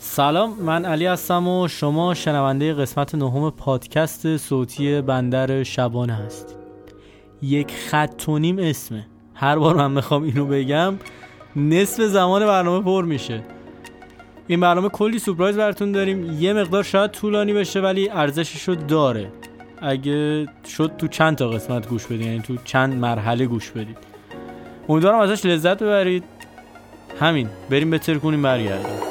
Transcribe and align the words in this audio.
سلام 0.00 0.54
من 0.60 0.84
علی 0.84 1.06
هستم 1.06 1.48
و 1.48 1.68
شما 1.68 2.14
شنونده 2.14 2.74
قسمت 2.74 3.14
نهم 3.14 3.50
پادکست 3.50 4.36
صوتی 4.36 5.00
بندر 5.00 5.62
شبانه 5.62 6.14
هست 6.14 6.56
یک 7.42 7.72
خط 7.72 8.28
و 8.28 8.38
نیم 8.38 8.58
اسمه. 8.58 9.06
هر 9.34 9.58
بار 9.58 9.74
من 9.74 9.90
می‌خوام 9.90 10.22
اینو 10.22 10.46
بگم 10.46 10.94
نصف 11.56 12.02
زمان 12.02 12.46
برنامه 12.46 12.84
پر 12.84 13.04
میشه. 13.04 13.42
این 14.46 14.60
برنامه 14.60 14.88
کلی 14.88 15.18
سورپرایز 15.18 15.56
براتون 15.56 15.92
داریم. 15.92 16.42
یه 16.42 16.52
مقدار 16.52 16.82
شاید 16.82 17.10
طولانی 17.10 17.52
بشه 17.52 17.80
ولی 17.80 18.08
ارزشش 18.08 18.62
رو 18.62 18.74
داره. 18.74 19.32
اگه 19.82 20.46
شد 20.76 20.92
تو 20.98 21.08
چند 21.08 21.36
تا 21.36 21.48
قسمت 21.48 21.88
گوش 21.88 22.06
بدید 22.06 22.20
یعنی 22.20 22.40
تو 22.40 22.56
چند 22.64 22.94
مرحله 22.94 23.46
گوش 23.46 23.70
بدید 23.70 23.98
امیدوارم 24.88 25.18
ازش 25.18 25.46
لذت 25.46 25.82
ببرید. 25.82 26.24
همین 27.20 27.48
بریم 27.70 27.90
به 27.90 27.98
ترکونیم 27.98 28.42
برگردیم. 28.42 29.07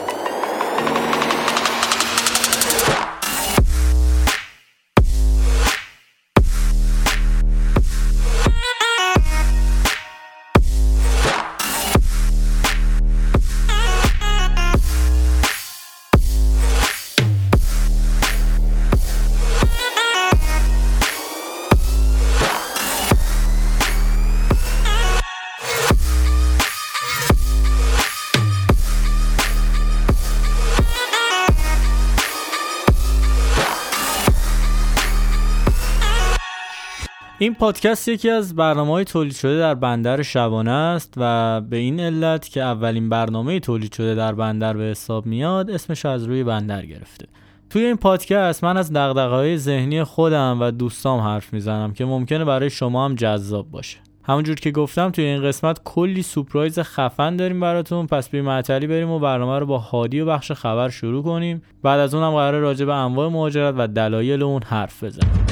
پادکست 37.59 38.07
یکی 38.07 38.29
از 38.29 38.55
برنامه 38.55 38.91
های 38.91 39.05
تولید 39.05 39.33
شده 39.33 39.59
در 39.59 39.75
بندر 39.75 40.21
شبانه 40.21 40.71
است 40.71 41.13
و 41.17 41.61
به 41.61 41.77
این 41.77 41.99
علت 41.99 42.49
که 42.49 42.61
اولین 42.61 43.09
برنامه 43.09 43.59
تولید 43.59 43.93
شده 43.93 44.15
در 44.15 44.33
بندر 44.33 44.73
به 44.73 44.83
حساب 44.83 45.25
میاد 45.25 45.71
اسمش 45.71 46.05
از 46.05 46.23
روی 46.23 46.43
بندر 46.43 46.85
گرفته. 46.85 47.27
توی 47.69 47.85
این 47.85 47.95
پادکست 47.95 48.63
من 48.63 48.77
از 48.77 48.91
های 48.91 49.57
ذهنی 49.57 50.03
خودم 50.03 50.57
و 50.61 50.71
دوستام 50.71 51.19
حرف 51.19 51.53
می‌زنم 51.53 51.93
که 51.93 52.05
ممکنه 52.05 52.45
برای 52.45 52.69
شما 52.69 53.05
هم 53.05 53.15
جذاب 53.15 53.71
باشه. 53.71 53.97
همونجور 54.23 54.55
که 54.55 54.71
گفتم 54.71 55.09
توی 55.09 55.25
این 55.25 55.43
قسمت 55.43 55.79
کلی 55.83 56.21
سپرایز 56.21 56.79
خفن 56.79 57.35
داریم 57.35 57.59
براتون 57.59 58.07
پس 58.07 58.29
بی 58.29 58.41
معطلی 58.41 58.87
بریم 58.87 59.09
و 59.09 59.19
برنامه 59.19 59.59
رو 59.59 59.65
با 59.65 59.77
هادی 59.77 60.19
و 60.19 60.25
بخش 60.25 60.51
خبر 60.51 60.89
شروع 60.89 61.23
کنیم. 61.23 61.61
بعد 61.83 61.99
از 61.99 62.15
اونم 62.15 62.31
قرار 62.31 62.61
راجع 62.61 62.85
به 62.85 62.93
انواع 62.93 63.29
مهاجرت 63.29 63.75
و 63.77 63.87
دلایل 63.87 64.43
اون 64.43 64.63
حرف 64.63 65.03
بزنیم. 65.03 65.45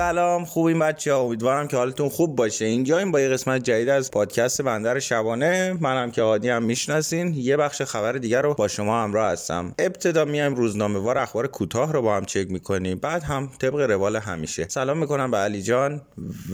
سلام 0.00 0.44
خوبین 0.44 0.78
بچه 0.78 1.12
ها 1.12 1.20
امیدوارم 1.20 1.68
که 1.68 1.76
حالتون 1.76 2.08
خوب 2.08 2.36
باشه. 2.36 2.64
اینجاییم 2.64 3.12
با 3.12 3.20
یه 3.20 3.28
قسمت 3.28 3.62
جدید 3.62 3.88
از 3.88 4.10
پادکست 4.10 4.62
بندر 4.62 4.98
شبانه. 4.98 5.78
منم 5.80 6.10
که 6.10 6.22
عادی 6.22 6.48
هم 6.48 6.62
می‌شناسین. 6.62 7.34
یه 7.34 7.56
بخش 7.56 7.82
خبر 7.82 8.12
دیگر 8.12 8.42
رو 8.42 8.54
با 8.54 8.68
شما 8.68 9.02
همراه 9.02 9.32
هستم. 9.32 9.74
ابتدا 9.78 10.24
میایم 10.24 10.54
روزنامه 10.54 10.98
وار 10.98 11.18
اخبار 11.18 11.46
کوتاه 11.46 11.92
رو 11.92 12.02
با 12.02 12.16
هم 12.16 12.24
چک 12.24 12.50
می‌کنیم. 12.50 12.98
بعد 12.98 13.22
هم 13.22 13.50
طبق 13.58 13.74
روال 13.74 14.16
همیشه. 14.16 14.66
سلام 14.68 14.98
می‌کنم 14.98 15.30
به 15.30 15.36
علی 15.36 15.62
جان 15.62 16.02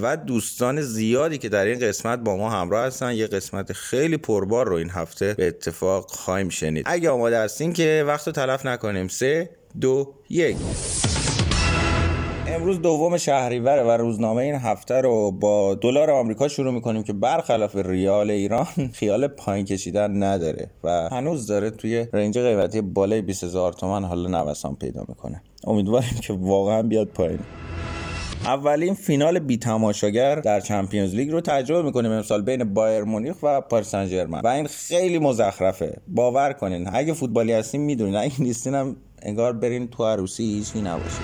و 0.03 0.17
دوستان 0.17 0.81
زیادی 0.81 1.39
که 1.39 1.49
در 1.49 1.65
این 1.65 1.79
قسمت 1.79 2.19
با 2.19 2.37
ما 2.37 2.51
همراه 2.51 2.87
هستن. 2.87 3.13
یه 3.13 3.27
قسمت 3.27 3.73
خیلی 3.73 4.17
پربار 4.17 4.69
رو 4.69 4.77
این 4.77 4.91
هفته 4.91 5.35
به 5.35 5.47
اتفاق 5.49 6.11
خواهیم 6.11 6.49
شنید. 6.49 6.85
اگه 6.89 7.11
آماده 7.11 7.39
هستین 7.39 7.73
که 7.73 8.05
وقت 8.07 8.27
رو 8.27 8.33
تلف 8.33 8.67
نکنیم. 8.67 9.09
سه 9.09 9.51
دو 9.81 10.15
یک. 10.31 10.57
امروز 12.57 12.83
دوم 12.83 13.17
شهریوره 13.17 13.83
و 13.83 13.91
روزنامه 13.91 14.43
این 14.43 14.55
هفته 14.55 15.01
رو 15.01 15.31
با 15.31 15.75
دلار 15.75 16.11
آمریکا 16.11 16.49
شروع 16.49 16.73
می‌کنیم 16.73 17.03
که 17.03 17.13
برخلاف 17.13 17.77
ریال 17.77 18.31
ایران 18.31 18.67
خیال 18.99 19.27
پایین 19.27 19.67
کشیدن 19.67 20.23
نداره 20.23 20.71
و 20.85 21.09
هنوز 21.13 21.47
داره 21.47 21.71
توی 21.71 22.07
رنج 22.13 22.39
قیمتی 22.39 22.81
بالای 22.81 23.23
20000 23.23 23.73
تومان 23.73 24.05
حالا 24.05 24.43
نوسان 24.43 24.75
پیدا 24.75 25.05
می‌کنه. 25.09 25.43
امیدواریم 25.65 26.19
که 26.23 26.33
واقعا 26.33 26.83
بیاد 26.83 27.07
پایین. 27.07 27.39
اولین 28.45 28.95
فینال 28.95 29.39
بی 29.39 29.57
تماشاگر 29.57 30.35
در 30.35 30.61
Champions 30.61 31.15
League 31.15 31.31
رو 31.31 31.41
تجربه 31.41 31.83
می‌کنیم 31.83 32.13
امسال 32.13 32.43
بین 32.43 32.75
بایرن 32.75 33.05
مونیخ 33.05 33.37
و 33.43 33.61
پاریس 33.61 33.95
و 33.95 34.47
این 34.47 34.67
خیلی 34.67 35.19
مزخرفه. 35.19 35.97
باور 36.09 36.53
کنین 36.53 36.89
اگه 36.93 37.13
فوتبالی 37.13 37.53
هستین 37.53 37.81
می‌دونین 37.81 38.17
اگه 38.17 38.43
نیستین 38.43 38.75
هم 38.75 38.97
انگار 39.23 39.53
برین 39.53 39.89
تو 39.89 40.05
عروسی 40.05 40.45
هیچی 40.45 40.81
نباشه. 40.81 41.21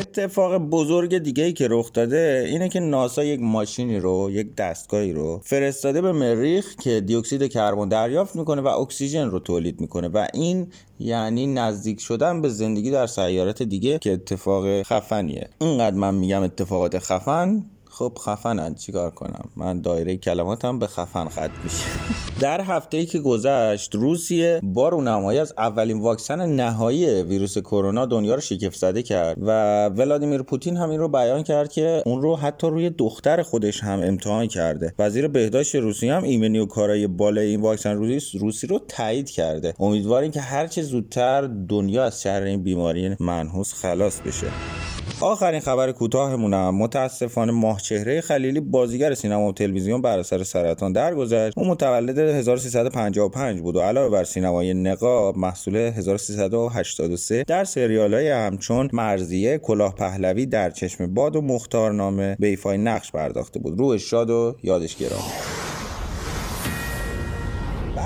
اتفاق 0.00 0.58
بزرگ 0.58 1.18
دیگه 1.18 1.44
ای 1.44 1.52
که 1.52 1.68
رخ 1.70 1.92
داده 1.92 2.44
اینه 2.48 2.68
که 2.68 2.80
ناسا 2.80 3.24
یک 3.24 3.40
ماشینی 3.40 3.98
رو 3.98 4.30
یک 4.30 4.56
دستگاهی 4.56 5.12
رو 5.12 5.40
فرستاده 5.44 6.00
به 6.00 6.12
مریخ 6.12 6.74
که 6.76 7.00
دیوکسید 7.00 7.52
کربن 7.52 7.88
دریافت 7.88 8.36
می‌کنه 8.36 8.62
و 8.62 8.66
اکسیژن 8.66 9.30
رو 9.30 9.38
تولید 9.38 9.80
می‌کنه 9.80 10.08
و 10.08 10.26
این 10.34 10.66
یعنی 11.00 11.46
نزدیک 11.46 12.00
شدن 12.00 12.42
به 12.42 12.48
زندگی 12.48 12.90
در 12.90 13.06
سیارات 13.06 13.62
دیگه 13.62 13.98
که 13.98 14.12
اتفاق 14.12 14.82
خفنیه. 14.82 15.48
اینقدر 15.60 15.96
من 15.96 16.14
میگم 16.14 16.42
اتفاقات 16.42 16.98
خفن 16.98 17.64
خب 17.98 18.18
خفنن 18.20 18.74
چیکار 18.74 19.10
کنم؟ 19.10 19.48
من 19.56 19.80
دایره 19.80 20.16
کلماتم 20.16 20.78
به 20.78 20.86
خفن 20.86 21.28
خط 21.28 21.50
میشه. 21.64 21.84
در 22.40 22.60
هفته 22.60 22.96
ای 22.96 23.06
که 23.06 23.18
گذشت 23.18 23.94
روسیه 23.94 24.60
با 24.62 24.88
رونمایی 24.88 25.38
از 25.38 25.54
اولین 25.58 26.00
واکسن 26.00 26.46
نهایی 26.46 27.22
ویروس 27.22 27.58
کرونا 27.58 28.06
دنیا 28.06 28.34
رو 28.34 28.40
شگفت 28.40 28.78
زده 28.78 29.02
کرد 29.02 29.36
و 29.40 29.86
ولادیمیر 29.88 30.42
پوتین 30.42 30.76
همین 30.76 30.98
رو 30.98 31.08
بیان 31.08 31.42
کرد 31.42 31.72
که 31.72 32.02
اون 32.06 32.22
رو 32.22 32.36
حتی 32.36 32.66
روی 32.66 32.90
دختر 32.90 33.42
خودش 33.42 33.82
هم 33.82 34.00
امتحان 34.02 34.46
کرده. 34.46 34.94
وزیر 34.98 35.28
بهداشت 35.28 35.74
روسیه 35.74 36.14
هم 36.14 36.22
ایمنی 36.22 36.58
و 36.58 36.66
کارای 36.66 37.06
بالای 37.06 37.46
این 37.46 37.60
واکسن 37.60 37.96
روسی 37.96 38.38
روسی 38.38 38.66
رو 38.66 38.80
تایید 38.88 39.30
کرده. 39.30 39.74
امیدواریم 39.80 40.30
که 40.30 40.40
هرچه 40.40 40.82
زودتر 40.82 41.42
دنیا 41.68 42.04
از 42.04 42.22
شر 42.22 42.42
این 42.42 42.62
بیماری 42.62 43.16
منحوس 43.20 43.74
خلاص 43.74 44.20
بشه. 44.20 44.46
آخرین 45.20 45.60
خبر 45.60 45.92
کوتاهمونم. 45.92 46.74
متاسفانه 46.74 47.52
ماهچهره 47.52 48.20
خلیلی 48.20 48.60
بازیگر 48.60 49.14
سینما 49.14 49.48
و 49.48 49.52
تلویزیون 49.52 50.02
بر 50.02 50.18
اثر 50.18 50.42
سرطان 50.42 50.92
درگذشت. 50.92 51.58
او 51.58 51.66
متولد 51.66 52.18
1355 52.18 53.60
بود 53.60 53.76
و 53.76 53.80
علاوه 53.80 54.10
بر 54.10 54.24
سینمای 54.24 54.74
نقاب 54.74 55.38
محصول 55.38 55.76
1383 55.76 57.44
در 57.46 57.64
سریال 57.64 58.14
های 58.14 58.30
همچون 58.30 58.90
مرزیه 58.92 59.58
کلاه 59.58 59.94
پهلوی 59.94 60.46
در 60.46 60.70
چشم 60.70 61.14
باد 61.14 61.36
و 61.36 61.40
مختارنامه 61.40 62.36
به 62.40 62.46
ایفای 62.46 62.78
نقش 62.78 63.12
پرداخته 63.12 63.58
بود. 63.58 63.78
روح 63.78 63.96
شاد 63.96 64.30
و 64.30 64.56
یادش 64.62 64.96
گرامی. 64.96 65.63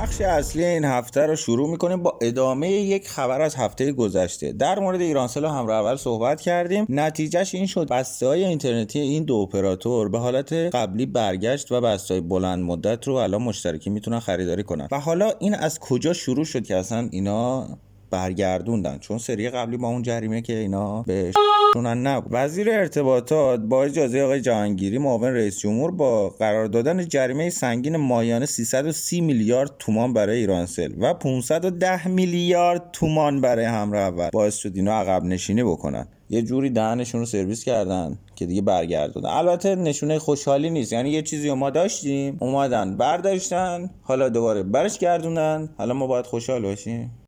بخش 0.09 0.21
اصلی 0.21 0.65
این 0.65 0.85
هفته 0.85 1.27
رو 1.27 1.37
شروع 1.37 1.71
می‌کنیم 1.71 2.03
با 2.03 2.19
ادامه 2.23 2.71
یک 2.71 3.09
خبر 3.09 3.41
از 3.41 3.55
هفته 3.55 3.93
گذشته. 3.93 4.53
در 4.53 4.79
مورد 4.79 5.01
ایرانسل 5.01 5.45
همراه 5.45 5.81
اول 5.81 5.97
صحبت 5.97 6.41
کردیم. 6.41 6.87
نتیجهش 6.89 7.55
این 7.55 7.67
شد 7.67 7.89
بسته 7.89 8.27
های 8.27 8.45
اینترنتی 8.45 8.99
این 8.99 9.25
دو 9.25 9.35
اپراتور 9.35 10.09
به 10.09 10.19
حالت 10.19 10.53
قبلی 10.53 11.07
برگشت 11.07 11.73
و 11.73 11.81
بسته 11.81 12.15
های 12.15 12.21
بلند 12.21 12.65
مدت 12.65 13.09
رو 13.09 13.15
الان 13.15 13.43
مشترکی 13.43 13.91
می‌تونن 13.91 14.21
خریداری 14.21 14.63
کنن. 14.63 14.89
و 14.91 15.01
حالا 15.01 15.33
این 15.39 15.55
از 15.55 15.79
کجا 15.79 16.13
شروع 16.13 16.45
شد 16.45 16.65
که 16.65 16.77
اصلا 16.77 17.09
اینا 17.11 17.69
برگردوندن. 18.11 18.99
چون 18.99 19.19
سری 19.19 19.51
قبلی 19.51 19.77
با 19.77 19.89
اون 19.89 20.03
جریمه 20.03 20.43
که 20.43 20.57
اینا 20.57 21.03
به 21.03 21.33
نبود. 21.77 22.29
وزیر 22.31 22.71
ارتباطات 22.71 23.61
با 23.61 23.85
اجازه 23.85 24.21
آقای 24.21 24.41
جهانگیری 24.41 24.99
معاون 24.99 25.35
رئیس 25.35 25.59
جمهور 25.59 25.91
با 25.91 26.29
قرار 26.29 26.67
دادن 26.67 27.09
جریمه 27.09 27.51
سنگین 27.51 27.97
ماهیانه 27.97 28.47
330 28.47 29.21
میلیارد 29.21 29.71
تومان 29.79 30.13
برای 30.13 30.39
ایرانسل 30.39 30.93
و 30.99 31.15
510 31.15 32.09
میلیارد 32.09 32.91
تومان 32.93 33.41
برای 33.41 33.65
همراه 33.65 34.03
اول. 34.03 34.29
باعث 34.33 34.57
شد 34.57 34.73
اینا 34.75 34.93
عقب 34.93 35.25
نشینی 35.25 35.63
بکنن. 35.63 36.07
یه 36.31 36.43
جوری 36.43 36.71
دهنشون 36.71 37.21
رو 37.21 37.27
سرویس 37.27 37.65
کردن 37.65 38.19
که 38.37 38.47
دیگه 38.47 38.63
برگردوندن. 38.63 39.29
البته 39.29 39.75
نشونه 39.75 40.19
خوشحالی 40.19 40.71
نیست. 40.71 40.93
یعنی 40.93 41.11
یه 41.11 41.23
چیزی 41.23 41.53
ما 41.53 41.71
داشتیم 41.71 42.37
اومدن 42.41 42.97
برداشتن 42.97 43.91
حالا 44.03 44.29
دوباره 44.29 44.63
برش 44.63 44.99
گردوندن. 44.99 45.69
حالا 45.79 45.95
ما 45.95 46.07
باید 46.07 46.27
خوشحال 46.27 46.63
باشیم. 46.63 47.28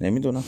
نمی‌دونم. 0.00 0.44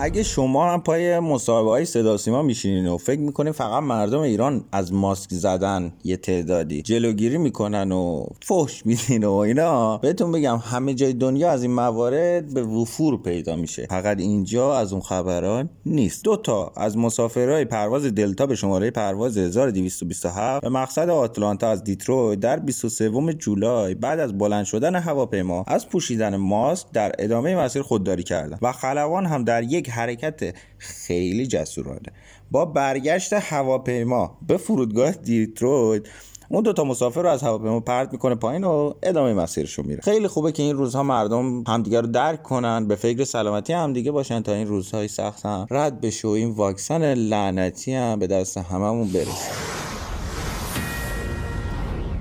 اگه 0.00 0.22
شما 0.22 0.72
هم 0.72 0.80
پای 0.80 1.18
مصاحبه 1.18 1.70
های 1.70 1.84
صدا 1.84 2.16
سیما 2.16 2.42
میشینین 2.42 2.86
و 2.86 2.96
فکر 2.96 3.20
می‌کنین 3.20 3.52
فقط 3.52 3.82
مردم 3.82 4.20
ایران 4.20 4.64
از 4.72 4.92
ماسک 4.92 5.30
زدن 5.30 5.92
یه 6.04 6.16
تعدادی 6.16 6.82
جلوگیری 6.82 7.38
می‌کنن 7.38 7.92
و 7.92 8.24
فحش 8.42 8.86
میدین 8.86 9.24
و 9.24 9.32
اینا 9.32 9.98
بهتون 9.98 10.32
بگم 10.32 10.56
همه 10.56 10.94
جای 10.94 11.12
دنیا 11.12 11.50
از 11.50 11.62
این 11.62 11.72
موارد 11.72 12.54
به 12.54 12.62
وفور 12.62 13.22
پیدا 13.22 13.56
میشه. 13.56 13.86
فقط 13.90 14.18
اینجا 14.20 14.76
از 14.76 14.92
اون 14.92 15.02
خبران 15.02 15.70
نیست. 15.86 16.24
دو 16.24 16.36
تا 16.36 16.72
از 16.76 16.98
مسافرهای 16.98 17.64
پرواز 17.64 18.04
دلتا 18.04 18.46
به 18.46 18.54
شماره 18.54 18.90
پرواز 18.90 19.38
1227 19.38 20.62
به 20.62 20.68
مقصد 20.68 21.10
آتلانتا 21.10 21.68
از 21.68 21.84
دیترویت 21.84 22.40
در 22.40 22.58
23 22.58 23.34
جولای 23.34 23.94
بعد 23.94 24.20
از 24.20 24.38
بلند 24.38 24.64
شدن 24.64 24.94
هواپیما 24.94 25.64
از 25.66 25.88
پوشیدن 25.88 26.36
ماسک 26.36 26.86
در 26.92 27.12
ادامه 27.18 27.56
مسیر 27.56 27.82
خودداری 27.82 28.22
کردند 28.22 28.58
و 28.62 28.72
خلبان 28.72 29.26
هم 29.26 29.44
در 29.44 29.62
یک 29.62 29.87
حرکت 29.88 30.54
خیلی 30.78 31.46
جسورانه. 31.46 32.12
با 32.50 32.64
برگشت 32.64 33.32
هواپیما 33.32 34.38
به 34.46 34.56
فرودگاه 34.56 35.10
دیترویت 35.10 36.02
اون 36.50 36.62
دوتا 36.62 36.84
مسافر 36.84 37.22
رو 37.22 37.28
از 37.28 37.42
هواپیما 37.42 37.80
پرت 37.80 38.12
می‌کنه 38.12 38.34
پایین 38.34 38.64
و 38.64 38.94
ادامه 39.02 39.34
مسیرشون 39.34 39.86
میره. 39.86 40.00
خیلی 40.02 40.28
خوبه 40.28 40.52
که 40.52 40.62
این 40.62 40.76
روزها 40.76 41.02
مردم 41.02 41.64
همدیگه 41.68 42.00
رو 42.00 42.06
درک 42.06 42.42
کنن 42.42 42.88
به 42.88 42.94
فکر 42.94 43.24
سلامتی 43.24 43.72
همدیگه 43.72 44.10
باشن 44.10 44.42
تا 44.42 44.52
این 44.52 44.66
روزهای 44.66 45.08
سخت 45.08 45.46
هم 45.46 45.66
رد 45.70 46.00
بشه 46.00 46.28
و 46.28 46.30
این 46.30 46.50
واکسن 46.50 47.14
لعنتی 47.14 47.94
هم 47.94 48.18
به 48.18 48.26
دست 48.26 48.58
هممون 48.58 49.08
برسه. 49.08 49.50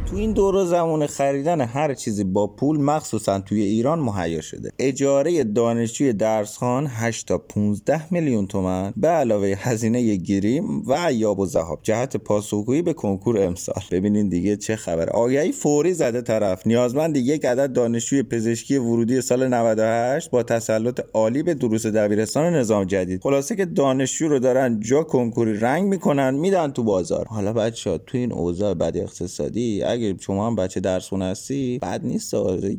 تو 0.09 0.15
این 0.15 0.31
دور 0.31 0.65
زمان 0.65 1.07
خریدن 1.07 1.61
هر 1.61 1.93
چیزی 1.93 2.23
با 2.23 2.47
پول 2.47 2.81
مخصوصا 2.81 3.39
توی 3.39 3.61
ایران 3.61 3.99
مهیا 3.99 4.41
شده. 4.41 4.71
اجاره 4.79 5.43
دانشجوی 5.43 6.13
درسخان 6.13 6.87
8 6.89 7.27
تا 7.27 7.37
15 7.37 8.13
میلیون 8.13 8.47
تومن. 8.47 8.93
به 8.97 9.07
علاوه 9.07 9.55
هزینه 9.57 10.15
گیریم 10.15 10.81
و 10.87 10.93
عیاب 10.93 11.39
و 11.39 11.45
ذهاب. 11.45 11.79
جهت 11.83 12.17
پاسخگویی 12.17 12.81
به 12.81 12.93
کنکور 12.93 13.43
امسال. 13.43 13.83
ببینین 13.91 14.29
دیگه 14.29 14.55
چه 14.55 14.75
خبر. 14.75 15.09
آگهی 15.09 15.51
فوری 15.51 15.93
زده 15.93 16.21
طرف. 16.21 16.67
نیازمند 16.67 17.17
یک 17.17 17.45
عدد 17.45 17.73
دانشجوی 17.73 18.23
پزشکی 18.23 18.77
ورودی 18.77 19.21
سال 19.21 19.47
98 19.47 20.31
با 20.31 20.43
تسلط 20.43 21.01
عالی 21.13 21.43
به 21.43 21.53
دروس 21.53 21.85
دبیرستان 21.85 22.53
نظام 22.53 22.83
جدید. 22.83 23.21
خلاصه 23.23 23.55
که 23.55 23.65
دانشجو 23.65 24.27
رو 24.27 24.39
دارن 24.39 24.79
جا 24.79 25.03
کنکوری 25.03 25.53
رنگ 25.53 25.87
می‌کنن 25.87 26.35
میدن 26.35 26.71
تو 26.71 26.83
بازار. 26.83 27.25
حالا 27.25 27.53
بچه 27.53 27.97
تو 27.97 28.17
این 28.17 28.31
اوضاع 28.31 28.73
بد 28.73 28.97
اقتصادی 28.97 29.83
اگه 29.97 30.17
شما 30.19 30.47
هم 30.47 30.55
بچه 30.55 30.79
درس 30.79 31.13
هستی 31.13 31.79
بعد 31.79 32.05
نیست 32.05 32.33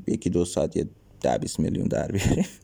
یکی 0.06 0.30
دو 0.30 0.44
ساعت 0.44 0.76
یه 0.76 0.88
ده 1.20 1.38
میلیون 1.58 1.88
در 1.88 2.12
بیاریم 2.12 2.46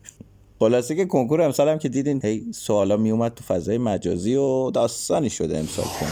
خلاصه 0.58 0.94
که 0.94 1.04
کنکور 1.04 1.42
امسال 1.42 1.68
هم 1.68 1.78
که 1.78 1.88
دیدین 1.88 2.20
هی 2.24 2.52
سوالا 2.52 2.96
می 2.96 3.10
اومد 3.10 3.34
تو 3.34 3.44
فضای 3.44 3.78
مجازی 3.78 4.34
و 4.34 4.70
داستانی 4.70 5.30
شده 5.30 5.58
امسال 5.58 5.84
کن. 5.84 6.06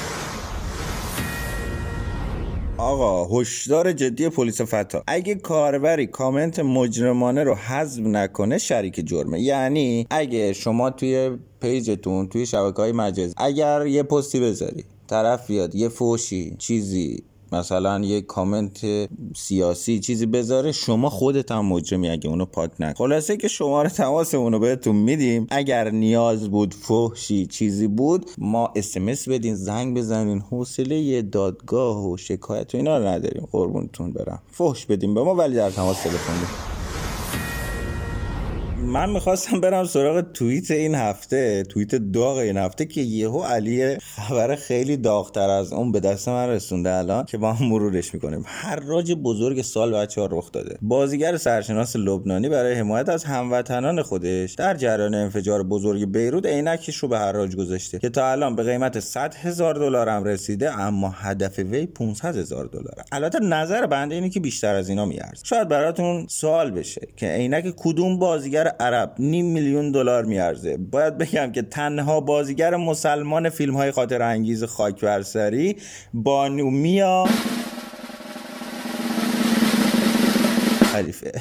آقا 2.79 3.41
هشدار 3.41 3.93
جدی 3.93 4.29
پلیس 4.29 4.61
فتا. 4.61 5.03
اگه 5.06 5.35
کاربری 5.35 6.06
کامنت 6.06 6.59
مجرمانه 6.59 7.44
رو 7.44 7.55
حذف 7.55 8.00
نکنه 8.03 8.59
شریک 8.59 9.06
جرمه. 9.06 9.41
یعنی 9.41 10.06
اگه 10.11 10.53
شما 10.53 10.91
توی 10.91 11.31
پیجتون 11.61 12.29
توی 12.29 12.47
شبکه 12.47 12.77
های 12.77 12.93
مجازی 12.93 13.35
اگر 13.37 13.87
یه 13.87 14.03
پستی 14.03 14.41
بذاری 14.41 14.85
طرف 15.06 15.47
بیاد 15.47 15.75
یه 15.75 15.89
فوشی 15.89 16.56
چیزی 16.59 17.23
مثلا 17.53 18.01
یه 18.01 18.21
کامنت 18.21 18.81
سیاسی 19.37 20.01
چیزی 20.01 20.27
بذاره 20.27 20.73
شما 20.73 21.11
خودت 21.11 21.53
هم 21.53 21.67
مجرمی 21.67 22.09
اگه 22.09 22.31
اونو 22.31 22.45
پاک 22.45 22.71
نکن. 22.81 22.95
خلاصه 22.95 23.37
که 23.37 23.49
شماره 23.49 23.91
تماس 23.91 24.35
اونو 24.35 24.59
بهتون 24.59 24.97
میدیم. 24.97 25.47
اگر 25.51 25.91
نیاز 25.91 26.51
بود 26.51 26.75
فحشی 26.75 27.47
چیزی 27.47 27.87
بود 27.89 28.31
ما 28.39 28.73
اسمس 28.77 29.29
بدین 29.29 29.55
زنگ 29.55 29.97
بزنین 29.97 30.41
حوصله 30.41 31.23
دادگاه 31.23 32.11
و 32.11 32.17
شکایت 32.17 32.75
و 32.75 32.77
اینا 32.77 32.99
رو 32.99 33.07
نداریم. 33.07 33.49
قربونتون 33.53 34.13
برم. 34.13 34.43
فحش 34.51 34.87
بدیم 34.87 35.15
به 35.15 35.23
ما 35.23 35.35
ولی 35.35 35.55
در 35.55 35.71
تماس 35.71 36.03
تلفن 36.03 36.72
من 38.84 39.11
می‌خواستم 39.11 39.61
برم 39.61 39.84
سراغ 39.84 40.20
توییت 40.32 40.70
این 40.70 40.94
هفته 40.94 41.62
توییت 41.62 41.94
داغ 41.94 42.37
این 42.37 42.56
هفته 42.56 42.84
که 42.84 43.00
یهو 43.00 43.43
علی 43.43 43.99
خبر 43.99 44.56
خیلی 44.56 44.96
داغتر 44.96 45.50
از 45.50 45.73
اون 45.73 45.93
به 45.93 46.00
دست 46.00 46.29
من 46.29 46.49
رسونده 46.49 46.94
الان 46.94 47.25
که 47.25 47.38
با 47.38 47.52
هم 47.52 47.67
مرورش 47.67 48.14
می‌کنیم. 48.14 48.43
هر 48.46 48.76
راج 48.76 49.12
بزرگ 49.12 49.62
سال 49.62 49.94
بچه 49.94 50.20
ها 50.20 50.29
رخ 50.31 50.52
داده. 50.52 50.79
بازیگر 50.82 51.37
سرشناس 51.37 51.96
لبنانی 51.96 52.49
برای 52.49 52.75
حمایت 52.75 53.08
از 53.08 53.25
هموطنان 53.25 54.02
خودش 54.02 54.55
در 54.55 54.75
جریان 54.75 55.14
انفجار 55.14 55.62
بزرگ 55.62 56.12
بیروت 56.12 56.46
عینکش 56.46 56.96
رو 56.96 57.08
به 57.08 57.32
راج 57.32 57.56
گذاشته 57.56 57.99
که 57.99 58.08
تا 58.08 58.31
الان 58.31 58.56
به 58.56 58.62
قیمت 58.62 59.00
100 59.00 59.34
هزار 59.34 59.75
دلار 59.75 60.08
هم 60.08 60.25
رسیده 60.25 60.81
اما 60.81 61.11
هدف 61.11 61.58
وی 61.58 61.87
500 61.87 62.37
هزار 62.37 62.64
دلار. 62.64 63.05
البته 63.12 63.38
نظر 63.38 63.87
بنده 63.87 64.14
اینه 64.14 64.31
که 64.31 64.40
بیشتر 64.40 64.75
از 64.75 64.88
اینا 64.88 65.05
میارزه. 65.05 65.44
شاید 65.44 65.69
براتون 65.69 66.26
سوال 66.29 66.70
بشه 66.70 67.08
که 67.17 67.26
عینک 67.26 67.75
کدوم 67.76 68.19
بازیگر 68.19 68.72
عرب 68.81 69.15
نیم 69.19 69.47
میلیون 69.47 69.93
دلار 69.93 70.25
میارزه. 70.25 70.77
باید 70.77 71.19
بگم 71.19 71.53
که 71.53 71.63
تنها 71.63 72.21
بازیگر 72.21 72.77
مسلمان 72.77 73.49
فیلم 73.49 73.77
های 73.77 73.91
خاطر 73.91 74.23
انگیز 74.23 74.65
خاک 74.65 75.01
برسری 75.01 75.77
بانومیا 76.15 77.25
خلیفه. 80.93 81.33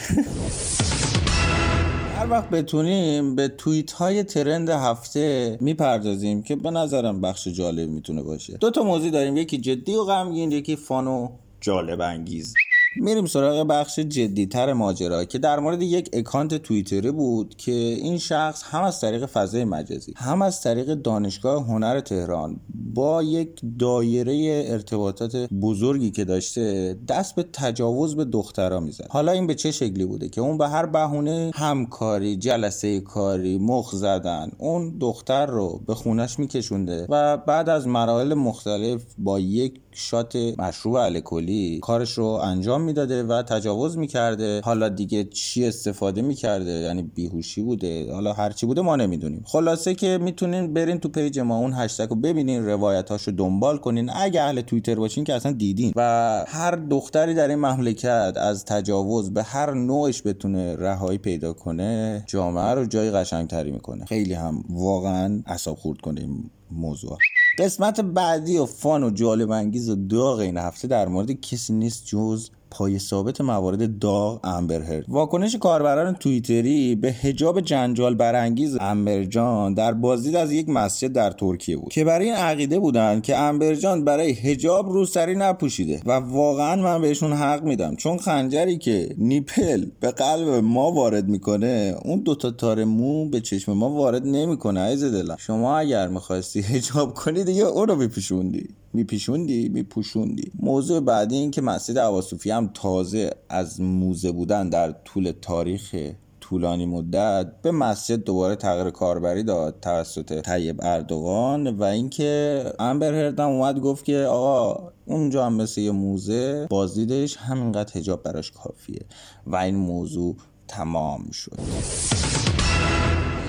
هر 2.20 2.30
وقت 2.30 2.50
بتونیم 2.50 3.36
به 3.36 3.48
توییت 3.48 3.92
های 3.92 4.24
ترند 4.24 4.70
هفته 4.70 5.58
می‌پردازیم 5.62 6.44
که 6.44 6.56
به 6.56 6.72
نظرم 6.72 7.22
بخش 7.22 7.48
جالب 7.48 7.90
می‌تونه 7.90 8.22
باشه. 8.24 8.58
دو 8.58 8.72
تا 8.72 8.84
موضوع 8.84 9.12
داریم. 9.12 9.38
یکی 9.38 9.58
جدی 9.58 9.96
و 9.96 10.04
غمگین 10.04 10.52
یکی 10.52 10.76
فان 10.76 11.08
و 11.08 11.30
جالب 11.62 12.02
انگیز. 12.02 12.54
میریم 12.96 13.26
سراغ 13.26 13.68
بخش 13.68 14.00
جدیتر 14.00 14.74
ماجرا 14.74 15.26
که 15.26 15.40
در 15.40 15.60
مورد 15.60 15.82
یک 15.82 16.10
اکانت 16.14 16.56
توییتری 16.56 17.12
بود 17.12 17.56
که 17.58 17.72
این 17.72 18.18
شخص 18.18 18.64
هم 18.64 18.84
از 18.84 19.02
طریق 19.02 19.26
فضای 19.26 19.66
مجازی 19.66 20.14
هم 20.18 20.42
از 20.42 20.62
طریق 20.62 20.94
دانشگاه 20.94 21.66
هنر 21.66 22.00
تهران 22.00 22.60
با 22.94 23.24
یک 23.24 23.62
دایره 23.80 24.64
ارتباطات 24.68 25.36
بزرگی 25.36 26.12
که 26.12 26.26
داشته 26.26 26.98
دست 27.08 27.36
به 27.36 27.46
تجاوز 27.54 28.16
به 28.16 28.26
دخترها 28.26 28.80
می‌زد. 28.80 29.08
حالا 29.10 29.32
این 29.32 29.48
به 29.48 29.56
چه 29.56 29.72
شکلی 29.72 30.06
بوده 30.06 30.30
که 30.30 30.42
اون 30.42 30.58
به 30.58 30.70
هر 30.70 30.86
بهونه 30.86 31.52
همکاری 31.56 32.36
جلسه 32.36 33.00
کاری 33.00 33.58
مخ 33.58 33.96
زدن 33.96 34.52
اون 34.58 34.98
دختر 35.00 35.46
رو 35.46 35.82
به 35.88 35.96
خونش 35.96 36.40
میکشونده 36.40 37.06
و 37.10 37.38
بعد 37.38 37.70
از 37.70 37.88
مراحل 37.88 38.34
مختلف 38.34 39.04
با 39.18 39.40
یک 39.40 39.80
shot 39.94 40.36
مشروب 40.36 40.96
الکلی 40.96 41.80
کارش 41.80 42.12
رو 42.18 42.26
انجام 42.26 42.82
می‌داده 42.82 43.24
و 43.24 43.42
تجاوز 43.42 43.98
می‌کرده. 43.98 44.62
حالا 44.62 44.90
دیگه 44.90 45.24
چی 45.24 45.66
استفاده 45.66 46.22
می‌کرده؟ 46.22 46.72
یعنی 46.72 47.04
بیهوشی 47.04 47.62
بوده. 47.62 48.14
حالا 48.14 48.34
هرچی 48.34 48.66
بوده 48.66 48.82
ما 48.82 48.96
نمی‌دونیم. 48.96 49.44
خلاصه 49.46 49.96
که 49.96 50.18
می‌تونین 50.22 50.74
برین 50.74 51.00
تو 51.00 51.10
page 51.10 51.40
ما 51.40 51.58
اون 51.58 51.74
هشتگ 51.74 52.10
رو 52.10 52.16
ببینین 52.16 52.66
روایتاش 52.66 53.24
رو 53.24 53.34
دنبال 53.34 53.78
کنین. 53.78 54.10
اگه 54.10 54.42
اهل 54.42 54.62
توییتر 54.62 54.96
باشین 54.96 55.24
که 55.24 55.34
اصلا 55.34 55.52
دیدین. 55.52 55.94
و 55.96 56.02
هر 56.48 56.76
دختری 56.76 57.34
در 57.34 57.48
این 57.48 57.60
مملکت 57.60 58.34
از 58.36 58.66
تجاوز 58.66 59.34
به 59.34 59.44
هر 59.44 59.74
نوعش 59.74 60.22
بتونه 60.26 60.76
رهایی 60.76 61.18
پیدا 61.18 61.54
کنه 61.54 62.24
جامعه 62.28 62.74
رو 62.74 62.86
جای 62.86 63.12
قشنگتری 63.12 63.72
می‌کنه. 63.72 64.06
خیلی 64.06 64.34
هم 64.34 64.64
واقعا 64.70 65.42
اعصاب 65.46 65.78
خورد 65.78 66.02
کنیم 66.02 66.52
موضوع. 66.72 67.18
قسمت 67.58 68.02
بعدی 68.02 68.58
و 68.58 68.66
فان 68.66 69.04
و 69.04 69.10
جالب 69.10 69.52
انگیز 69.52 69.90
و 69.90 69.96
داغ 69.96 70.40
این 70.40 70.58
هفته 70.58 70.88
در 70.88 71.08
مورد 71.08 71.32
کسی 71.32 71.74
نیست 71.74 72.06
جز 72.06 72.50
پای 72.72 73.00
ثابت 73.00 73.42
موارد 73.42 74.00
داغ 74.00 74.40
امبر 74.44 74.82
هرد. 74.82 75.06
واکنش 75.08 75.56
کاربران 75.56 76.14
توییتری 76.14 76.96
به 76.96 77.12
حجاب 77.12 77.62
جنجال 77.62 78.16
برانگیز 78.16 78.78
امبرجان 78.80 79.74
در 79.74 79.94
بازدید 79.94 80.36
از 80.36 80.52
یک 80.52 80.70
مسجد 80.70 81.14
در 81.14 81.32
ترکیه 81.32 81.78
بود. 81.78 81.92
که 81.92 82.04
برای 82.04 82.26
این 82.26 82.36
عقیده 82.36 82.80
بودند 82.80 83.24
که 83.24 83.38
امبرجان 83.38 84.06
برای 84.06 84.32
حجاب 84.32 84.90
روسری 84.90 85.36
نپوشیده 85.36 86.02
و 86.06 86.12
واقعا 86.12 86.76
من 86.76 87.02
بهشون 87.02 87.34
حق 87.34 87.64
میدم. 87.64 87.96
چون 87.96 88.18
خنجری 88.18 88.78
که 88.78 89.16
نیپل 89.18 89.86
به 90.00 90.12
قلب 90.12 90.48
ما 90.48 90.92
وارد 90.92 91.28
می‌کنه 91.28 91.96
اون 92.06 92.20
دوتا 92.20 92.52
تار 92.52 92.84
مو 92.84 93.30
به 93.30 93.42
چشم 93.42 93.74
ما 93.74 93.90
وارد 93.90 94.28
نمی‌کنه 94.28 94.80
عزیز 94.80 95.14
دلم. 95.14 95.36
شما 95.40 95.78
اگر 95.78 96.08
می‌خواستی 96.08 96.62
حجاب 96.62 97.14
کنی 97.14 97.44
دیگه 97.44 97.64
اون 97.64 97.88
رو 97.88 97.96
بپیشوندی 97.96 98.70
میپیشوندی؟ 98.94 99.70
میپوشوندی. 99.70 100.52
موضوع 100.60 101.00
بعدی 101.00 101.36
این 101.36 101.52
که 101.52 101.62
مسجد 101.62 102.00
عواسوفی 102.00 102.52
هم 102.62 102.72
تازه 102.74 103.30
از 103.50 103.82
موزه 103.82 104.32
بودن 104.32 104.70
در 104.70 104.92
طول 104.92 105.34
تاریخ 105.42 105.96
طولانی 106.40 106.86
مدت 106.86 107.62
به 107.62 107.72
مسجد 107.72 108.24
دوباره 108.24 108.56
تغییر 108.56 108.90
کاربری 108.90 109.44
داد 109.44 109.80
توسط 109.82 110.42
طیب 110.42 110.80
اردوغان 110.84 111.68
و 111.68 111.84
اینکه 111.84 112.64
امبر 112.80 113.14
هردم 113.14 113.50
اومد 113.50 113.80
گفت 113.80 114.06
که 114.06 114.18
آقا 114.18 114.92
اونجا 115.06 115.46
هم 115.46 115.54
مثل 115.54 115.82
یه 115.82 115.92
موزه 115.92 116.68
بازدیدش 116.70 117.38
همینقدر 117.38 117.98
هجاب 117.98 118.24
براش 118.24 118.52
کافیه 118.52 119.06
و 119.48 119.56
این 119.56 119.76
موضوع 119.76 120.36
تمام 120.68 121.32
شد. 121.32 122.41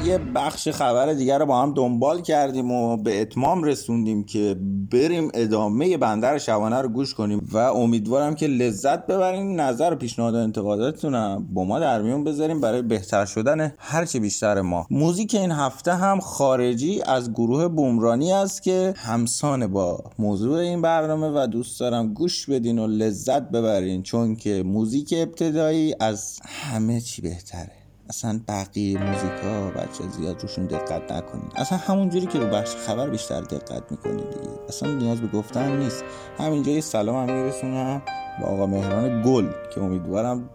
یه 0.04 0.18
بخش 0.18 0.68
خبر 0.68 1.12
دیگر 1.12 1.38
رو 1.38 1.47
با 1.47 1.62
هم 1.62 1.75
دنبال 1.75 2.21
کردیم 2.21 2.71
و 2.71 2.97
به 2.97 3.21
اتمام 3.21 3.64
رسوندیم 3.64 4.25
که 4.25 4.56
بریم 4.92 5.30
ادامه 5.35 5.97
بندر 5.97 6.38
شبانه 6.38 6.80
رو 6.80 6.88
گوش 6.88 7.14
کنیم 7.14 7.49
و 7.52 7.59
امیدوارم 7.59 8.35
که 8.35 8.47
لذت 8.47 9.06
ببرین 9.06 9.61
نظر 9.61 9.92
و 9.92 9.97
پیشنهاد 9.97 10.35
و 10.35 10.37
انتقاداتتون 10.37 11.47
با 11.54 11.64
ما 11.64 11.78
در 11.78 12.02
میون 12.02 12.25
بذاریم 12.25 12.61
برای 12.61 12.82
بهتر 12.82 13.25
شدن 13.25 13.75
هرچه 13.78 14.21
بیشتر 14.21 14.61
ما. 14.61 14.87
موزیک 14.90 15.35
این 15.35 15.50
هفته 15.50 15.94
هم 15.94 16.21
خارجی 16.21 17.02
از 17.02 17.32
گروه 17.32 17.68
بومرانی 17.68 18.32
است 18.32 18.62
که 18.62 18.94
همسان 18.97 19.66
با 19.66 20.04
موضوع 20.18 20.59
این 20.59 20.82
برنامه 20.82 21.42
و 21.42 21.47
دوست 21.47 21.80
دارم 21.80 22.14
گوش 22.14 22.50
بدین 22.50 22.78
و 22.78 22.87
لذت 22.87 23.42
ببرین 23.42 24.02
چون 24.02 24.37
که 24.37 24.62
موزیک 24.62 25.14
ابتدایی 25.16 25.94
از 26.00 26.40
همه 26.44 27.00
چی 27.00 27.23
بهتره. 27.23 27.81
اصلا 28.09 28.40
بقیه 28.49 28.99
موزیکا 28.99 29.71
بچه 29.71 30.09
زیاد 30.18 30.42
روشون 30.42 30.66
دقت 30.66 31.12
نکنید. 31.12 31.52
اصلا 31.56 31.78
همون 31.78 32.09
جوری 32.09 32.26
که 32.26 32.38
رو 32.38 32.47
بخش 32.47 32.76
خبر 32.76 33.11
بیشتر 33.11 33.40
دقت 33.40 33.82
می‌کنید 33.90 34.30
دیگه. 34.30 34.50
اصلا 34.68 34.94
نیاز 34.94 35.21
به 35.21 35.38
گفتن 35.38 35.76
نیست. 35.76 36.04
همینجا 36.38 36.73
یه 36.73 36.80
سلام 36.80 37.28
هم 37.28 37.37
میرسونم 37.37 38.02
با 38.40 38.49
آقا 38.49 38.66
مهران 38.66 39.23
گل 39.23 39.47
که 39.75 39.80
امیدوارم 39.82 40.50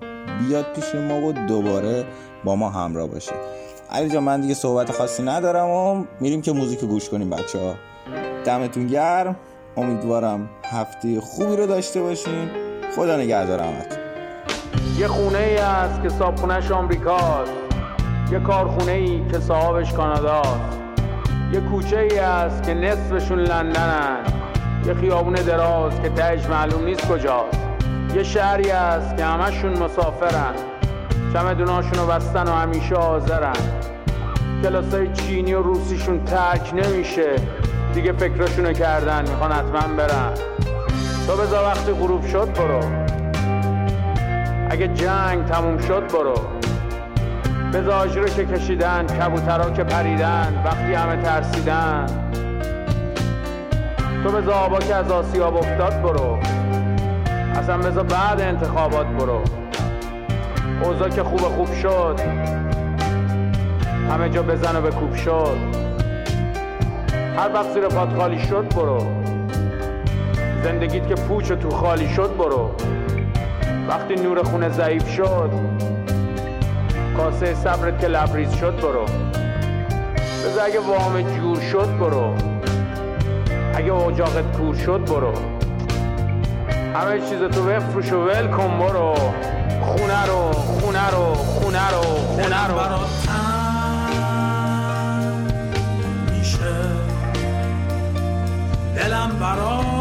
بیاد 0.47 0.73
پیش 0.73 0.95
ما 0.95 1.21
و 1.21 1.31
دوباره 1.31 2.05
با 2.43 2.55
ما 2.55 2.69
همراه 2.69 3.07
باشه. 3.07 3.33
علی 3.91 4.09
جان 4.09 4.23
من 4.23 4.41
دیگه 4.41 4.53
صحبت 4.53 4.91
خاصی 4.91 5.23
ندارم 5.23 5.69
و 5.69 6.05
میریم 6.19 6.41
که 6.41 6.51
موزیک 6.51 6.79
گوش 6.79 7.09
کنیم 7.09 7.29
بچه 7.29 7.59
ها 7.59 7.75
دمتون 8.45 8.87
گرم. 8.87 9.35
امیدوارم 9.77 10.49
هفته 10.63 11.21
خوبی 11.21 11.55
رو 11.55 11.67
داشته 11.67 12.01
باشین. 12.01 12.49
خدا 12.95 13.17
نگهدارمتون 13.17 13.96
یه 14.97 15.07
خونه 15.07 15.37
ای 15.37 15.57
هست 15.57 16.01
که 16.01 16.09
صابخونهش 16.09 16.71
آمریکاست. 16.71 17.51
یه 18.31 18.39
کارخونه 18.39 18.91
ای 18.91 19.21
که 19.31 19.39
صاحبش 19.39 19.93
کاناداست. 19.93 20.79
یه 21.53 21.59
کوچه 21.59 21.99
ای 21.99 22.17
هست 22.17 22.63
که 22.63 22.73
نصفشون 22.73 23.39
لندنن. 23.39 24.17
یه 24.85 24.93
خیابون 24.93 25.33
دراز 25.33 26.01
که 26.01 26.09
تهش 26.09 26.45
معلوم 26.45 26.85
نیست 26.85 27.07
کجاست. 27.07 27.59
یه 28.15 28.23
شهری 28.23 28.69
هست 28.69 29.17
که 29.17 29.25
همشون 29.25 29.83
مسافرن. 29.83 30.53
چمدوناشون 31.33 31.93
رو 31.93 32.05
بستن 32.05 32.47
و 32.47 32.51
همیشه 32.51 32.95
حاضرن. 32.95 33.53
کلاسای 34.63 35.13
چینی 35.13 35.53
و 35.53 35.61
روسیشون 35.61 36.25
ترک 36.25 36.73
نمیشه. 36.73 37.35
دیگه 37.93 38.13
فکرشونو 38.13 38.73
کردن 38.73 39.29
می‌خوان 39.29 39.51
حتما 39.51 39.95
برن. 39.95 40.33
تو 41.27 41.37
بذار 41.37 41.63
وقتی 41.63 41.91
غروب 41.91 42.25
شد 42.25 42.53
برو. 42.53 43.06
اگه 44.77 44.87
جنگ 44.87 45.45
تموم 45.45 45.77
شد 45.77 46.07
برو. 46.07 46.35
به 47.71 47.93
آجرو 47.93 48.27
که 48.27 48.45
کشیدن 48.45 49.05
کبوترا 49.05 49.69
که 49.71 49.83
پریدن 49.83 50.61
وقتی 50.65 50.93
همه 50.93 51.21
ترسیدن. 51.23 52.05
تو 54.23 54.31
به 54.31 54.53
آبا 54.53 54.79
که 54.79 54.95
از 54.95 55.11
آسیاب 55.11 55.57
افتاد 55.57 56.01
برو. 56.01 56.39
اصلا 57.55 57.77
بذار 57.77 58.03
بعد 58.03 58.41
انتخابات 58.41 59.07
برو. 59.07 59.41
اوضاع 60.83 61.09
که 61.09 61.23
خوب 61.23 61.39
خوب 61.39 61.73
شد. 61.73 62.19
همه 64.11 64.29
جا 64.29 64.43
بزن 64.43 64.75
و 64.75 64.91
کوب 64.91 65.15
شد. 65.15 65.57
هر 67.37 67.53
وقت 67.53 67.73
زیر 67.73 67.87
پات 67.87 68.17
خالی 68.17 68.39
شد 68.39 68.75
برو. 68.75 69.07
زندگیت 70.63 71.07
که 71.07 71.15
پوچ 71.15 71.51
تو 71.51 71.69
خالی 71.69 72.09
شد 72.09 72.37
برو. 72.37 72.71
وقتی 73.87 74.15
نور 74.15 74.43
خونه 74.43 74.69
ضعیف 74.69 75.09
شد 75.09 75.51
کاسه 77.17 77.53
صبرت 77.53 77.99
که 77.99 78.07
لبریز 78.07 78.53
شد 78.53 78.81
برو. 78.81 79.05
بذار 80.45 80.65
اگه 80.65 80.79
وام 80.79 81.21
جور 81.21 81.61
شد 81.61 81.97
برو. 81.99 82.35
اگه 83.75 83.93
اجاقت 83.93 84.57
کور 84.57 84.75
شد 84.75 85.05
برو. 85.05 85.33
همه 86.95 87.19
چیز 87.19 87.41
تو 87.41 87.63
بفروش 87.63 88.11
و 88.11 88.25
ول 88.25 88.47
کن 88.47 88.79
برو. 88.79 89.15
خونه 89.81 90.25
رو 90.25 90.51
خونه 90.51 91.09
رو 91.09 91.33
خونه 91.33 91.89
رو 91.89 92.03
خونه 92.03 92.67
رو. 92.67 92.75
دلم 98.95 99.39
برات 99.39 99.96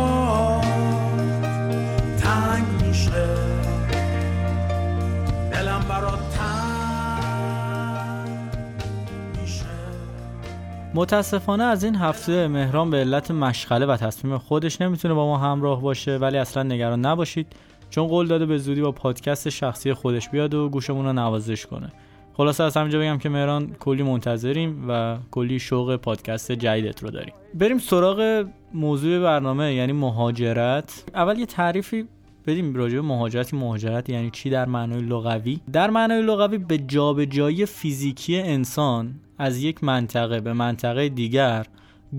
متاسفانه 10.97 11.65
از 11.65 11.85
این 11.85 11.95
هفته 11.95 12.49
مهران 12.49 12.91
به 12.91 12.97
علت 12.97 13.31
مشغله 13.31 13.87
و 13.87 13.97
تصمیم 13.97 14.39
خودش 14.39 14.81
نمی‌تونه 14.81 15.15
با 15.15 15.27
ما 15.27 15.39
همراه 15.39 15.83
باشه 15.83 16.17
ولی 16.17 16.39
اصلا 16.39 16.63
نگران 16.63 17.07
نباشید. 17.07 17.47
چون 17.91 18.07
قول 18.07 18.27
داده 18.27 18.47
به 18.47 18.59
زودی 18.59 18.81
با 18.81 18.93
پادکست 18.93 19.49
شخصی 19.49 19.93
خودش 19.93 20.29
بیاد 20.29 20.55
و 20.55 20.69
گوشمون 20.69 21.07
رو 21.07 21.13
نوازش 21.13 21.67
کنه. 21.67 21.93
خلاصه 22.35 22.65
از 22.65 22.77
همینجا 22.77 22.99
بگم 22.99 23.19
که 23.19 23.29
مهران 23.29 23.77
کلی 23.81 24.03
منتظریم 24.03 24.85
و 24.89 25.17
کلی 25.31 25.59
شوق 25.59 25.97
پادکست 25.97 26.53
جدیدت 26.53 27.03
رو 27.03 27.11
داریم. 27.11 27.35
بریم 27.55 27.79
سراغ 27.79 28.47
موضوع 28.75 29.23
برنامه 29.23 29.75
یعنی 29.75 29.93
مهاجرت. 29.93 31.05
اول 31.15 31.39
یه 31.39 31.47
تعریفی 31.47 32.05
بدیم 32.47 32.75
راجع 32.75 32.95
به 32.95 33.03
مهاجرت 33.03 33.55
مهاجرت 33.55 34.09
یعنی 34.09 34.31
چی 34.31 34.51
در 34.51 34.67
معنای 34.67 35.01
لغوی؟ 35.01 35.61
در 35.73 35.91
معنای 35.91 36.23
لغوی 36.23 36.59
به 36.59 36.79
جابجایی 36.79 37.67
فیزیکی 37.67 38.39
انسان 38.39 39.15
از 39.39 39.59
یک 39.59 39.85
منطقه 39.85 40.41
به 40.41 40.53
منطقه 40.53 41.09
دیگر 41.09 41.67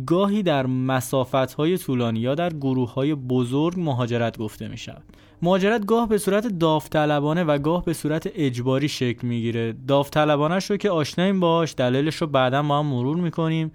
گاهی 0.05 0.43
در 0.43 0.65
مسافت 0.65 1.53
های 1.53 1.77
طولانی 1.77 2.19
یا 2.19 2.35
در 2.35 2.53
گروه 2.53 2.93
های 2.93 3.15
بزرگ 3.15 3.79
مهاجرت 3.79 4.37
گفته 4.37 4.67
می 4.67 4.77
شود 4.77 5.03
مهاجرت 5.41 5.85
گاه 5.85 6.09
به 6.09 6.17
صورت 6.17 6.47
داوطلبانه 6.47 7.43
و 7.43 7.57
گاه 7.57 7.85
به 7.85 7.93
صورت 7.93 8.29
اجباری 8.35 8.87
شکل 8.87 9.27
می‌گیره. 9.27 9.73
داوطلبانه 9.87 10.59
رو 10.69 10.77
که 10.77 10.89
آشناییم 10.89 11.39
باش 11.39 11.73
دلیلش 11.77 12.15
رو 12.15 12.27
بعدا 12.27 12.63
با 12.63 12.79
هم 12.79 12.85
مرور 12.85 13.17
می‌کنیم. 13.17 13.71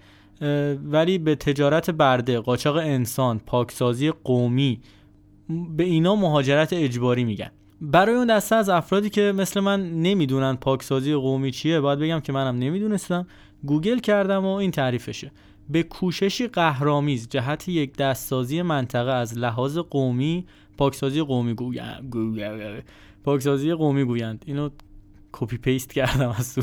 ولی 0.85 1.19
به 1.19 1.35
تجارت 1.35 1.91
برده 1.91 2.41
قاچاق 2.41 2.77
انسان 2.77 3.39
پاکسازی 3.39 4.11
قومی 4.11 4.81
به 5.77 5.85
اینا 5.85 6.17
مهاجرت 6.17 6.73
اجباری 6.73 7.25
میگن. 7.25 7.51
برای 7.83 8.15
اون 8.15 8.27
دسته 8.27 8.57
از 8.57 8.69
افرادی 8.69 9.11
که 9.11 9.33
مثل 9.37 9.61
من 9.61 9.91
نمی‌دونن 10.03 10.57
پاکسازی 10.57 11.15
قومی 11.15 11.51
چیه 11.51 11.81
باید 11.81 11.99
بگم 11.99 12.21
که 12.21 12.33
منم 12.33 12.59
نمی‌دونستم. 12.59 13.27
گوگل 13.65 13.99
کردم 13.99 14.45
و 14.45 14.49
این 14.49 14.71
تعریفشه. 14.71 15.33
به 15.69 15.83
کوششی 15.83 16.47
قهرآمیز 16.47 17.29
جهت 17.29 17.69
یکدست‌سازی 17.69 18.63
منطقه 18.63 19.11
از 19.11 19.39
لحاظ 19.39 19.79
قومی 19.79 20.47
پاکسازی 20.79 21.23
قومی 21.23 21.55
گویند 21.55 22.85
پاکسازی 23.25 23.75
قومی 23.75 24.05
گویند. 24.05 24.45
اینو 24.47 24.69
copy 25.33 25.57
paste 25.57 25.93
کردم 25.93 26.35
از 26.39 26.55
تو 26.55 26.63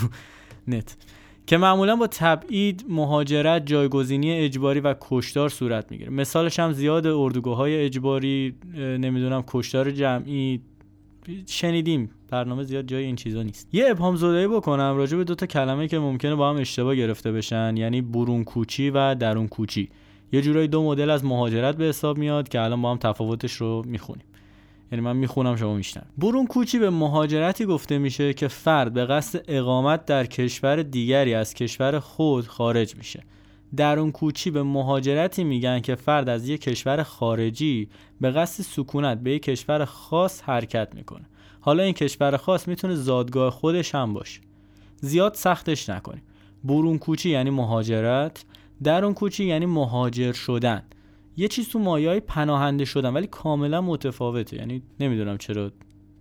نت. 0.68 0.98
که 1.48 1.58
معمولا 1.58 1.96
با 1.96 2.08
تبعید 2.08 2.86
مهاجرت 2.90 3.66
جایگزینی 3.66 4.32
اجباری 4.32 4.80
و 4.80 4.96
کشتار 5.02 5.50
صورت 5.50 5.92
می‌گیره. 5.92 6.10
مثالش 6.10 6.60
هم 6.60 6.72
زیاد 6.72 7.08
اردوگاه 7.08 7.58
های 7.58 7.86
اجباری 7.86 8.56
نمی‌دونم 8.76 9.44
کشتار 9.48 9.92
جمعی 9.92 10.62
شنیدیم. 11.48 12.10
برنامه 12.30 12.64
زیاد 12.64 12.86
جای 12.86 13.04
این 13.04 13.16
چیزا 13.16 13.44
نیست. 13.44 13.68
یه 13.74 13.90
ابهام 13.90 14.16
زدایی 14.16 14.48
بکنم 14.48 14.94
راجع 14.98 15.18
به 15.18 15.24
دو 15.24 15.36
تا 15.36 15.46
کلمه 15.46 15.88
که 15.88 16.00
ممکنه 16.00 16.36
با 16.36 16.50
هم 16.50 16.56
اشتباه 16.56 16.96
گرفته 16.96 17.32
بشن 17.32 17.78
یعنی 17.78 18.02
برون 18.02 18.44
کوچی 18.44 18.90
و 18.90 19.16
درون 19.16 19.48
کوچی. 19.48 19.90
یه 20.32 20.42
جورایی 20.42 20.68
دو 20.68 20.84
مدل 20.84 21.10
از 21.10 21.26
مهاجرت 21.26 21.78
به 21.78 21.86
حساب 21.86 22.18
میاد 22.18 22.50
که 22.50 22.62
الان 22.62 22.82
با 22.82 22.92
هم 22.92 22.98
تفاوتش 22.98 23.54
رو 23.54 23.84
می‌خونیم. 23.86 24.26
یعنی 24.92 25.06
من 25.06 25.16
می‌خونم 25.16 25.56
شما 25.56 25.76
میشنم 25.76 26.06
برون 26.18 26.48
کوچی 26.48 26.80
به 26.80 26.90
مهاجرتی 26.90 27.66
گفته 27.66 27.98
میشه 27.98 28.34
که 28.34 28.48
فرد 28.48 28.94
به 28.94 29.06
قصد 29.06 29.46
اقامت 29.48 30.06
در 30.06 30.26
کشور 30.26 30.84
دیگری 30.84 31.34
از 31.34 31.54
کشور 31.54 32.00
خود 32.00 32.48
خارج 32.48 32.96
میشه. 32.96 33.24
درون 33.76 34.12
کوچی 34.12 34.52
به 34.52 34.64
مهاجرتی 34.64 35.44
میگن 35.44 35.80
که 35.80 35.96
فرد 35.96 36.30
از 36.30 36.50
یک 36.50 36.62
کشور 36.62 37.04
خارجی 37.04 37.90
به 38.22 38.32
قصد 38.32 38.64
سکونت 38.64 39.20
به 39.20 39.32
یک 39.32 39.42
کشور 39.44 39.86
خاص 39.86 40.42
حرکت 40.42 40.96
می‌کنه. 40.96 41.26
حالا 41.62 41.84
این 41.84 41.94
کشور 41.94 42.38
خاص 42.38 42.68
می‌تونه 42.68 42.96
زادگاه 42.96 43.52
خودش 43.52 43.96
هم 43.96 44.14
باشه. 44.14 44.42
زیاد 45.02 45.34
سختش 45.34 45.90
نکنیم. 45.90 46.24
برون 46.64 46.98
کوچی 46.98 47.30
یعنی 47.30 47.50
مهاجرت 47.50 48.46
درون 48.84 49.14
کوچی 49.14 49.46
یعنی 49.46 49.66
مهاجر 49.66 50.32
شدن. 50.32 50.84
یه 51.38 51.48
چیز 51.48 51.70
تو 51.70 51.80
مایه 51.80 52.20
پناهنده 52.20 52.86
شدن 52.86 53.14
ولی 53.14 53.28
کاملا 53.28 53.82
متفاوته. 53.82 54.58
یعنی 54.58 54.82
نمی‌دونم 55.00 55.38
چرا 55.38 55.72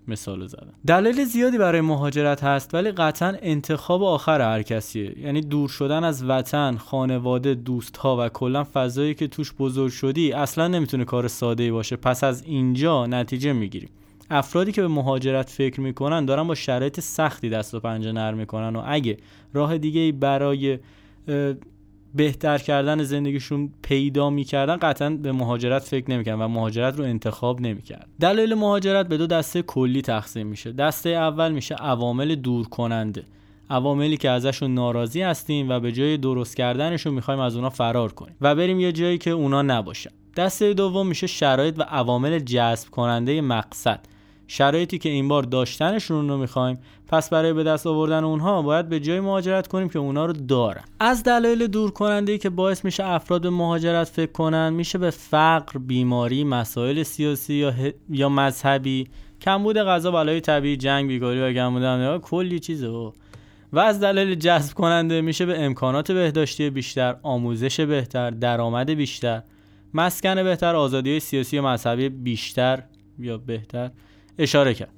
مثال 0.09 0.47
زدم. 0.47 0.73
دلیل 0.87 1.25
زیادی 1.25 1.59
برای 1.59 1.81
مهاجرت 1.81 2.45
هست 2.45 2.75
ولی 2.75 2.91
قطعا 2.91 3.37
انتخاب 3.43 4.03
آخر 4.03 4.41
هر 4.41 4.63
کسیه. 4.63 5.19
یعنی 5.19 5.41
دور 5.41 5.69
شدن 5.69 6.05
از 6.05 6.25
وطن 6.25 6.77
خانواده 6.77 7.55
دوستها 7.55 8.27
و 8.27 8.29
کلا 8.29 8.67
فضایی 8.75 9.15
که 9.15 9.27
توش 9.27 9.53
بزرگ 9.53 9.91
شدی 9.93 10.33
اصلا 10.33 10.69
نمی‌تونه 10.69 11.05
کار 11.05 11.29
ساده 11.29 11.73
باشه. 11.73 11.97
پس 11.97 12.25
از 12.25 12.43
اینجا 12.43 13.07
نتیجه 13.07 13.53
می‌گیریم 13.53 13.89
افرادی 14.31 14.73
که 14.73 14.83
به 14.83 14.89
مهاجرت 14.89 15.51
فکر 15.51 15.81
می‌کنن 15.81 16.25
دارن 16.25 16.47
با 16.47 16.55
شرایط 16.55 17.01
سختی 17.01 17.49
دست 17.49 17.75
و 17.75 17.81
پنجه 17.81 18.13
نرم 18.13 18.37
می‌کنن 18.37 18.77
و 18.77 18.83
اگه 18.87 19.17
راه 19.53 19.79
دیگه 19.79 20.13
برای 20.13 20.79
بهتر 22.15 22.59
کردن 22.59 23.03
زندگیشون 23.03 23.73
پیدا 23.83 24.31
می‌کردن 24.31 24.77
قطعا 24.77 25.11
به 25.11 25.33
مهاجرت 25.33 25.83
فکر 25.83 26.11
نمی‌کردن 26.11 26.43
و 26.43 26.49
مهاجرت 26.49 26.99
رو 26.99 27.05
انتخاب 27.05 27.61
نمی‌کرد 27.61 28.07
دلایل 28.21 28.55
مهاجرت 28.55 29.09
به 29.09 29.17
دو 29.17 29.27
دسته 29.27 29.63
کلی 29.63 30.03
تقسیم 30.03 30.47
میشه. 30.47 30.73
دسته 30.73 31.11
اول 31.11 31.53
میشه 31.53 31.75
عوامل 31.75 32.35
دور 32.35 32.69
کننده 32.69 33.25
عواملی 33.71 34.17
که 34.17 34.31
ازشون 34.31 34.75
ناراضی 34.75 35.23
هستیم 35.23 35.69
و 35.69 35.81
به 35.81 35.93
جای 35.93 36.17
درست 36.17 36.57
کردنشون 36.57 37.15
می‌خوایم 37.15 37.41
از 37.41 37.57
اونا 37.57 37.71
فرار 37.71 38.13
کنیم 38.13 38.37
و 38.41 38.55
بریم 38.55 38.81
یه 38.81 38.93
جایی 38.93 39.19
که 39.19 39.31
اونا 39.31 39.63
نباشن. 39.63 40.11
دسته 40.37 40.75
دوم 40.75 41.07
میشه 41.07 41.27
شرایط 41.27 41.75
و 41.79 41.83
عوامل 41.83 42.39
جذب 42.39 42.91
کننده 42.91 43.41
مقصد. 43.41 44.01
شرایطی 44.51 44.99
که 44.99 45.09
این 45.09 45.29
بار 45.29 45.43
داشتنشون 45.43 46.29
رو 46.29 46.37
می‌خوایم. 46.37 46.79
پس 47.09 47.31
برای 47.31 47.53
به 47.53 47.65
دست 47.65 47.87
آوردن 47.87 48.25
اونها 48.25 48.63
باید 48.63 48.89
به 48.89 49.01
جای 49.01 49.21
مهاجرت 49.21 49.67
کنیم 49.67 49.89
که 49.89 49.99
اونا 49.99 50.27
رو 50.27 50.33
دارن. 50.33 50.85
از 51.01 51.23
دلایل 51.23 51.67
دور 51.67 51.91
کننده 51.91 52.39
که 52.39 52.51
باعث 52.51 52.85
میشه 52.85 53.05
افراد 53.07 53.43
به 53.43 53.51
مهاجرت 53.51 54.09
فکر 54.09 54.33
کنن 54.33 54.71
میشه 54.71 54.99
به 54.99 55.11
فقر 55.11 55.79
بیماری 55.79 56.45
مسائل 56.45 57.03
سیاسی 57.03 57.55
یا, 57.55 57.73
یا 58.11 58.29
مذهبی 58.29 59.09
کمبود 59.41 59.77
غذا 59.77 60.11
بلای 60.11 60.41
طبیعی 60.41 60.77
جنگ 60.77 61.09
بیکاری 61.09 61.41
و 61.41 61.53
کمبود 61.53 62.21
کلی 62.21 62.59
چیزه 62.59 63.13
و 63.73 63.79
از 63.79 64.01
دلایل 64.01 64.35
جذب 64.35 64.75
کننده 64.75 65.21
میشه 65.21 65.47
به 65.47 65.65
امکانات 65.65 66.13
بهداشتی 66.13 66.71
بیشتر 66.71 67.17
آموزش 67.23 67.81
بهتر 67.81 68.31
درآمد 68.31 68.91
بیشتر 68.91 69.43
مسکن 69.95 70.43
بهتر 70.43 70.77
آزادی 70.77 71.21
سیاسی 71.21 71.59
و 71.59 71.63
مذهبی 71.63 72.09
بیشتر 72.09 72.83
یا 73.19 73.39
بهتر. 73.39 73.91
اشاره 74.39 74.75
کرد. 74.75 74.91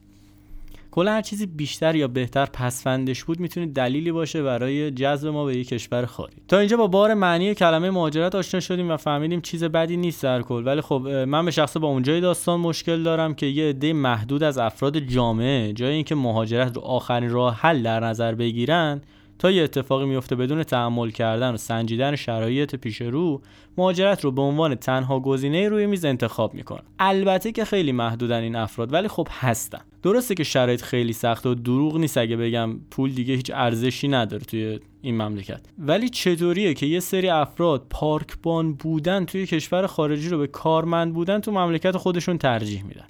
کلا 0.91 1.13
هر 1.13 1.23
چیزی 1.23 1.47
بیشتر 1.47 1.95
یا 1.95 2.09
بهتر 2.09 2.47
پسفندش 2.47 3.25
بود 3.25 3.41
می‌تونه 3.41 3.67
دلیلی 3.67 4.13
باشه 4.13 4.43
برای 4.43 4.91
جذب 4.91 5.29
ما 5.29 5.45
به 5.45 5.57
یک 5.57 5.69
کشور 5.69 6.07
خارجی 6.07 6.37
تا 6.49 6.59
اینجا 6.59 6.77
با 6.77 6.87
بار 6.87 7.15
معنی 7.15 7.55
کلمه 7.55 7.91
مهاجرت 7.91 8.35
آشنا 8.35 8.61
شدیم 8.61 8.91
و 8.91 8.97
فهمیدیم 8.97 9.41
چیز 9.41 9.65
بدی 9.65 9.97
نیست 9.97 10.23
در 10.23 10.43
کل. 10.43 10.67
ولی 10.67 10.81
خب 10.81 10.95
من 11.29 11.45
به 11.45 11.51
شخصه 11.51 11.81
با 11.81 11.89
اونجای 11.89 12.21
داستان 12.21 12.61
مشکل 12.61 13.03
دارم 13.03 13.35
که 13.35 13.47
یه 13.47 13.69
عده 13.69 13.93
محدود 13.93 14.43
از 14.43 14.59
افراد 14.59 14.99
جامعه 14.99 15.73
جای 15.73 15.95
اینکه 15.95 16.15
مهاجرت 16.15 16.77
رو 16.77 16.83
آخرین 16.83 17.31
راه 17.31 17.55
حل 17.55 17.83
در 17.83 18.01
نظر 18.01 18.35
بگیرن 18.35 19.01
تا 19.41 19.51
یه 19.51 19.63
اتفاقی 19.63 20.05
میفته 20.05 20.37
بدون 20.37 20.63
تحمل 20.63 21.11
کردن 21.11 21.55
و 21.55 21.57
سنجیدن 21.57 22.17
شرایط 22.17 22.75
پیش 22.75 23.01
رو 23.01 23.41
مهاجرت 23.79 24.25
رو 24.25 24.33
به 24.33 24.43
عنوان 24.43 24.75
تنها 24.75 25.21
گزینه 25.21 25.69
روی 25.69 25.87
میز 25.87 26.05
انتخاب 26.05 26.55
می‌کنن 26.55 26.83
البته 26.99 27.53
که 27.53 27.65
خیلی 27.65 27.93
محدودن 27.93 28.43
این 28.43 28.57
افراد 28.57 28.93
ولی 28.93 29.09
خب 29.09 29.29
هستن. 29.31 29.81
درسته 30.03 30.35
که 30.35 30.45
شرایط 30.45 30.83
خیلی 30.83 31.13
سخت 31.13 31.47
و 31.47 31.55
دروغ 31.55 31.97
نیست 31.97 32.19
اگه 32.19 32.37
بگم 32.37 32.77
پول 32.91 33.11
دیگه 33.11 33.35
هیچ 33.35 33.51
ارزشی 33.55 34.09
نداره 34.09 34.45
توی 34.45 34.81
این 35.03 35.23
مملکت. 35.23 35.61
ولی 35.79 36.09
چطوریه 36.09 36.75
که 36.75 36.87
یه 36.87 37.01
سری 37.01 37.29
افراد 37.29 37.87
پارکبان 37.91 38.75
بودن 38.75 39.25
توی 39.25 39.47
کشور 39.47 39.87
خارجی 39.87 40.29
رو 40.29 40.39
به 40.39 40.47
کارمند 40.47 41.15
بودن 41.15 41.41
تو 41.41 41.53
مملکت 41.53 41.97
خودشون 41.97 42.39
ترجیح 42.39 42.85
میدن. 42.85 43.07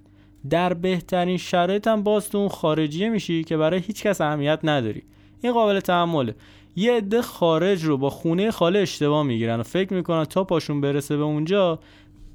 در 0.50 0.74
بهترین 0.74 1.36
شرایط 1.36 1.88
هم 1.88 2.02
باز 2.02 2.30
تو 2.30 2.38
اون 2.38 2.48
خارجیه 2.48 3.08
میشی 3.08 3.44
که 3.44 3.56
برای 3.56 3.80
هیچ 3.80 4.02
کس 4.02 4.20
اهمیت 4.20 4.60
نداری. 4.64 5.02
این 5.42 5.52
قابل 5.52 5.80
تحمله. 5.80 6.34
یه 6.76 6.92
عده 6.92 7.22
خارج 7.22 7.84
رو 7.84 7.96
با 7.96 8.10
خونه 8.10 8.50
خاله 8.50 8.78
اشتباه 8.78 9.22
می‌گیرن 9.22 9.60
و 9.60 9.62
فکر 9.62 9.94
می‌کنن 9.94 10.24
تا 10.24 10.44
پاشون 10.44 10.80
برسه 10.80 11.16
به 11.16 11.22
اونجا 11.22 11.78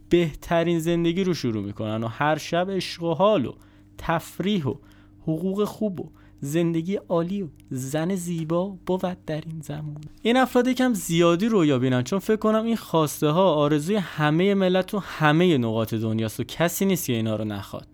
بهترین 0.09 0.79
زندگی 0.79 1.23
رو 1.23 1.33
شروع 1.33 1.63
می‌کنن 1.63 2.03
و 2.03 2.07
هر 2.07 2.37
شب 2.37 2.71
عشق 2.71 3.03
و 3.03 3.13
حال 3.13 3.45
و 3.45 3.53
تفریح 3.97 4.65
و 4.65 4.75
حقوق 5.21 5.63
خوب 5.63 5.99
و 5.99 6.09
زندگی 6.39 6.95
عالی 6.95 7.41
و 7.41 7.47
زن 7.69 8.15
زیبا 8.15 8.77
بود 8.85 9.17
در 9.25 9.43
این 9.45 9.61
زمان. 9.61 10.01
این 10.21 10.37
افراد 10.37 10.67
یکم 10.67 10.93
زیادی 10.93 11.47
رویا 11.47 11.79
بینن 11.79 12.03
چون 12.03 12.19
فکر 12.19 12.35
کنم 12.35 12.65
این 12.65 12.75
خواسته 12.75 13.27
ها 13.27 13.53
آرزوی 13.53 13.95
همه 13.95 14.53
ملت 14.53 14.93
و 14.93 14.99
همه 14.99 15.57
نقاط 15.57 15.93
دنیاست 15.93 16.39
و 16.39 16.43
کسی 16.43 16.85
نیست 16.85 17.05
که 17.05 17.13
اینا 17.13 17.35
رو 17.35 17.45
نخواد. 17.45 17.87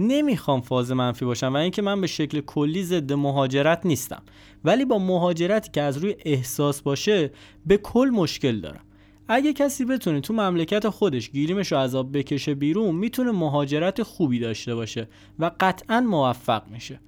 نمی‌خوام 0.00 0.60
فاز 0.60 0.92
منفی 0.92 1.24
باشم 1.24 1.52
و 1.54 1.56
اینکه 1.56 1.82
من 1.82 2.00
به 2.00 2.06
شکل 2.06 2.40
کلی 2.40 2.84
ضد 2.84 3.12
مهاجرت 3.12 3.86
نیستم. 3.86 4.22
ولی 4.64 4.84
با 4.84 4.98
مهاجرتی 4.98 5.70
که 5.70 5.82
از 5.82 5.96
روی 5.96 6.16
احساس 6.24 6.82
باشه 6.82 7.30
به 7.66 7.76
کل 7.76 8.10
مشکل 8.12 8.60
دارم. 8.60 8.84
اگه 9.28 9.52
کسی 9.52 9.84
بتونه 9.84 10.20
تو 10.20 10.34
مملکت 10.34 10.88
خودش 10.88 11.30
گیریمش 11.30 11.72
رو 11.72 11.78
عذاب 11.78 12.18
بکشه 12.18 12.54
بیرون 12.54 12.94
می‌تونه 12.94 13.30
مهاجرت 13.30 14.02
خوبی 14.02 14.38
داشته 14.38 14.74
باشه 14.74 15.08
و 15.38 15.50
قطعا 15.60 16.00
موفق 16.00 16.62
میشه. 16.68 17.00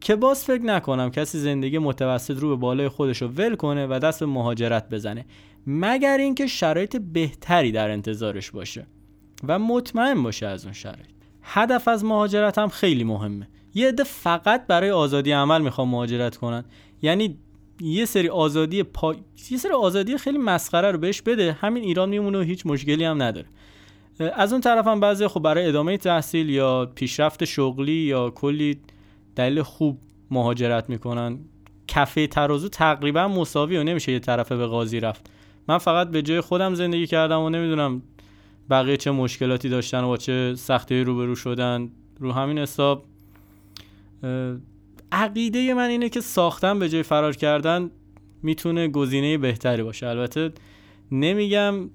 که 0.00 0.16
باز 0.16 0.44
فکر 0.44 0.62
نکنم 0.62 1.10
کسی 1.10 1.38
زندگی 1.38 1.78
متوسط 1.78 2.38
رو 2.38 2.48
به 2.48 2.56
بالای 2.56 2.88
خودش 2.88 3.22
رو 3.22 3.28
ول 3.28 3.54
کنه 3.54 3.86
و 3.86 3.98
دست 3.98 4.20
به 4.20 4.26
مهاجرت 4.26 4.88
بزنه. 4.88 5.26
مگر 5.66 6.18
اینکه 6.18 6.46
شرایط 6.46 6.96
بهتری 6.96 7.72
در 7.72 7.90
انتظارش 7.90 8.50
باشه. 8.50 8.86
و 9.48 9.58
مطمئن 9.58 10.22
باشه 10.22 10.46
از 10.46 10.64
اون 10.64 10.72
شرایط. 10.72 11.15
هدف 11.48 11.88
از 11.88 12.04
مهاجرت 12.04 12.58
هم 12.58 12.68
خیلی 12.68 13.04
مهمه. 13.04 13.48
یه 13.74 13.88
عده 13.88 14.04
فقط 14.04 14.66
برای 14.66 14.90
آزادی 14.90 15.32
عمل 15.32 15.62
می‌خوام 15.62 15.88
مهاجرت 15.88 16.36
کنن. 16.36 16.64
یعنی 17.02 17.38
یه 17.80 18.04
سری 18.04 18.28
آزادی 18.28 18.82
پا... 18.82 19.14
یه 19.50 19.58
سری 19.58 19.72
آزادی 19.72 20.18
خیلی 20.18 20.38
مسخره 20.38 20.90
رو 20.90 20.98
بهش 20.98 21.22
بده. 21.22 21.52
همین 21.52 21.82
ایران 21.82 22.08
میمونه 22.08 22.38
و 22.38 22.42
هیچ 22.42 22.66
مشکلی 22.66 23.04
هم 23.04 23.22
نداره. 23.22 23.46
از 24.34 24.52
اون 24.52 24.60
طرف 24.60 24.86
هم 24.86 25.00
بعضی 25.00 25.26
خب 25.26 25.40
برای 25.40 25.66
ادامه 25.66 25.96
تحصیل 25.96 26.50
یا 26.50 26.92
پیشرفت 26.94 27.44
شغلی 27.44 27.92
یا 27.92 28.30
کلی 28.30 28.80
دلیل 29.36 29.62
خوب 29.62 29.98
مهاجرت 30.30 30.90
می‌کنن. 30.90 31.38
کفه 31.88 32.26
ترازو 32.26 32.68
تقریبا 32.68 33.28
مساوی 33.28 33.76
و 33.76 33.84
نمیشه 33.84 34.12
یه 34.12 34.18
طرفه 34.18 34.56
به 34.56 34.66
قاضی 34.66 35.00
رفت. 35.00 35.30
من 35.68 35.78
فقط 35.78 36.10
به 36.10 36.22
جای 36.22 36.40
خودم 36.40 36.74
زندگی 36.74 37.06
کردم 37.06 37.40
و 37.40 37.50
نمی‌دونم 37.50 38.02
بقیه 38.70 38.96
چه 38.96 39.10
مشکلاتی 39.10 39.68
داشتن 39.68 40.04
و 40.04 40.06
با 40.06 40.16
چه 40.16 40.54
سختی 40.54 41.00
روبرو 41.00 41.34
شدن 41.34 41.90
رو 42.18 42.32
همین 42.32 42.58
حساب 42.58 43.04
عقیده 45.12 45.74
من 45.74 45.88
اینه 45.88 46.08
که 46.08 46.20
ساختن 46.20 46.78
به 46.78 46.88
جای 46.88 47.02
فرار 47.02 47.36
کردن 47.36 47.90
می‌تونه 48.42 48.88
گزینه 48.88 49.38
بهتری 49.38 49.82
باشه. 49.82 50.06
البته 50.06 50.52
نمیگم 51.12 51.90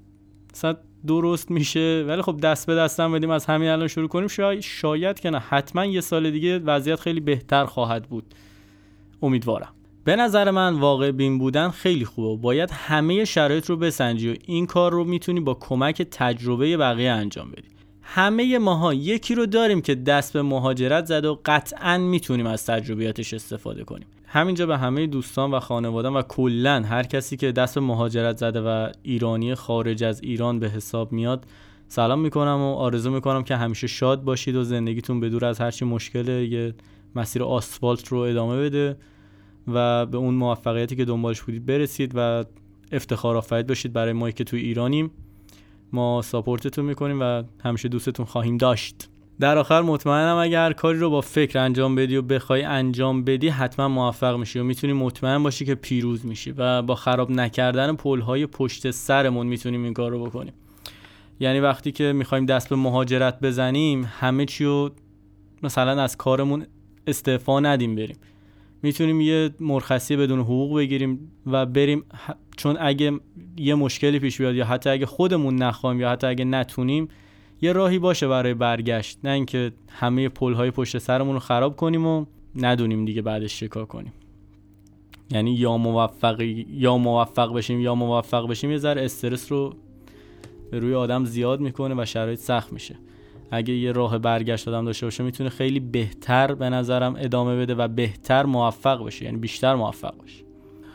مثلا 0.53 0.77
درست 1.07 1.51
میشه 1.51 2.05
ولی 2.07 2.21
خب 2.21 2.37
دست 2.37 2.67
به 2.67 2.75
دستم 2.75 3.11
بدیم 3.11 3.29
از 3.29 3.45
همین 3.45 3.69
الان 3.69 3.87
شروع 3.87 4.07
کنیم. 4.07 4.27
شاید, 4.27 4.59
شاید 4.61 5.19
که 5.19 5.29
نه. 5.29 5.39
حتما 5.39 5.85
یه 5.85 6.01
سال 6.01 6.31
دیگه 6.31 6.59
وضعیت 6.59 6.99
خیلی 6.99 7.19
بهتر 7.19 7.65
خواهد 7.65 8.03
بود. 8.03 8.25
امیدوارم. 9.21 9.73
به 10.03 10.15
نظر 10.15 10.51
من 10.51 10.79
واقع 10.79 11.11
بین 11.11 11.37
بودن 11.37 11.69
خیلی 11.69 12.05
خوبه 12.05 12.41
باید 12.41 12.69
همه 12.71 13.25
شرایط 13.25 13.65
رو 13.65 13.77
بسنجی 13.77 14.31
و 14.31 14.35
این 14.45 14.65
کار 14.65 14.91
رو 14.91 15.03
می‌تونی 15.03 15.39
با 15.39 15.53
کمک 15.53 16.01
تجربه 16.01 16.77
بقیه 16.77 17.11
انجام 17.11 17.51
بدی. 17.51 17.67
همه 18.01 18.57
ماها 18.57 18.93
یکی 18.93 19.35
رو 19.35 19.45
داریم 19.45 19.81
که 19.81 19.95
دست 19.95 20.33
به 20.33 20.41
مهاجرت 20.41 21.05
زده 21.05 21.27
و 21.27 21.37
قطعا 21.45 21.97
می‌تونیم 21.97 22.45
از 22.45 22.65
تجربیاتش 22.65 23.33
استفاده 23.33 23.83
کنیم. 23.83 24.07
همینجا 24.25 24.65
به 24.65 24.77
همه 24.77 25.07
دوستان 25.07 25.51
و 25.51 25.59
خانوادان 25.59 26.13
و 26.13 26.21
کلا 26.21 26.83
هر 26.83 27.03
کسی 27.03 27.37
که 27.37 27.51
دست 27.51 27.75
به 27.75 27.81
مهاجرت 27.81 28.37
زده 28.37 28.61
و 28.61 28.89
ایرانی 29.03 29.55
خارج 29.55 30.03
از 30.03 30.21
ایران 30.23 30.59
به 30.59 30.69
حساب 30.69 31.11
میاد 31.11 31.45
سلام 31.87 32.19
می‌کنم 32.19 32.61
و 32.61 32.75
آرزو 32.75 33.11
می‌کنم 33.11 33.43
که 33.43 33.55
همیشه 33.55 33.87
شاد 33.87 34.23
باشید 34.23 34.55
و 34.55 34.63
زندگیتون 34.63 35.19
به 35.19 35.29
دور 35.29 35.45
از 35.45 35.59
هرچی 35.59 35.85
مشکل 35.85 36.27
یه 36.27 36.73
مسیر 37.15 37.43
آسفالت 37.43 38.07
رو 38.07 38.17
ادامه 38.17 38.57
بده. 38.57 38.97
و 39.67 40.05
به 40.05 40.17
اون 40.17 40.33
موفقیتی 40.33 40.95
که 40.95 41.05
دنبالش 41.05 41.41
بودید 41.41 41.65
برسید 41.65 42.11
و 42.15 42.43
افتخار 42.91 43.37
آفرید 43.37 43.67
باشید 43.67 43.93
برای 43.93 44.13
ما 44.13 44.31
که 44.31 44.43
تو 44.43 44.57
ایرانیم. 44.57 45.11
ما 45.93 46.21
ساپورتتون 46.21 46.85
می‌کنیم 46.85 47.21
و 47.21 47.43
همیشه 47.63 47.89
دوستتون 47.89 48.25
خواهیم 48.25 48.57
داشت. 48.57 49.09
در 49.39 49.57
آخر 49.57 49.81
مطمئنم 49.81 50.37
اگر 50.37 50.73
کاری 50.73 50.99
رو 50.99 51.09
با 51.09 51.21
فکر 51.21 51.59
انجام 51.59 51.95
بدی 51.95 52.15
و 52.15 52.21
بخوای 52.21 52.63
انجام 52.63 53.23
بدی 53.23 53.49
حتما 53.49 53.87
موفق 53.87 54.37
میشی 54.37 54.59
و 54.59 54.63
می‌تونی 54.63 54.93
مطمئن 54.93 55.43
باشی 55.43 55.65
که 55.65 55.75
پیروز 55.75 56.25
میشی 56.25 56.53
و 56.57 56.81
با 56.81 56.95
خراب 56.95 57.31
نکردن 57.31 57.95
پلهای 57.95 58.45
پشت 58.45 58.91
سرمون 58.91 59.47
می‌تونیم 59.47 59.83
این 59.83 59.93
کار 59.93 60.11
رو 60.11 60.25
بکنیم. 60.25 60.53
یعنی 61.39 61.59
وقتی 61.59 61.91
که 61.91 62.13
می‌خوایم 62.13 62.45
دست 62.45 62.69
به 62.69 62.75
مهاجرت 62.75 63.39
بزنیم 63.39 64.09
همه 64.19 64.45
چی 64.45 64.65
رو 64.65 64.91
مثلا 65.63 66.01
از 66.01 66.17
کارمون 66.17 66.65
استعفا 67.07 67.59
ندیم 67.59 67.95
بریم. 67.95 68.17
می‌تونیم 68.83 69.21
یه 69.21 69.49
مرخصی 69.59 70.15
بدون 70.15 70.39
حقوق 70.39 70.77
بگیریم 70.77 71.31
و 71.45 71.65
بریم 71.65 72.03
چون 72.57 72.77
اگه 72.79 73.19
یه 73.57 73.75
مشکلی 73.75 74.19
پیش 74.19 74.37
بیاد 74.37 74.55
یا 74.55 74.65
حتی 74.65 74.89
اگه 74.89 75.05
خودمون 75.05 75.55
نخوایم 75.55 75.99
یا 75.99 76.09
حتی 76.09 76.27
اگه 76.27 76.45
نتونیم 76.45 77.07
یه 77.61 77.73
راهی 77.73 77.99
باشه 77.99 78.27
برای 78.27 78.53
برگشت. 78.53 79.19
نه 79.23 79.29
اینکه 79.29 79.71
همه 79.89 80.29
پل 80.29 80.53
های 80.53 80.71
پشت 80.71 80.97
سرمون 80.97 81.33
رو 81.33 81.39
خراب 81.39 81.75
کنیم 81.75 82.05
و 82.05 82.25
ندونیم 82.55 83.05
دیگه 83.05 83.21
بعدش 83.21 83.57
چیکار 83.57 83.85
کنیم. 83.85 84.13
یعنی 85.31 85.53
یا 85.53 85.77
موفق 85.77 86.41
یا 86.69 86.97
موفق 86.97 87.53
بشیم 87.53 87.79
یا 87.79 87.95
موفق 87.95 88.47
بشیم 88.47 88.71
یه 88.71 88.77
ذره 88.77 89.05
استرس 89.05 89.51
رو 89.51 89.73
روی 90.71 90.93
آدم 90.93 91.25
زیاد 91.25 91.59
می‌کنه 91.59 92.01
و 92.01 92.05
شرایط 92.05 92.39
سخت 92.39 92.73
میشه. 92.73 92.95
اگه 93.51 93.73
یه 93.73 93.91
راه 93.91 94.17
برگشت 94.17 94.67
آدم 94.67 94.85
داشته 94.85 95.05
باشه 95.05 95.23
می‌تونه 95.23 95.49
خیلی 95.49 95.79
بهتر 95.79 96.53
به 96.53 96.69
نظرم 96.69 97.15
ادامه 97.19 97.57
بده 97.57 97.75
و 97.75 97.87
بهتر 97.87 98.45
موفق 98.45 99.05
بشه 99.05 99.25
یعنی 99.25 99.37
بیشتر 99.37 99.75
موفق 99.75 100.13
بشه 100.23 100.43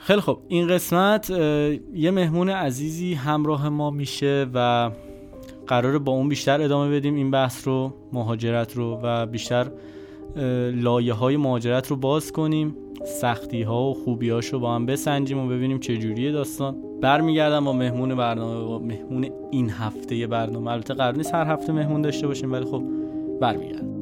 خیلی 0.01 0.21
خب 0.21 0.39
این 0.49 0.69
قسمت 0.69 1.31
یه 1.95 2.11
مهمون 2.11 2.49
عزیزی 2.49 3.15
همراه 3.15 3.69
ما 3.69 3.91
میشه 3.91 4.47
و 4.55 4.91
قراره 5.67 5.99
با 5.99 6.13
اون 6.13 6.29
بیشتر 6.29 6.63
ادامه 6.63 6.97
بدیم 6.97 7.15
این 7.15 7.31
بحث 7.31 7.67
رو 7.69 7.95
مهاجرت 8.13 8.77
رو 8.77 9.01
و 9.03 9.27
بیشتر 9.27 9.71
لایه 10.75 11.13
های 11.13 11.37
مهاجرت 11.37 11.89
رو 11.89 11.97
باز 11.97 12.33
کنیم 12.33 12.77
سختی 13.21 13.63
ها 13.63 13.83
و 13.83 13.95
خوبی 13.95 14.31
رو 14.31 14.59
با 14.61 14.75
هم 14.75 14.87
بسنجیم 14.87 15.39
و 15.39 15.49
ببینیم 15.49 15.79
چه 15.79 15.97
جوریه 15.97 16.33
داستان. 16.33 16.86
برمیگردم 17.01 17.65
با 17.65 17.73
مهمون 17.73 18.15
برنامه 18.15 18.65
با 18.65 18.79
مهمون 18.79 19.31
این 19.51 19.71
هفته 19.71 20.27
برنامه. 20.27 20.71
البته 20.71 20.95
قرار 20.95 21.17
نیست 21.17 21.35
هر 21.35 21.53
هفته 21.53 21.73
مهمون 21.73 22.03
داشته 22.03 22.27
باشیم 22.27 22.53
ولی 22.53 22.65
خب 22.65 22.83
برمیگردم. 23.41 23.96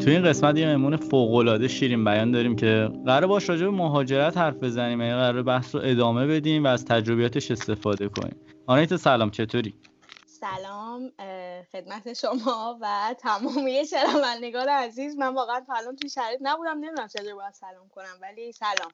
تو 0.00 0.10
این 0.10 0.24
قسمت 0.24 0.58
یه 0.58 0.66
مهمون 0.66 0.96
فوق 0.96 1.34
العاده 1.34 1.68
شیرین 1.68 2.04
بیان 2.04 2.30
داریم 2.30 2.56
که 2.56 2.90
قرار 3.06 3.26
باش 3.26 3.48
راجع 3.48 3.64
به 3.64 3.70
مهاجرت 3.70 4.38
حرف 4.38 4.54
بزنیم 4.54 5.00
یعنی 5.00 5.12
قرار 5.12 5.42
بحث 5.42 5.74
رو 5.74 5.80
ادامه 5.84 6.26
بدیم 6.26 6.64
و 6.64 6.66
از 6.66 6.84
تجربیاتش 6.84 7.50
استفاده 7.50 8.08
کنیم. 8.08 8.36
آنیت 8.66 8.96
سلام 8.96 9.30
چطوری؟ 9.30 9.74
سلام 10.26 11.10
خدمت 11.72 12.12
شما 12.12 12.78
و 12.82 13.14
تمامی 13.18 13.82
شنوندگان 13.90 14.68
عزیز. 14.68 15.16
من 15.16 15.34
واقعا 15.34 15.60
تا 15.66 15.74
الان 15.74 15.96
توی 15.96 16.10
شرایط 16.10 16.40
نبودم 16.42 16.78
نمی‌دونم 16.78 17.08
چطور 17.08 17.34
باید 17.34 17.54
سلام 17.54 17.88
کنم 17.94 18.14
ولی 18.22 18.52
سلام. 18.52 18.90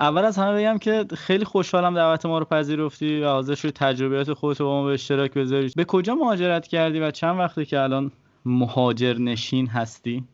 اول 0.00 0.24
از 0.24 0.38
همه 0.38 0.56
بگم 0.60 0.78
که 0.78 1.04
خیلی 1.16 1.44
خوشحالم 1.44 1.94
دعوت 1.94 2.26
ما 2.26 2.38
رو 2.38 2.44
پذیرفتی 2.44 3.20
و 3.20 3.26
حاضر 3.26 3.54
شدی 3.54 3.72
تجربیات 3.72 4.32
خودت 4.32 4.62
با 4.62 4.80
ما 4.80 4.86
به 4.86 4.92
اشتراک 4.92 5.34
بذاری. 5.34 5.72
به 5.76 5.84
کجا 5.84 6.14
مهاجرت 6.14 6.66
کردی 6.66 7.00
و 7.00 7.10
چند 7.10 7.38
وقته 7.38 7.64
که 7.64 7.80
الان 7.80 8.12
مهاجر 8.44 9.14
نشین 9.14 9.66
هستی؟ 9.66 10.24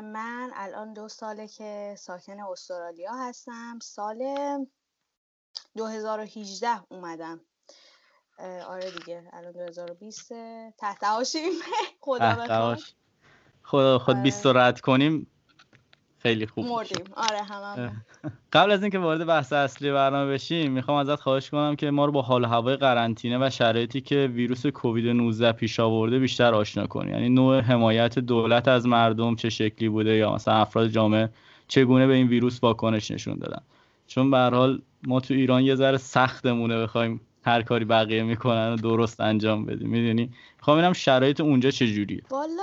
من 0.00 0.50
الان 0.54 0.92
دو 0.92 1.08
ساله 1.08 1.48
که 1.48 1.94
ساکن 1.98 2.40
استرالیا 2.40 3.12
هستم. 3.12 3.78
سال 3.82 4.18
2018 5.76 6.68
اومدم. 6.88 7.40
آره 8.66 8.90
دیگه 8.90 9.28
الان 9.32 9.52
2020 9.52 10.32
تحت 10.78 11.04
هاشیم 11.04 11.52
خدا 12.00 12.76
خدا 13.62 13.98
خود 13.98 14.22
20 14.22 14.46
آره. 14.46 14.60
رد 14.60 14.80
کنیم. 14.80 15.30
خیلی 16.18 16.46
خوب 16.46 16.66
مردیم. 16.66 17.04
آره 17.16 17.42
همه 17.42 17.92
قبل 18.52 18.70
از 18.70 18.82
اینکه 18.82 18.98
وارد 18.98 19.26
بحث 19.26 19.52
اصلی 19.52 19.92
برنامه 19.92 20.32
بشیم 20.32 20.72
می‌خوام 20.72 20.98
ازت 20.98 21.20
خواهش 21.20 21.50
کنم 21.50 21.76
که 21.76 21.90
ما 21.90 22.04
رو 22.04 22.12
با 22.12 22.22
حال 22.22 22.44
هوای 22.44 22.76
قرنطینه 22.76 23.46
و 23.46 23.50
شرایطی 23.50 24.00
که 24.00 24.30
ویروس 24.34 24.66
کووید 24.66 25.08
19 25.08 25.52
پیش 25.52 25.80
آورده 25.80 26.18
بیشتر 26.18 26.54
آشنا 26.54 26.86
کنی 26.86 27.10
یعنی 27.10 27.28
نوع 27.28 27.60
حمایت 27.60 28.18
دولت 28.18 28.68
از 28.68 28.86
مردم 28.86 29.36
چه 29.36 29.50
شکلی 29.50 29.88
بوده 29.88 30.16
یا 30.16 30.34
مثلا 30.34 30.54
افراد 30.54 30.88
جامعه 30.88 31.28
چگونه 31.68 32.06
به 32.06 32.14
این 32.14 32.28
ویروس 32.28 32.62
واکنش 32.62 33.10
نشون 33.10 33.34
دادن. 33.34 33.62
چون 34.06 34.30
به 34.30 34.38
حال 34.38 34.82
ما 35.06 35.20
تو 35.20 35.34
ایران 35.34 35.62
یه 35.62 35.74
ذره 35.74 35.96
سختمونه 35.96 36.82
بخوایم 36.82 37.20
هر 37.48 37.62
کاری 37.62 37.84
بقیه 37.84 38.22
می‌کنن 38.22 38.72
و 38.72 38.76
درست 38.76 39.20
انجام 39.20 39.66
بدیم 39.66 39.88
می‌دونی؟ 39.88 40.34
می‌خوام 40.56 40.76
ببینم 40.76 40.92
شرایط 40.92 41.40
اونجا 41.40 41.70
چجوریه؟ 41.70 42.22
والا 42.30 42.62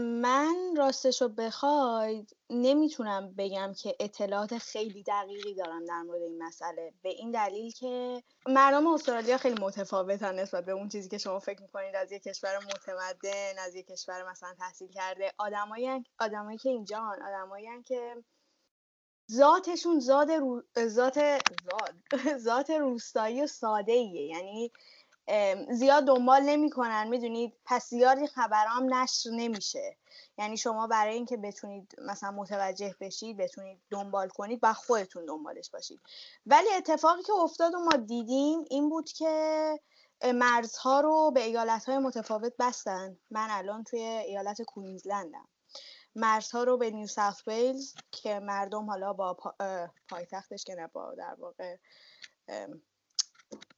من 0.00 0.54
راستشو 0.76 1.28
بخواید 1.28 2.36
نمی‌تونم 2.50 3.34
بگم 3.38 3.72
که 3.82 3.96
اطلاعات 4.00 4.58
خیلی 4.58 5.02
دقیقی 5.02 5.54
دارم 5.54 5.84
در 5.84 6.02
مورد 6.02 6.22
این 6.22 6.42
مسئله. 6.42 6.92
به 7.02 7.08
این 7.08 7.30
دلیل 7.30 7.72
که 7.72 8.22
مردم 8.48 8.86
استرالیا 8.86 9.38
خیلی 9.38 9.62
متفاوتن 9.62 10.38
نسبت 10.38 10.64
به 10.64 10.72
اون 10.72 10.88
چیزی 10.88 11.08
که 11.08 11.18
شما 11.18 11.38
فکر 11.38 11.62
می‌کنید. 11.62 11.96
از 11.96 12.12
یک 12.12 12.22
کشور 12.22 12.58
متمدن 12.58 13.58
از 13.66 13.74
یک 13.74 13.86
کشور 13.86 14.30
مثلا 14.30 14.54
تحصیل 14.58 14.88
کرده. 14.88 15.32
آدمایی 15.38 15.88
آدمایی 16.20 16.58
که 16.58 16.68
اینجا 16.68 16.98
آدمایی 17.28 17.66
که 17.86 18.16
ذاتشون 19.32 20.00
ذات 20.00 20.30
رو... 20.30 20.62
ذات 20.78 21.18
ذات 21.70 21.92
ذات 22.46 22.70
روستایی 22.70 23.42
و 23.42 23.46
ساده 23.46 23.92
ایه 23.92 24.26
یعنی 24.26 24.72
زیاد 25.70 26.04
دنبال 26.04 26.42
نمی‌کنن 26.42 27.08
می‌دونید؟ 27.08 27.52
پس 27.64 27.88
زیادی 27.88 28.26
خبرام 28.26 28.94
نشر 28.94 29.30
نمیشه. 29.30 29.96
یعنی 30.38 30.56
شما 30.56 30.86
برای 30.86 31.14
اینکه 31.14 31.36
بتونید 31.36 31.94
مثلا 31.98 32.30
متوجه 32.30 32.94
بشید 33.00 33.36
بتونید 33.36 33.80
دنبال 33.90 34.28
کنید 34.28 34.60
و 34.62 34.72
خودتون 34.72 35.24
دنبالش 35.24 35.70
باشید. 35.70 36.00
ولی 36.46 36.68
اتفاقی 36.76 37.22
که 37.22 37.32
افتاد 37.32 37.74
و 37.74 37.78
ما 37.78 37.96
دیدیم 37.96 38.64
این 38.70 38.88
بود 38.88 39.08
که 39.12 39.78
مرزها 40.34 41.00
رو 41.00 41.30
به 41.30 41.42
ایالت 41.42 41.84
های 41.84 41.98
متفاوت 41.98 42.52
بستن. 42.58 43.18
من 43.30 43.48
الان 43.50 43.84
توی 43.84 44.00
ایالت 44.00 44.62
کوینزلندم. 44.62 45.48
مرزها 46.14 46.64
رو 46.64 46.76
به 46.78 46.90
نیو 46.90 47.06
ساوت 47.06 47.48
ویلز 47.48 47.94
که 48.10 48.40
مردم 48.40 48.90
حالا 48.90 49.12
با 49.12 49.36
پایتختش 50.08 50.64
که 50.64 50.74
نه 50.74 50.86
با 50.86 51.14
در 51.14 51.36
واقع 51.38 51.76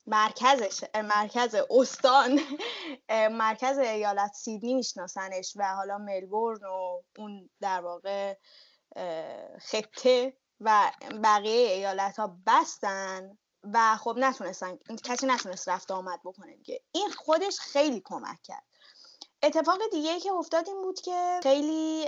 مرکزش 0.07 0.85
مرکز 0.95 1.57
استان 1.71 2.41
مرکز 3.11 3.79
ایالت 3.79 4.33
سیدنی 4.33 4.75
میشناسنش 4.75 5.53
و 5.57 5.75
حالا 5.75 5.99
ملبورن 5.99 6.65
و 6.65 7.03
اون 7.19 7.51
در 7.61 7.81
واقع 7.81 8.37
خطه 9.61 10.37
و 10.61 10.93
بقیه 11.25 11.71
ایالت 11.71 12.19
ها 12.19 12.39
بستن 12.47 13.39
و 13.63 13.97
خب 13.97 14.15
نتونستن 14.19 14.79
کسی 15.05 15.27
نتونست 15.27 15.69
رفت 15.69 15.91
آمد 15.91 16.21
بکنه 16.25 16.57
دیگه. 16.57 16.83
این 16.93 17.11
خودش 17.11 17.61
خیلی 17.61 18.03
کمک 18.05 18.43
کرد. 18.43 18.72
اتفاق 19.45 19.79
دیگه 19.91 20.21
که 20.21 20.33
افتاد 20.33 20.69
این 20.69 20.83
بود 20.83 21.01
که 21.01 21.41
خیلی 21.43 22.07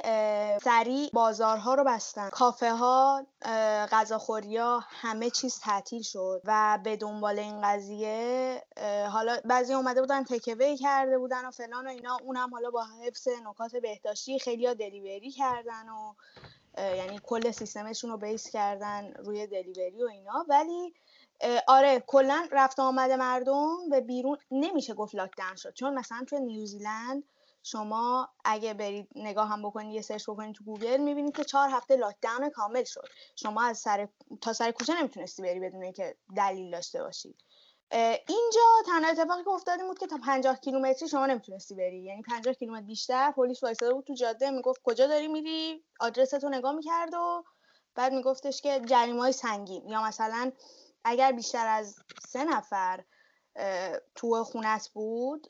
سریع 0.63 1.11
بازارها 1.13 1.75
رو 1.75 1.85
بستن. 1.85 2.29
کافه 2.29 2.73
ها 2.73 3.27
غذاخوری 3.93 4.57
ها 4.57 4.85
همه 4.89 5.31
چیز 5.31 5.59
تعطیل 5.59 6.03
شد 6.03 6.43
و 6.45 6.79
به 6.85 6.97
دنبال 6.97 7.39
این 7.39 7.61
قضیه 7.63 8.63
حالا 9.13 9.41
بعضی 9.45 9.75
اومده 9.75 10.01
بودن 10.01 10.25
تکوی 10.25 10.77
کرده 10.77 11.19
بودن 11.19 11.45
و 11.45 11.51
فلان 11.51 11.87
و 11.87 11.91
اینا. 11.91 12.19
اونم 12.25 12.51
حالا 12.51 12.71
با 12.71 12.85
حفظ 13.03 13.29
نکات 13.47 13.77
بهداشتی 13.77 14.39
خیلی 14.39 14.67
ها 14.67 14.75
دلیوری 14.75 15.31
کردن 15.31 15.89
و 15.89 16.15
یعنی 16.79 17.21
کل 17.23 17.51
سیستمشون 17.51 18.11
رو 18.11 18.17
بیس 18.17 18.51
کردن 18.51 19.13
روی 19.15 19.47
دلیوری 19.47 20.03
و 20.03 20.07
اینا. 20.07 20.45
ولی 20.49 20.95
آره 21.67 22.01
کلا 22.07 22.49
رفت 22.53 22.81
آمد 22.81 23.11
مردم 23.11 23.89
به 23.91 24.01
بیرون. 24.01 24.39
نمیشه 24.51 24.95
گفت 24.95 25.15
لاکداون 25.15 25.57
شد. 25.57 25.73
چون 25.75 25.95
مثلا 25.95 26.25
تو 26.29 26.39
نیوزیلند 26.39 27.25
شما 27.63 28.29
اگه 28.45 28.75
برید 28.75 29.09
نگاه 29.15 29.49
هم 29.49 29.63
بکنید 29.63 29.95
یه 29.95 30.03
search 30.03 30.31
بکنید 30.31 30.55
تو 30.55 30.65
گوگل 30.65 30.97
می‌بینید 30.97 31.37
که 31.37 31.45
چهار 31.45 31.69
هفته 31.69 31.97
lockdown 31.97 32.51
کامل 32.51 32.85
شد. 32.85 33.09
شما 33.37 33.63
از 33.63 33.79
سر 33.79 34.09
تا 34.41 34.53
سر 34.53 34.71
کوچه 34.71 34.95
نمی‌تونستی 34.99 35.43
بری 35.43 35.61
بدون 35.61 35.83
اینکه 35.83 36.17
دلیل 36.37 36.71
داشته 36.71 37.03
باشید 37.03 37.37
اینجا 38.29 38.61
تنها 38.87 39.11
اتفاقی 39.11 39.45
که 39.45 39.51
افتاد 39.51 39.81
بود 39.81 39.99
که 39.99 40.07
تا 40.07 40.19
50 40.27 40.57
کیلومتری 40.57 41.09
شما 41.09 41.27
نمی‌تونستی 41.27 41.75
بری. 41.75 42.05
یعنی 42.05 42.23
50 42.23 42.55
کیلومتر 42.55 42.87
بیشتر 42.87 43.31
پلیس 43.31 43.63
وایساده 43.63 43.95
بود 43.95 44.05
تو 44.05 44.15
جاده 44.15 44.51
می‌گفت 44.51 44.81
کجا 44.85 45.07
داری 45.07 45.29
میری؟ 45.29 45.85
آدرستو 46.01 46.49
نگاه 46.49 46.73
می‌کرد 46.75 47.15
و 47.15 47.45
بعد 47.95 48.13
میگفتش 48.13 48.63
که 48.63 48.81
جریمه 48.87 49.21
های 49.21 49.33
سنگین. 49.33 49.89
یا 49.89 50.03
مثلا 50.03 50.53
اگر 51.05 51.33
بیشتر 51.33 51.67
از 51.67 51.97
سه 52.29 52.45
نفر 52.45 53.01
تو 54.15 54.45
خونت 54.45 54.91
بود 54.95 55.47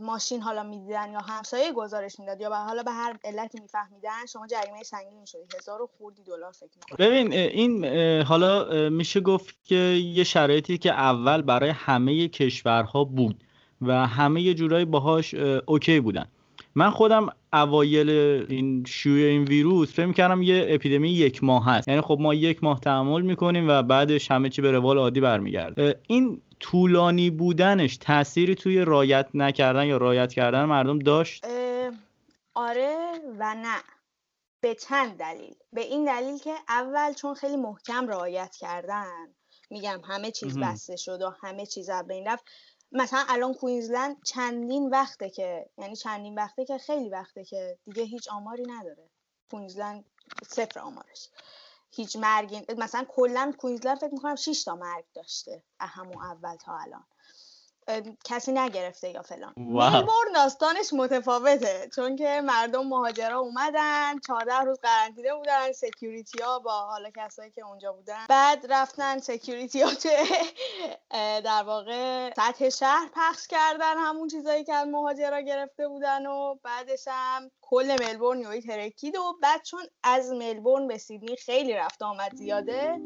ماشین 0.00 0.42
حالا 0.42 0.62
می‌دیدن 0.62 1.12
یا 1.12 1.18
همسایه 1.18 1.72
گزارش 1.72 2.20
می‌داد 2.20 2.40
یا 2.40 2.54
حالا 2.54 2.82
به 2.82 2.90
هر 2.90 3.18
علتی 3.24 3.60
میفهمیدن 3.60 4.26
شما 4.32 4.46
جریمه 4.46 4.82
سنگین 4.82 5.20
می‌شدی. 5.20 5.46
هزار 5.58 5.82
و 5.82 5.88
خوردی 5.98 6.22
دلار 6.22 6.52
فکر 6.52 6.96
ببین 6.98 7.32
این 7.32 7.84
حالا 8.22 8.88
میشه 8.88 9.20
گفت 9.20 9.64
که 9.64 9.74
یه 10.14 10.24
شرایطی 10.24 10.78
که 10.78 10.92
اول 10.92 11.42
برای 11.42 11.70
همه 11.70 12.28
کشورها 12.28 13.04
بود 13.04 13.44
و 13.82 14.06
همه 14.06 14.54
جورایی 14.54 14.84
باهاش 14.84 15.34
اوکی 15.66 16.00
بودن. 16.00 16.26
من 16.74 16.90
خودم 16.90 17.28
اوایل 17.54 18.10
این 18.48 18.84
شیوع 18.84 19.28
این 19.28 19.44
ویروس 19.44 19.92
فکر 19.92 20.12
کردم 20.12 20.42
یه 20.42 20.66
اپیدمی 20.68 21.10
یک 21.10 21.44
ماه 21.44 21.66
هست. 21.66 21.88
یعنی 21.88 22.00
خب 22.00 22.18
ما 22.20 22.34
یک 22.34 22.64
ماه 22.64 22.80
تحمل 22.80 23.22
می‌کنیم 23.22 23.68
و 23.68 23.82
بعدش 23.82 24.30
همه 24.30 24.48
چی 24.48 24.62
به 24.62 24.70
روال 24.70 24.98
عادی 24.98 25.20
برمیگرده. 25.20 26.00
این 26.06 26.42
طولانی 26.60 27.30
بودنش 27.30 27.96
تأثیری 27.96 28.54
توی 28.54 28.80
رایت 28.80 29.28
نکردن 29.34 29.86
یا 29.86 29.96
رایت 29.96 30.32
کردن 30.32 30.64
مردم 30.64 30.98
داشت؟ 30.98 31.44
آره 32.54 32.96
و 33.38 33.54
نه. 33.54 33.76
به 34.60 34.74
چند 34.74 35.16
دلیل؟ 35.16 35.54
به 35.72 35.80
این 35.80 36.04
دلیل 36.04 36.38
که 36.38 36.54
اول 36.68 37.12
چون 37.12 37.34
خیلی 37.34 37.56
محکم 37.56 38.08
رعایت 38.08 38.56
کردن 38.60 39.34
میگم 39.70 40.00
همه 40.08 40.30
چیز 40.30 40.58
بسته 40.58 40.96
شد 40.96 41.22
و 41.22 41.34
همه 41.42 41.66
چیز 41.66 41.88
از 41.88 42.06
بین 42.06 42.26
رفت 42.26 42.44
مثلا 42.94 43.24
الان 43.28 43.54
کوینزلند 43.54 44.22
چندین 44.22 44.90
وقته 44.90 45.30
که 45.30 45.70
یعنی 45.78 45.96
چندین 45.96 46.34
وقته 46.34 46.64
که 46.64 46.78
خیلی 46.78 47.08
وقته 47.08 47.44
که 47.44 47.78
دیگه 47.84 48.02
هیچ 48.02 48.28
آماری 48.28 48.64
نداره. 48.66 49.10
کوینزلند 49.50 50.04
صفر 50.48 50.80
آمارش. 50.80 51.28
هیچ 51.90 52.16
مرگی 52.16 52.62
مثلا 52.78 53.04
کلا 53.08 53.52
کوینزلند 53.58 53.98
فکر 53.98 54.14
می‌کنم 54.14 54.36
6 54.36 54.64
تا 54.64 54.76
مرگ 54.76 55.04
داشته 55.14 55.62
همون 55.80 56.22
اول 56.24 56.56
تا 56.56 56.78
الان. 56.78 57.04
کسی 58.24 58.52
نگرفته 58.52 59.10
یا 59.10 59.22
فلان. 59.22 59.52
ملبورن 59.56 60.32
داستانش 60.34 60.92
متفاوته 60.92 61.88
چون 61.94 62.16
که 62.16 62.40
مردم 62.44 62.86
مهاجرا 62.86 63.38
اومدن 63.38 64.18
14 64.26 64.60
روز 64.60 64.78
قرنطینه 64.82 65.34
بودن 65.34 65.72
security 65.72 66.42
ها 66.42 66.58
با 66.58 66.72
حالا 66.72 67.10
کسایی 67.16 67.50
که 67.50 67.66
اونجا 67.66 67.92
بودن. 67.92 68.26
بعد 68.28 68.66
رفتن 68.72 69.18
security 69.18 69.82
ها 69.82 69.90
در 71.40 71.62
واقع 71.62 72.30
سطح 72.36 72.68
شهر 72.68 73.08
پخش 73.14 73.46
کردن 73.46 73.98
همون 73.98 74.28
چیزایی 74.28 74.64
که 74.64 74.74
از 74.74 74.88
مهاجرا 74.88 75.40
گرفته 75.40 75.88
بودن 75.88 76.26
و 76.26 76.54
بعدش 76.62 77.04
هم 77.06 77.50
کل 77.60 77.96
ملبورن 78.00 78.40
یهویی 78.40 78.60
ترکید 78.60 79.16
و 79.16 79.38
بعد 79.42 79.62
چون 79.62 79.82
از 80.02 80.32
ملبورن 80.32 80.88
به 80.88 80.98
سیدنی 80.98 81.36
خیلی 81.36 81.72
رفت 81.72 82.02
آمد 82.02 82.34
زیاده 82.36 83.00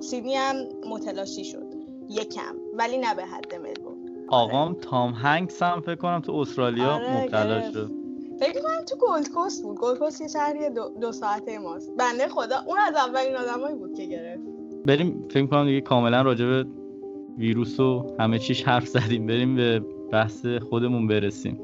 سیدنی 0.00 0.36
هم 0.36 0.56
متلاشی 0.86 1.44
شد. 1.44 1.69
یکم 2.10 2.54
ولی 2.78 2.98
نه 2.98 3.14
به 3.14 3.24
حد 3.24 3.54
ملبورن. 3.54 3.96
آقای 4.28 4.74
تام 4.74 5.12
هنکس 5.12 5.62
هم 5.62 5.80
فکر 5.80 5.94
کنم 5.94 6.20
تو 6.20 6.32
استرالیا 6.32 6.94
آره 6.94 7.22
مبتلا 7.22 7.70
شد. 7.72 7.90
فکر 8.40 8.60
کنم 8.60 8.84
تو 8.88 8.96
گولد 8.96 9.28
کوست 9.28 9.62
بود. 9.62 9.76
گولد 9.76 9.98
کوست 9.98 10.20
یه 10.20 10.28
شهری 10.28 10.70
دو, 10.70 10.92
دو 11.00 11.12
ساعته 11.12 11.58
ماست. 11.58 11.92
بنده 11.98 12.28
خدا 12.28 12.56
اون 12.66 12.78
از 12.78 12.94
اولین 12.94 13.36
آدمایی 13.36 13.76
بود 13.76 13.94
که 13.94 14.04
گرفت. 14.04 14.42
بریم 14.86 15.24
فکر 15.30 15.46
کنم 15.46 15.64
دیگه 15.64 15.80
کاملا 15.80 16.22
راجع 16.22 16.46
به 16.46 16.66
ویروس 17.38 17.80
و 17.80 18.06
همه 18.20 18.38
چیش 18.38 18.62
حرف 18.62 18.88
زدیم. 18.88 19.26
بریم 19.26 19.56
به 19.56 19.80
بحث 20.12 20.46
خودمون 20.46 21.06
برسیم. 21.06 21.62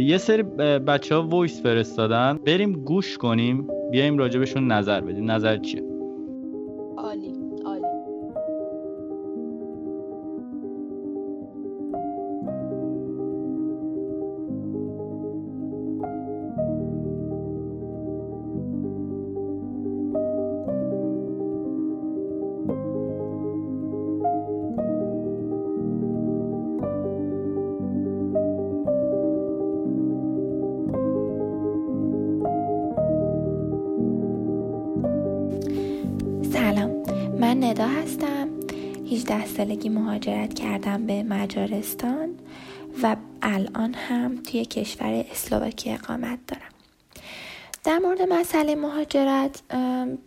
یه 0.00 0.18
سری 0.18 0.42
بچه 0.42 1.14
ها 1.14 1.22
voice 1.22 1.62
فرستادن. 1.62 2.38
بریم 2.46 2.72
گوش 2.72 3.18
کنیم. 3.18 3.68
بیایم 3.90 4.18
راجبشون 4.18 4.72
نظر 4.72 5.00
بدیم. 5.00 5.30
نظر 5.30 5.56
چیه؟ 5.56 5.91
ندا 37.72 37.86
هستم. 37.86 38.48
18 39.12 39.46
سالگی 39.46 39.88
مهاجرت 39.88 40.54
کردم 40.54 41.06
به 41.06 41.22
مجارستان 41.22 42.28
و 43.02 43.16
الان 43.42 43.94
هم 43.94 44.42
توی 44.42 44.64
کشور 44.64 45.24
اسلوواکی 45.30 45.92
اقامت 45.92 46.38
دارم. 46.48 46.70
در 47.84 47.98
مورد 47.98 48.22
مسئله 48.22 48.74
مهاجرت 48.74 49.62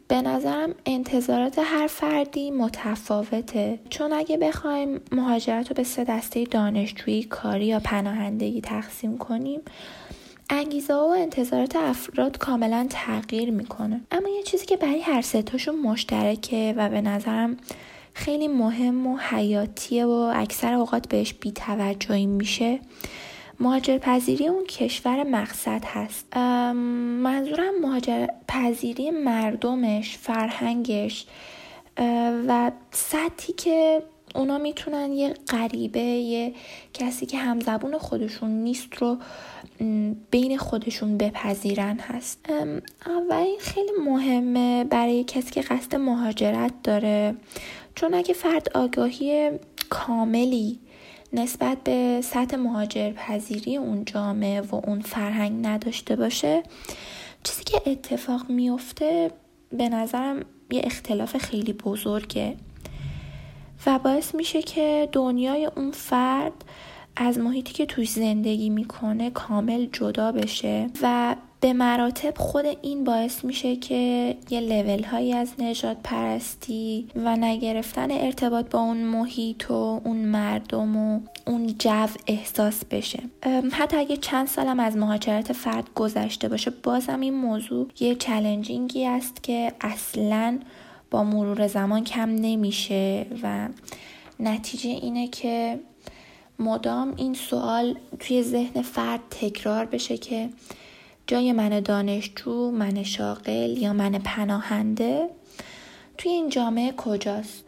به 0.07 0.21
نظرم 0.21 0.75
انتظارات 0.85 1.59
هر 1.59 1.87
فردی 1.87 2.51
متفاوته. 2.51 3.79
چون 3.89 4.13
اگه 4.13 4.37
بخوایم 4.37 5.01
مهاجرت 5.11 5.69
رو 5.69 5.75
به 5.75 5.83
سه 5.83 6.03
دسته 6.03 6.43
دانشجویی 6.43 7.23
کاری 7.23 7.65
یا 7.65 7.79
پناهندگی 7.79 8.61
تقسیم 8.61 9.17
کنیم 9.17 9.61
انگیزه 10.49 10.93
و 10.93 11.15
انتظارات 11.17 11.75
افراد 11.75 12.37
کاملا 12.37 12.87
تغییر 12.89 13.51
می‌کنه. 13.51 14.01
اما 14.11 14.29
یه 14.29 14.43
چیزی 14.43 14.65
که 14.65 14.77
برای 14.77 15.01
هر 15.01 15.21
ستاشون 15.21 15.79
مشترکه 15.79 16.73
و 16.77 16.89
به 16.89 17.01
نظرم 17.01 17.57
خیلی 18.13 18.47
مهم 18.47 19.07
و 19.07 19.17
حیاتیه 19.17 20.05
و 20.05 20.31
اکثر 20.35 20.73
اوقات 20.73 21.09
بهش 21.09 21.33
بیتوجهی 21.33 22.25
میشه 22.25 22.79
مهاجر 23.59 23.97
پذیری 23.97 24.47
اون 24.47 24.65
کشور 24.65 25.23
مقصد 25.23 25.85
هست. 25.85 26.37
منظورم 26.37 27.79
مهاجر 27.81 28.27
پذیری 28.47 29.11
مردمش 29.11 30.17
فرهنگش 30.17 31.25
و 32.47 32.71
سطحی 32.91 33.53
که 33.53 34.03
اونا 34.35 34.57
می‌تونن 34.57 35.11
یه 35.11 35.33
غریبه 35.49 35.99
یه 35.99 36.53
کسی 36.93 37.25
که 37.25 37.37
همزبون 37.37 37.97
خودشون 37.97 38.49
نیست 38.49 38.95
رو 38.95 39.17
بین 40.31 40.57
خودشون 40.57 41.17
بپذیرن 41.17 41.99
هست. 41.99 42.49
اولین 43.05 43.57
خیلی 43.59 43.91
مهمه 44.05 44.83
برای 44.83 45.23
کسی 45.23 45.51
که 45.51 45.61
قصد 45.61 45.95
مهاجرت 45.95 46.73
داره 46.83 47.35
چون 47.95 48.13
اگه 48.13 48.33
فرد 48.33 48.77
آگاهی 48.77 49.51
کاملی 49.89 50.79
نسبت 51.33 51.77
به 51.83 52.21
سطح 52.23 52.57
مهاجر 52.57 53.11
پذیری 53.11 53.77
اون 53.77 54.05
جامعه 54.05 54.61
و 54.61 54.75
اون 54.75 55.01
فرهنگ 55.01 55.67
نداشته 55.67 56.15
باشه 56.15 56.63
چیزی 57.43 57.63
که 57.63 57.81
اتفاق 57.85 58.49
میفته 58.49 59.31
به 59.71 59.89
نظرم 59.89 60.45
یه 60.71 60.81
اختلاف 60.83 61.37
خیلی 61.37 61.73
بزرگه 61.73 62.55
و 63.85 63.99
باعث 63.99 64.35
میشه 64.35 64.61
که 64.61 65.09
دنیای 65.11 65.65
اون 65.65 65.91
فرد 65.91 66.63
از 67.15 67.37
محیطی 67.37 67.73
که 67.73 67.85
توش 67.85 68.09
زندگی 68.09 68.69
می‌کنه 68.69 69.29
کامل 69.29 69.85
جدا 69.91 70.31
بشه 70.31 70.87
و 71.01 71.35
به 71.59 71.73
مراتب 71.73 72.37
خود 72.37 72.65
این 72.81 73.03
باعث 73.03 73.45
میشه 73.45 73.75
که 73.75 74.35
یه 74.49 74.59
لول 74.59 75.03
هایی 75.03 75.33
از 75.33 75.53
نجات 75.59 75.97
پرستی 76.03 77.07
و 77.15 77.35
نگرفتن 77.35 78.11
ارتباط 78.11 78.69
با 78.69 78.79
اون 78.79 78.97
محیط 78.97 79.71
و 79.71 80.01
اون 80.03 80.17
مردم 80.17 80.97
و 80.97 81.19
اون 81.47 81.67
جو 81.79 82.07
احساس 82.27 82.85
بشه. 82.85 83.23
حتی 83.71 83.97
اگه 83.97 84.17
چند 84.17 84.47
سالم 84.47 84.79
از 84.79 84.97
مهاجرت 84.97 85.53
فرد 85.53 85.89
گذشته 85.95 86.49
باشه 86.49 86.71
بازم 86.83 87.19
این 87.19 87.33
موضوع 87.33 87.87
یه 87.99 88.15
چلنجینگی 88.15 89.05
است 89.05 89.43
که 89.43 89.73
اصلا 89.81 90.59
با 91.11 91.23
مرور 91.23 91.67
زمان 91.67 92.03
کم 92.03 92.29
نمیشه 92.29 93.25
و 93.43 93.67
نتیجه 94.39 94.89
اینه 94.89 95.27
که 95.27 95.79
مدام 96.59 97.13
این 97.17 97.33
سوال 97.33 97.97
توی 98.19 98.43
ذهن 98.43 98.81
فرد 98.81 99.19
تکرار 99.29 99.85
بشه 99.85 100.17
که 100.17 100.49
جای 101.27 101.51
من 101.51 101.79
دانشجو، 101.79 102.71
من 102.71 103.03
شاغل 103.03 103.77
یا 103.77 103.93
من 103.93 104.11
پناهنده 104.11 105.29
توی 106.17 106.31
این 106.31 106.49
جامعه 106.49 106.91
کجاست؟ 106.97 107.63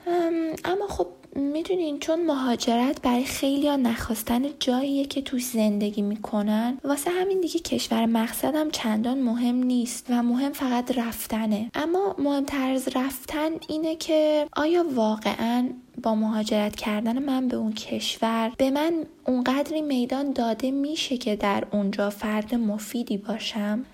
اما 0.66 0.88
خب 0.88 1.08
می‌دونین 1.38 2.00
چون 2.00 2.26
مهاجرت 2.26 3.02
برای 3.02 3.24
خیلی 3.24 3.68
ها 3.68 3.76
نخواستن 3.76 4.42
جاییه 4.60 5.06
که 5.06 5.22
توش 5.22 5.46
زندگی 5.46 6.02
می‌کنن 6.02 6.78
واسه 6.84 7.12
همین 7.12 7.42
دیگه 7.42 7.60
کشور 7.60 8.06
مقصدم 8.06 8.70
چندان 8.70 9.20
مهم 9.20 9.56
نیست 9.56 10.06
و 10.10 10.24
مهم 10.24 10.54
فقط 10.54 10.98
رفتنه. 10.98 11.72
اما 11.74 12.16
مهمتر 12.20 12.72
از 12.72 12.88
رفتن 12.96 13.50
اینه 13.68 13.96
که 13.96 14.48
آیا 14.56 14.86
واقعا 14.96 15.70
با 16.04 16.16
مهاجرت 16.16 16.76
کردن 16.76 17.20
من 17.20 17.48
به 17.48 17.58
اون 17.58 17.74
کشور 17.74 18.52
به 18.58 18.72
من 18.72 18.94
اونقدری 19.26 19.82
میدان 19.82 20.34
داده 20.34 20.72
میشه 20.72 21.18
که 21.18 21.36
در 21.36 21.68
اونجا 21.72 22.10
فرد 22.10 22.56
مفیدی 22.56 23.18
باشم؟ 23.18 23.86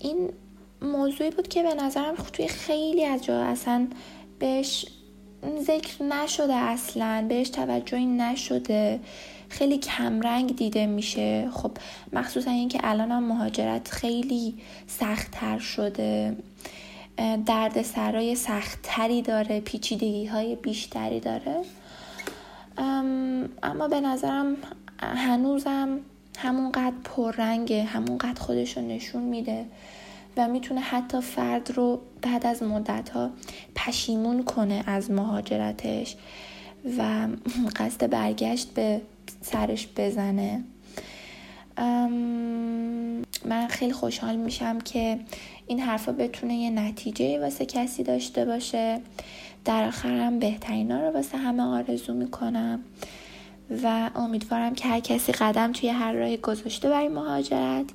این 0.00 0.30
موضوعی 0.82 1.30
بود 1.30 1.48
که 1.48 1.62
به 1.62 1.74
نظرم 1.74 2.14
توی 2.32 2.48
خیلی 2.48 3.04
از 3.04 3.24
جا 3.24 3.40
اصلا 3.40 3.88
بهش 4.38 4.86
ذکر 5.60 6.02
نشده 6.02 6.54
اصلا 6.54 7.26
بهش 7.28 7.48
توجهی 7.48 8.06
نشده. 8.06 9.00
خیلی 9.48 9.78
کمرنگ 9.78 10.56
دیده 10.56 10.86
میشه. 10.86 11.50
خب 11.50 11.70
مخصوصا 12.12 12.50
اینکه 12.50 12.80
الان 12.82 13.10
هم 13.10 13.24
مهاجرت 13.24 13.88
خیلی 13.88 14.54
سختتر 14.86 15.58
شده. 15.58 16.36
درد 17.46 17.82
سرای 17.82 18.34
سختتری 18.34 19.22
داره 19.22 19.60
پیچیدگی 19.60 20.26
های 20.26 20.56
بیشتری 20.56 21.20
داره. 21.20 21.62
اما 23.62 23.88
به 23.88 24.00
نظرم 24.00 24.56
هنوزم 24.98 26.00
همونقدر 26.38 26.96
پررنگه 27.04 27.82
همونقدر 27.84 28.40
خودش 28.40 28.78
نشون 28.78 29.22
میده. 29.22 29.64
و 30.36 30.48
می‌تونه 30.48 30.80
حتی 30.80 31.20
فرد 31.20 31.70
رو 31.70 32.00
بعد 32.22 32.46
از 32.46 32.62
مدت 32.62 33.08
ها 33.08 33.30
پشیمون 33.76 34.44
کنه 34.44 34.82
از 34.86 35.10
مهاجرتش 35.10 36.16
و 36.98 37.28
قصد 37.76 38.10
برگشت 38.10 38.74
به 38.74 39.00
سرش 39.40 39.88
بزنه. 39.96 40.64
من 43.44 43.66
خیلی 43.70 43.92
خوشحال 43.92 44.36
میشم 44.36 44.80
که 44.80 45.18
این 45.66 45.80
حرفا 45.80 46.12
بتونه 46.12 46.54
یه 46.54 46.70
نتیجه 46.70 47.40
واسه 47.40 47.66
کسی 47.66 48.02
داشته 48.02 48.44
باشه. 48.44 49.00
در 49.64 49.86
آخرم 49.86 50.38
بهترین 50.38 50.90
ها 50.90 51.00
رو 51.00 51.10
واسه 51.10 51.38
همه 51.38 51.62
آرزو 51.62 52.14
می‌کنم 52.14 52.80
و 53.82 54.10
امیدوارم 54.14 54.74
که 54.74 54.88
هر 54.88 55.00
کسی 55.00 55.32
قدم 55.32 55.72
توی 55.72 55.88
هر 55.88 56.12
راهی 56.12 56.36
گذاشته 56.36 56.88
برای 56.88 57.08
مهاجرت 57.08 57.86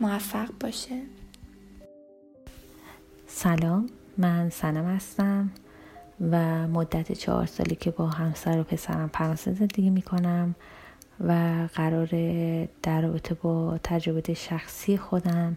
موفق 0.00 0.48
باشه. 0.60 0.96
سلام 3.34 3.86
من 4.18 4.50
سنم 4.50 4.86
هستم 4.86 5.50
و 6.30 6.68
مدت 6.68 7.12
چهار 7.12 7.46
سالی 7.46 7.74
که 7.74 7.90
با 7.90 8.06
همسر 8.06 8.60
و 8.60 8.62
پسرم 8.62 9.10
فرانسه 9.14 9.52
زندگی 9.52 9.90
می‌کنم 9.90 10.54
و 11.20 11.32
قرار 11.74 12.06
در 12.82 13.00
رابطه 13.00 13.34
با 13.34 13.78
تجربه 13.82 14.34
شخصی 14.34 14.96
خودم 14.96 15.56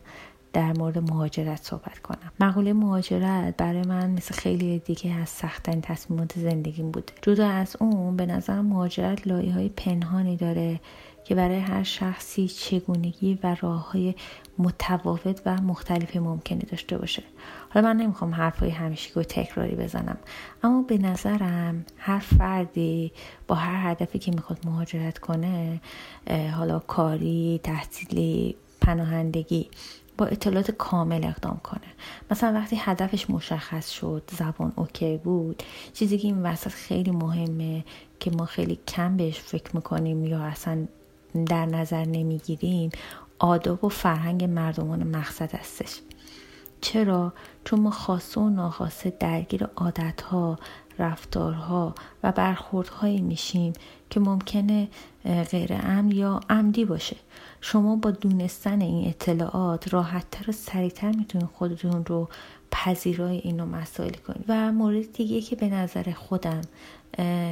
در 0.54 0.74
مورد 0.74 0.98
مهاجرت 1.12 1.64
صحبت 1.64 2.00
کنم. 2.00 2.32
مقوله 2.40 2.74
مهاجرت 2.74 3.58
برای 3.58 3.82
من 3.82 4.10
مثل 4.12 4.36
خیلی 4.36 4.80
دیگه 4.80 5.14
از 5.14 5.30
سختترین 5.30 5.82
تصمیمات 5.82 6.40
زندگیم 6.40 6.92
بوده 6.92 7.14
جدا 7.22 7.50
از 7.50 7.76
اون 7.80 8.16
به 8.16 8.26
نظر 8.26 8.62
مهاجرت 8.62 9.28
لایه 9.28 9.54
های 9.54 9.70
پنهانی 9.70 10.38
داره 10.38 10.80
که 11.26 11.36
برای 11.36 11.60
هر 11.60 11.84
شخصی 11.84 12.48
چگونگی 12.48 13.40
و 13.44 13.56
راه 13.62 13.92
های 13.92 14.16
متفاوت 14.58 15.42
و 15.46 15.62
مختلفی 15.62 16.20
ممکنه 16.20 16.60
داشته 16.60 16.98
باشه. 16.98 17.24
حالا 17.76 17.88
من 17.88 17.98
نمی‌خوام 17.98 18.34
حرفای 18.34 18.70
همیشگی 18.70 19.20
و 19.20 19.24
تکراری 19.24 19.76
بزنم. 19.76 20.18
اما 20.64 20.82
به 20.82 20.98
نظرم 20.98 21.86
هر 21.98 22.20
فردی 22.20 23.12
با 23.48 23.56
هر 23.56 23.92
هدفی 23.92 24.20
که 24.20 24.32
می‌خواد 24.32 24.60
مهاجرت 24.66 25.18
کنه 25.18 25.82
حالا 26.58 26.80
کاری 26.80 27.60
تحصیلی 27.64 28.56
پناهندگی 28.82 29.70
با 30.18 30.26
اطلاعات 30.26 30.72
کامل 30.72 31.26
اقدام 31.26 31.60
کنه. 31.64 31.88
مثلا 32.32 32.54
وقتی 32.54 32.76
هدفش 32.80 33.30
مشخص 33.30 33.90
شد 33.90 34.24
زبان 34.38 34.74
اوکی 34.76 35.18
بود 35.18 35.64
چیزی 35.94 36.18
که 36.18 36.28
این 36.28 36.44
وسط 36.44 36.72
خیلی 36.72 37.12
مهمه 37.12 37.84
که 38.20 38.32
ما 38.32 38.46
خیلی 38.46 38.80
کم 38.88 39.18
بهش 39.18 39.40
فکر 39.40 39.76
می‌کنیم 39.76 40.26
یا 40.26 40.40
اصلا 40.40 40.86
در 41.46 41.66
نظر 41.66 42.06
نمی‌گیریم 42.06 42.90
آداب 43.40 43.84
و 43.84 43.90
فرهنگ 43.90 44.44
مردمان 44.44 45.04
مقصد 45.04 45.56
هستش 45.56 46.00
چرا؟ 46.86 47.34
چون 47.64 47.80
ما 47.80 47.90
خاصه 47.90 48.42
و 48.42 48.50
ناخواسته 48.50 49.14
درگیر 49.20 49.64
عادتها 49.64 50.60
رفتارها 51.00 51.96
و 52.24 52.32
برخوردهایی 52.32 53.22
میشیم 53.22 53.74
که 54.10 54.20
ممکنه 54.20 54.88
غیر 55.52 55.72
یا 56.10 56.40
عمدی 56.50 56.86
باشه 56.86 57.16
شما 57.62 57.96
با 57.96 58.12
دونستن 58.12 58.82
این 58.82 59.08
اطلاعات 59.08 59.94
راحتتر 59.94 60.50
و 60.50 60.54
سریعتر 60.54 61.12
می‌تونید 61.12 61.48
خودتون 61.48 62.06
رو 62.06 62.30
پذیرای 62.72 63.38
اینو 63.38 63.66
مسائل 63.66 64.14
کنید 64.28 64.46
و 64.48 64.72
مورد 64.72 65.14
دیگه 65.14 65.42
که 65.42 65.56
به 65.56 65.70
نظر 65.70 66.12
خودم 66.12 66.62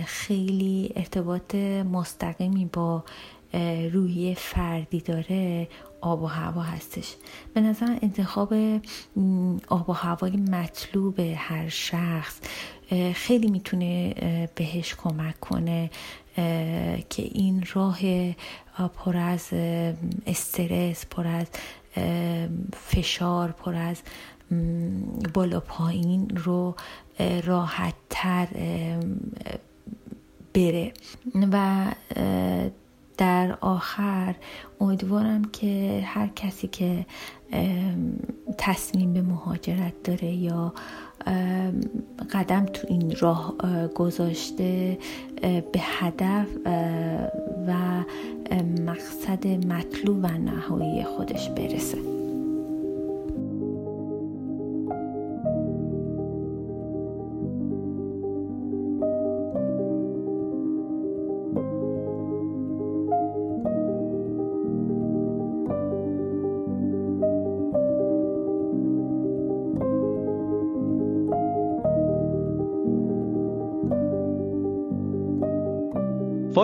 خیلی 0.05 0.93
ارتباط 0.95 1.55
مستقیمی 1.91 2.65
با 2.65 3.03
روی 3.93 4.35
فردی 4.35 5.01
داره 5.01 5.67
آب 6.03 6.21
و 6.21 6.25
هوا 6.25 6.61
هستش. 6.61 7.15
به 7.53 7.61
نظر 7.61 7.97
انتخاب 8.01 8.53
آب 9.67 9.89
و 9.89 9.93
هوای 9.93 10.31
مطلوب 10.31 11.19
هر 11.19 11.69
شخص 11.69 12.39
خیلی 13.13 13.47
می‌تونه 13.47 14.13
بهش 14.55 14.95
کمک 14.95 15.39
کنه 15.39 15.89
که 17.09 17.23
این 17.31 17.63
راه 17.73 17.99
پر 18.95 19.17
از 19.17 19.49
استرس 20.27 21.05
پر 21.05 21.27
از 21.27 21.47
فشار 22.73 23.51
پر 23.51 23.75
از 23.75 24.01
بالا 25.33 25.59
پایین 25.59 26.29
رو 26.29 26.75
راحت 27.43 27.93
تر 28.09 28.47
بره. 30.53 30.93
و 31.51 31.85
در 33.17 33.57
آخر 33.61 34.35
امیدوارم 34.81 35.45
که 35.45 36.03
هر 36.05 36.27
کسی 36.27 36.67
که 36.67 37.05
تصمیم 38.57 39.13
به 39.13 39.21
مهاجرت 39.21 39.93
داره 40.03 40.31
یا 40.33 40.73
قدم 42.33 42.65
تو 42.65 42.87
این 42.89 43.15
راه 43.19 43.53
گذاشته 43.95 44.97
به 45.41 45.79
هدف 45.79 46.47
و 47.67 48.03
مقصد 48.85 49.47
مطلوب 49.47 50.23
و 50.23 50.27
نهایی 50.27 51.03
خودش 51.03 51.49
برسه. 51.49 52.22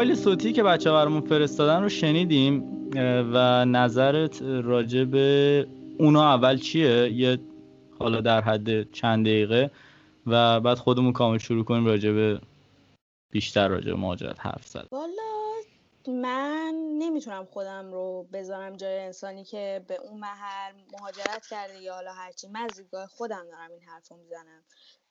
فایل 0.09 0.21
صوتی 0.21 0.53
که 0.53 0.63
بچه 0.63 0.91
برامون 0.91 1.21
فرستادن 1.21 1.83
رو 1.83 1.89
شنیدیم 1.89 2.63
و 3.33 3.65
نظرت 3.65 4.41
راجع 4.41 5.03
به 5.03 5.67
اونا 5.99 6.33
اول 6.33 6.57
چیه؟ 6.57 7.13
یه 7.13 7.39
حالا 7.99 8.21
در 8.21 8.41
حد 8.41 8.91
چند 8.91 9.25
دقیقه 9.25 9.71
و 10.27 10.59
بعد 10.59 10.77
خودمون 10.77 11.13
کامل 11.13 11.37
شروع 11.37 11.63
کنیم 11.63 11.85
راجع 11.85 12.11
به 12.11 12.41
بیشتر 13.31 13.67
راجع 13.67 13.87
به 13.87 13.95
مهاجرت 13.95 14.39
حرف 14.39 14.67
زد. 14.67 14.87
والا 14.91 15.11
من 16.07 16.73
نمی‌تونم 16.97 17.45
خودم 17.45 17.91
رو 17.91 18.27
بذارم 18.33 18.75
جای 18.75 18.99
انسانی 18.99 19.43
که 19.43 19.85
به 19.87 19.95
اون 19.95 20.19
محل 20.19 20.73
مهاجرت 20.99 21.47
کرده 21.49 21.81
یا 21.81 21.93
حالا 21.93 22.13
هرچی. 22.13 22.47
من 22.47 22.61
از 22.61 22.81
خودم 23.09 23.45
دارم 23.51 23.71
این 23.71 23.81
حرف 23.81 24.07
رو 24.07 24.17
می‌زنم. 24.17 24.63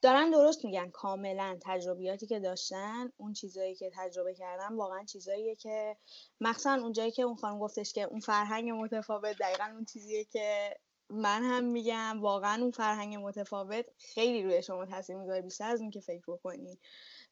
دارن 0.02 0.30
درست 0.30 0.64
میگن 0.64 0.90
کاملا 0.90 1.58
تجربیاتی 1.62 2.26
که 2.26 2.40
داشتن 2.40 3.12
اون 3.16 3.32
چیزایی 3.32 3.74
که 3.74 3.90
تجربه 3.94 4.34
کردن 4.34 4.76
واقعا 4.76 5.04
چیزاییه 5.04 5.56
که 5.56 5.96
مخصوصا 6.40 6.74
اونجایی 6.74 7.11
که 7.11 7.22
اون 7.22 7.37
خانم 7.37 7.58
گفتش 7.58 7.92
که 7.92 8.02
اون 8.02 8.20
فرهنگ 8.20 8.70
متفاوت 8.70 9.38
دقیقا 9.38 9.64
اون 9.64 9.84
چیزیه 9.84 10.24
که 10.24 10.76
من 11.11 11.42
هم 11.42 11.64
میگم 11.64 12.20
واقعا 12.20 12.62
اون 12.62 12.70
فرهنگ 12.70 13.16
متفاوت 13.16 13.87
خیلی 13.98 14.42
روی 14.42 14.62
شما 14.62 14.87
تاثیر 14.87 15.16
می‌ذاره 15.16 15.42
بیشتر 15.42 15.70
از 15.70 15.80
اون 15.80 15.90
که 15.90 16.00
فکر 16.00 16.24
بکنی. 16.28 16.78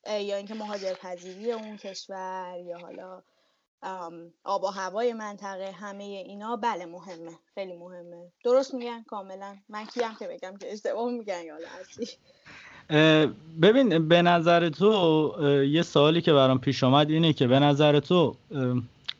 یا 0.06 0.36
اینکه 0.36 0.54
مهاجر 0.54 0.94
پذیری 0.94 1.52
اون 1.52 1.76
کشور 1.76 2.62
یا 2.64 2.78
حالا 2.78 3.22
آب 4.44 4.64
و 4.64 4.66
هوای 4.66 5.12
منطقه 5.12 5.70
همه 5.70 6.04
اینا 6.04 6.56
بله 6.56 6.86
مهمه 6.86 7.38
خیلی 7.54 7.72
مهمه. 7.72 8.32
درست 8.44 8.74
میگن؟ 8.74 9.02
کاملا. 9.02 9.56
من 9.68 9.84
کیم 9.84 10.14
که 10.18 10.28
بگم 10.28 10.56
که 10.56 10.72
اشتباه 10.72 11.10
میگن 11.10 11.42
یا 11.44 11.56
ببین 13.62 14.08
به 14.08 14.22
نظر 14.22 14.68
تو 14.68 15.34
یه 15.70 15.82
سوالی 15.82 16.20
که 16.20 16.32
برام 16.32 16.58
پیش 16.58 16.84
آمد 16.84 17.10
اینه 17.10 17.32
که 17.32 17.46
به 17.46 17.58
نظر 17.58 18.00
تو 18.00 18.36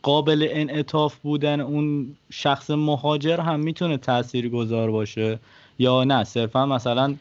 قابل 0.02 0.48
انعطاف 0.50 1.16
بودن 1.16 1.60
اون 1.60 2.16
شخص 2.30 2.70
مهاجر 2.70 3.40
هم 3.40 3.60
می‌تونه 3.60 3.96
تأثیر 3.96 4.48
گذار 4.48 4.90
باشه 4.90 5.38
یا 5.78 6.04
نه؟ 6.04 6.24
صرفا 6.24 6.66
مثلا 6.66 7.16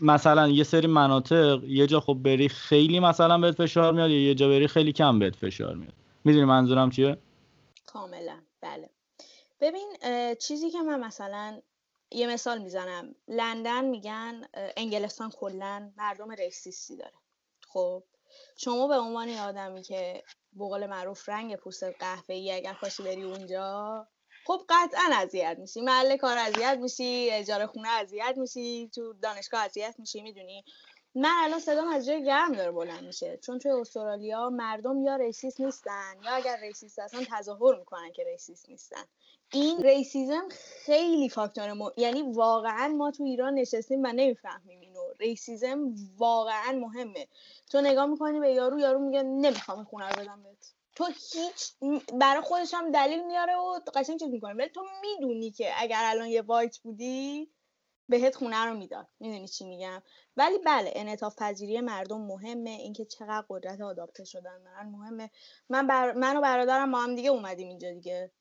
مثلا 0.00 0.48
یه 0.48 0.64
سری 0.64 0.86
مناطق 0.86 1.64
یه 1.64 1.86
جا 1.86 2.00
خب 2.00 2.14
بری 2.14 2.48
خیلی 2.48 3.00
مثلا 3.00 3.38
بهت 3.38 3.54
فشار 3.54 3.92
میاد 3.92 4.10
یا 4.10 4.20
یه 4.22 4.34
جا 4.34 4.48
بری 4.48 4.68
خیلی 4.68 4.92
کم 4.92 5.18
بهت 5.18 5.36
فشار 5.36 5.74
میاد. 5.74 5.94
می‌دونی 6.24 6.44
منظورم 6.44 6.90
چیه؟ 6.90 7.16
کاملا. 7.86 8.38
بله. 8.60 8.90
ببین 9.60 9.88
چیزی 10.40 10.70
که 10.70 10.82
من 10.82 11.00
مثلا 11.00 11.60
یه 12.10 12.26
مثال 12.26 12.58
می‌زنم. 12.58 13.14
لندن 13.28 13.84
میگن 13.84 14.42
انگلستان 14.76 15.30
کلا 15.30 15.90
مردم 15.96 16.30
racist 16.30 16.87
ی 16.87 16.96
داره. 16.96 17.12
خب 17.68 18.02
شما 18.56 18.88
به 18.88 18.98
عنوان 18.98 19.28
آدمی 19.28 19.82
که 19.82 20.22
بقول 20.56 20.86
معروف 20.86 21.28
رنگ 21.28 21.56
پوست 21.56 21.84
قهوه 21.84 22.34
ای 22.34 22.52
اگر 22.52 22.72
خواستی 22.72 23.02
بری 23.02 23.22
اونجا 23.22 24.06
خب 24.48 24.60
قطعا 24.68 25.10
اذیت 25.14 25.56
میشی. 25.58 25.80
محل 25.80 26.16
کار 26.16 26.38
اذیت 26.38 26.78
میشی 26.80 27.28
اجاره 27.32 27.66
خونه 27.66 27.88
اذیت 27.88 28.34
میشی 28.36 28.90
تو 28.94 29.12
دانشگاه 29.12 29.64
اذیت 29.64 29.94
میشی 29.98 30.22
می‌دونی؟ 30.22 30.64
من 31.14 31.32
الان 31.42 31.60
صدام 31.60 31.88
از 31.88 32.06
جای 32.06 32.24
گرم 32.24 32.52
داره 32.52 32.70
بلند 32.72 33.04
میشه. 33.04 33.38
چون 33.42 33.58
توی 33.58 33.70
استرالیا 33.70 34.50
مردم 34.50 35.02
یا 35.02 35.16
racist 35.16 35.60
نیستن 35.60 36.14
یا 36.24 36.32
اگر 36.32 36.56
racist 36.60 36.98
هستن 36.98 37.24
تظاهر 37.30 37.78
می‌کنن 37.78 38.12
که 38.12 38.24
racist 38.24 38.68
نیستن. 38.68 39.04
این 39.52 39.82
racism 39.82 40.48
خیلی 40.84 41.28
فاکتور 41.28 41.72
م... 41.72 41.90
یعنی 41.96 42.22
واقعا 42.22 42.88
ما 42.88 43.10
تو 43.10 43.24
ایران 43.24 43.54
نشستیم 43.54 44.02
و 44.04 44.06
نمی‌فهمیم 44.06 44.80
اینو. 44.80 45.12
racism 45.20 45.94
واقعا 46.16 46.72
مهمه. 46.72 47.28
تو 47.70 47.80
نگاه 47.80 48.06
می‌کنی 48.06 48.40
به 48.40 48.52
یارو 48.52 48.78
یارو 48.78 48.98
میگه 48.98 49.22
نمی‌خوام 49.22 49.84
خونه 49.84 50.08
رو 50.08 50.22
بدم 50.22 50.42
بهت. 50.42 50.77
تو 50.98 51.04
هیچ 51.06 51.72
برای 52.20 52.40
خودش 52.42 52.74
هم 52.74 52.92
دلیل 52.92 53.26
میاره 53.26 53.56
و 53.56 53.80
قشنگ 53.94 54.18
چیز 54.18 54.28
می‌کنه. 54.28 54.54
ولی 54.54 54.68
تو 54.68 54.84
می‌دونی 55.00 55.50
که 55.50 55.72
اگر 55.76 56.02
الان 56.04 56.28
یه 56.28 56.42
white 56.42 56.78
بودی 56.78 57.52
بهت 58.08 58.36
خونه 58.36 58.64
رو 58.64 58.74
می‌داد. 58.74 59.08
می‌دونی 59.20 59.48
چی 59.48 59.64
میگم؟ 59.64 60.02
ولی 60.36 60.58
بله 60.58 60.92
انعطاف 60.96 61.36
پذیری 61.38 61.80
مردم 61.80 62.20
مهمه. 62.20 62.70
اینکه 62.70 63.04
چقدر 63.04 63.46
قدرت 63.48 63.80
آداپته 63.80 64.24
شدن 64.24 64.62
من 64.62 64.86
مهمه. 64.88 65.30
من 65.68 65.86
بر... 65.86 66.12
من 66.12 66.36
و 66.36 66.40
برادرم 66.40 66.92
با 66.92 66.98
هم 66.98 67.14
دیگه 67.14 67.30
اومدیم 67.30 67.68
اینجا 67.68 67.90
دیگه. 67.92 68.32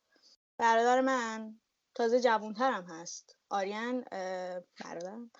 برادر 0.57 1.01
من 1.01 1.59
تازه 1.95 2.19
جوونترم 2.19 2.83
هست. 2.83 3.37
آریان 3.49 4.05
برادرم. 4.83 5.31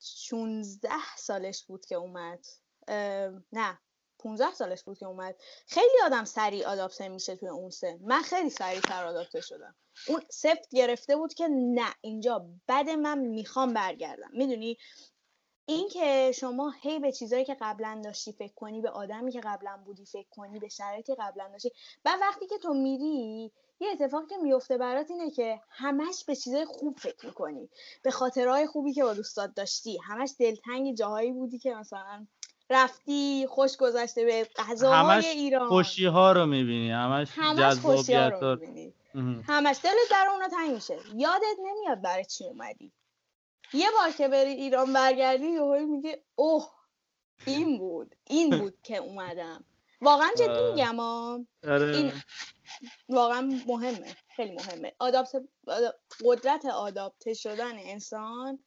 16 0.00 0.88
سالش 1.16 1.64
بود 1.64 1.86
که 1.86 1.94
اومد. 1.94 2.46
نه. 3.52 3.78
15 4.24 4.54
سالش 4.54 4.82
بود 4.82 4.98
که 4.98 5.06
اومد. 5.06 5.36
خیلی 5.66 6.02
آدم 6.04 6.24
سریع 6.24 6.66
آداپته 6.66 7.08
میشه 7.08 7.36
توی 7.36 7.48
اون 7.48 7.70
سن. 7.70 7.98
من 8.02 8.22
خیلی 8.22 8.50
سریع 8.50 8.80
تر 8.80 9.04
آداپته 9.04 9.40
شدم. 9.40 9.74
اون 10.08 10.20
سفت 10.30 10.68
گرفته 10.70 11.16
بود 11.16 11.34
که 11.34 11.48
نه 11.48 11.94
اینجا 12.00 12.46
بد 12.68 12.90
من 12.90 13.18
می‌خوام 13.18 13.74
برگردم. 13.74 14.30
می‌دونی؟ 14.32 14.78
این 15.66 15.88
که 15.88 16.32
شما 16.34 16.70
هی 16.80 16.98
به 16.98 17.12
چیزایی 17.12 17.44
که 17.44 17.56
قبلا 17.60 18.00
داشتی 18.04 18.32
فکر 18.32 18.54
کنی 18.54 18.80
به 18.80 18.90
آدمی 18.90 19.32
که 19.32 19.40
قبلا 19.40 19.82
بودی 19.84 20.04
فکر 20.04 20.28
کنی 20.30 20.58
به 20.58 20.68
شرایطی 20.68 21.14
قبلا 21.14 21.48
داشتی 21.48 21.70
و 22.04 22.18
وقتی 22.20 22.46
که 22.46 22.58
تو 22.58 22.74
میری 22.74 23.52
یه 23.80 23.90
اتفاقی 23.90 24.26
که 24.26 24.36
میفته 24.36 24.78
برات 24.78 25.10
اینه 25.10 25.30
که 25.30 25.60
همش 25.70 26.24
به 26.24 26.36
چیزای 26.36 26.64
خوب 26.64 26.98
فکر 26.98 27.26
می‌کنی. 27.26 27.70
به 28.02 28.10
خاطرهای 28.10 28.66
خوبی 28.66 28.92
که 28.92 29.04
با 29.04 29.14
دوستات 29.14 29.54
داشتی. 29.54 29.98
همش 29.98 30.30
دلتنگ 30.38 30.94
جاهایی 30.94 31.32
بودی 31.32 31.58
که 31.58 31.74
مثلا 31.74 32.26
رفتی 32.70 33.46
خوش 33.48 33.76
گذشته 33.76 34.24
به 34.24 34.48
غذاهای 34.56 35.26
ایران. 35.26 35.68
خوشی 35.68 36.06
ها 36.06 36.32
رو 36.32 36.46
می‌بینی 36.46 36.90
همش, 36.90 37.28
همش 37.32 37.58
جذابیت 37.58 38.32
رو 38.42 38.56
می‌بینی. 38.56 38.94
همش 39.46 39.76
دلت 39.84 40.10
در 40.10 40.26
اونا 40.32 40.48
تنگ 40.48 40.74
میشه. 40.74 40.98
یادت 41.14 41.56
نمیاد 41.64 42.02
برای 42.02 42.24
چی 42.24 42.44
اومدی. 42.44 42.92
یه 43.72 43.86
بار 43.98 44.10
که 44.10 44.28
بری 44.28 44.50
ایران 44.50 44.92
برگردی 44.92 45.46
یهو 45.46 45.86
میگه 45.86 46.24
اوه 46.34 46.70
این 47.46 47.78
بود 47.78 48.14
این 48.24 48.50
بود 48.60 48.78
که 48.82 48.96
اومدم. 48.96 49.64
واقعا 50.00 50.28
جدی. 50.38 50.72
میگم 50.72 51.00
آره. 51.00 51.96
این 51.96 52.12
واقعا 53.08 53.60
مهمه 53.66 54.16
خیلی 54.36 54.54
مهمه. 54.54 54.92
آدابت... 54.98 55.32
قدرت 56.24 56.64
آداپته 56.64 57.34
شدن 57.34 57.78
انسان 57.78 58.64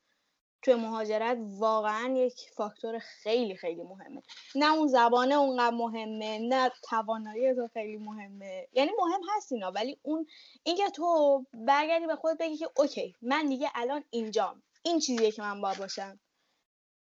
توی 0.61 0.75
مهاجرت 0.75 1.37
واقعا 1.59 2.13
یک 2.17 2.33
فاکتور 2.55 2.99
خیلی 2.99 3.55
خیلی 3.55 3.83
مهمه. 3.83 4.21
نه 4.55 4.73
اون 4.73 4.87
زبانه 4.87 5.35
اونقدر 5.35 5.75
مهمه 5.75 6.39
نه 6.39 6.71
توانایی 6.89 7.55
تو 7.55 7.69
خیلی 7.73 7.97
مهمه. 7.97 8.67
یعنی 8.73 8.91
مهم 8.99 9.21
هست 9.35 9.51
اینا 9.51 9.71
ولی 9.71 9.97
اون 10.01 10.27
اینکه 10.63 10.89
تو 10.89 11.45
برگردی 11.53 12.07
به 12.07 12.15
خود 12.15 12.37
بگی 12.37 12.57
که 12.57 12.69
اوکی 12.77 13.15
من 13.21 13.49
دیگه 13.49 13.69
الان 13.75 14.03
اینجام. 14.09 14.63
این 14.83 14.99
چیزیه 14.99 15.31
که 15.31 15.41
من 15.41 15.61
با 15.61 15.73
باشم. 15.79 16.19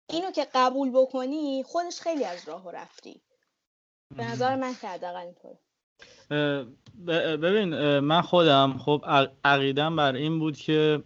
اینو 0.09 0.31
که 0.31 0.47
قبول 0.55 0.91
بکنی 0.91 1.63
خودش 1.63 2.01
خیلی 2.01 2.25
از 2.25 2.49
راه 2.49 2.73
رفتی. 2.73 3.21
به 4.17 4.25
نظر 4.25 4.57
من 4.57 4.75
که 4.81 4.89
حداقل 4.89 5.27
اینطوره. 5.27 5.59
ببین 7.37 7.99
من 7.99 8.21
خودم 8.21 8.79
خب 8.79 9.05
عقیدم 9.45 9.97
بر 9.97 10.15
این 10.15 10.39
بود 10.39 10.57
که 10.57 11.03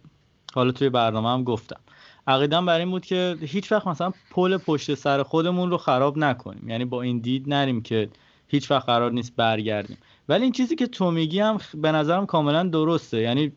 حالا 0.53 0.71
توی 0.71 0.89
برنامه 0.89 1.29
هم 1.29 1.43
گفتم. 1.43 1.81
عقیدم 2.27 2.65
بر 2.65 2.79
این 2.79 2.91
بود 2.91 3.05
که 3.05 3.37
هیچ 3.41 3.71
وقت 3.71 3.87
مثلا 3.87 4.11
پل 4.31 4.57
پشت 4.57 4.93
سر 4.93 5.23
خودمون 5.23 5.69
رو 5.69 5.77
خراب 5.77 6.17
نکنیم. 6.17 6.69
یعنی 6.69 6.85
با 6.85 7.01
این 7.01 7.19
دید 7.19 7.49
نریم 7.49 7.81
که 7.81 8.09
هیچ 8.47 8.71
وقت 8.71 8.85
قرار 8.85 9.11
نیست 9.11 9.35
برگردیم. 9.35 9.97
ولی 10.29 10.43
این 10.43 10.51
چیزی 10.51 10.75
که 10.75 10.87
تو 10.87 11.11
میگی 11.11 11.39
هم 11.39 11.57
به 11.75 11.91
نظرم 11.91 12.25
کاملا 12.25 12.63
درسته. 12.63 13.21
یعنی 13.21 13.51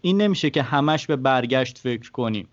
این 0.00 0.20
نمیشه 0.22 0.50
که 0.50 0.62
همش 0.62 1.06
به 1.06 1.16
برگشت 1.16 1.78
فکر 1.78 2.10
کنیم. 2.10 2.48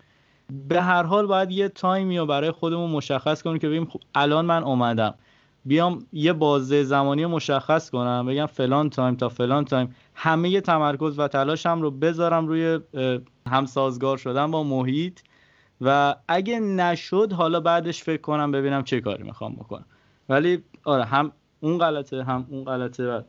به 0.68 0.82
هر 0.82 1.02
حال 1.02 1.26
باید 1.26 1.50
یه 1.50 1.68
time 1.68 2.08
ی 2.08 2.18
رو 2.18 2.26
برای 2.26 2.50
خودمون 2.50 2.90
مشخص 2.90 3.42
کنیم 3.42 3.58
که 3.58 3.68
بگیم 3.68 3.84
خب 3.84 4.00
الان 4.14 4.46
من 4.46 4.64
اومدم. 4.64 5.14
بیام 5.64 6.06
یه 6.12 6.32
بازه 6.32 6.84
زمانی 6.84 7.26
مشخص 7.26 7.90
کنم 7.90 8.26
بگم 8.26 8.46
فلان 8.46 8.90
time 8.90 9.14
تا 9.14 9.28
فلان 9.28 9.64
time 9.64 9.94
همه 10.14 10.60
تمرکز 10.60 11.18
و 11.18 11.28
تلاشم 11.28 11.82
رو 11.82 11.90
بذارم 11.90 12.46
روی 12.46 12.80
همسازگار 13.48 14.18
شدن 14.18 14.50
با 14.50 14.62
محیط. 14.62 15.20
و 15.80 16.16
اگه 16.28 16.60
نشد 16.60 17.32
حالا 17.32 17.60
بعدش 17.60 18.02
فکر 18.02 18.20
کنم 18.20 18.52
ببینم 18.52 18.84
چه 18.84 19.00
کاری 19.00 19.22
می‌خوام 19.22 19.54
بکنم. 19.54 19.86
ولی 20.28 20.64
آره 20.84 21.04
هم 21.04 21.32
اون 21.60 21.78
غلطه 21.78 22.22
هم 22.22 22.46
اون 22.50 22.64
غلطه 22.64 23.06
و 23.06 23.22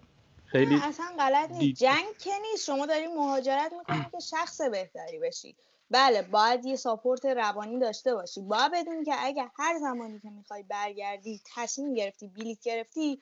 خیلی 0.46 0.76
اصلا 0.84 1.06
غلط 1.20 1.52
نیست. 1.52 1.80
جنگ 1.84 2.18
که 2.20 2.32
نیست. 2.52 2.66
شما 2.66 2.86
داری 2.86 3.08
مهاجرت 3.08 3.74
می‌کنی 3.80 4.06
که 4.12 4.20
شخص 4.20 4.62
بهتری 4.62 5.20
بشی. 5.20 5.56
بله 5.92 6.22
باید 6.22 6.66
یه 6.66 6.76
ساپورت 6.76 7.26
روانی 7.26 7.80
داشته 7.80 8.14
باشی. 8.16 8.42
باید 8.42 8.72
بدونی 8.72 9.06
که 9.06 9.14
اگه 9.20 9.46
هر 9.60 9.78
زمانی 9.80 10.20
که 10.20 10.30
می‌خوای 10.30 10.64
برگردی 10.64 11.42
تصمیم 11.56 11.94
گرفتی 11.94 12.28
بلیت 12.28 12.60
گرفتی 12.64 13.20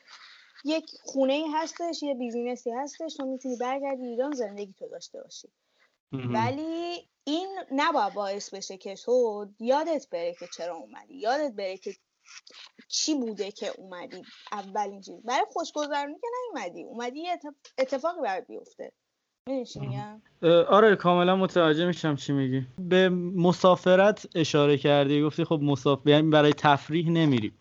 یک 0.65 0.85
خونه 1.03 1.33
ای 1.33 1.47
هستش 1.53 2.03
یه 2.03 2.15
بیزینسی 2.15 2.71
هستش 2.71 3.15
تو 3.15 3.25
می‌تونی 3.25 3.55
برگردی 3.55 4.05
ایران 4.05 4.31
زندگی 4.31 4.73
تو 4.79 4.87
داشته 4.87 5.21
باشی. 5.21 5.47
ولی 6.13 7.07
این 7.23 7.47
نباید 7.71 8.13
باعث 8.13 8.53
بشه 8.53 8.77
که 8.77 8.95
تو 8.95 9.45
یادت 9.59 10.07
بره 10.11 10.35
که 10.39 10.47
چرا 10.57 10.75
اومدی. 10.75 11.15
یادت 11.15 11.53
بره 11.55 11.77
که 11.77 11.95
چی 12.87 13.15
بوده 13.15 13.51
که 13.51 13.71
اومدی 13.77 14.21
اولین 14.51 15.01
چیز. 15.01 15.23
برای 15.25 15.45
خوشگذرونی 15.51 16.15
که 16.21 16.27
نیومدی. 16.43 16.83
اومدی 16.83 17.19
یه 17.19 17.39
اتفاقی 17.77 18.21
برات 18.21 18.47
بیفته. 18.47 18.91
آره 20.67 20.95
کاملا 20.95 21.35
متوجه 21.35 21.85
میشم 21.85 22.15
چی 22.15 22.33
میگی. 22.33 22.65
به 22.77 23.09
مسافرت 23.09 24.27
اشاره 24.35 24.77
کردی. 24.77 25.23
گفتی 25.23 25.43
خب 25.43 25.59
مسافر 25.63 26.09
یعنی 26.09 26.29
برای 26.29 26.53
تفریح 26.53 27.09
نمیری. 27.09 27.53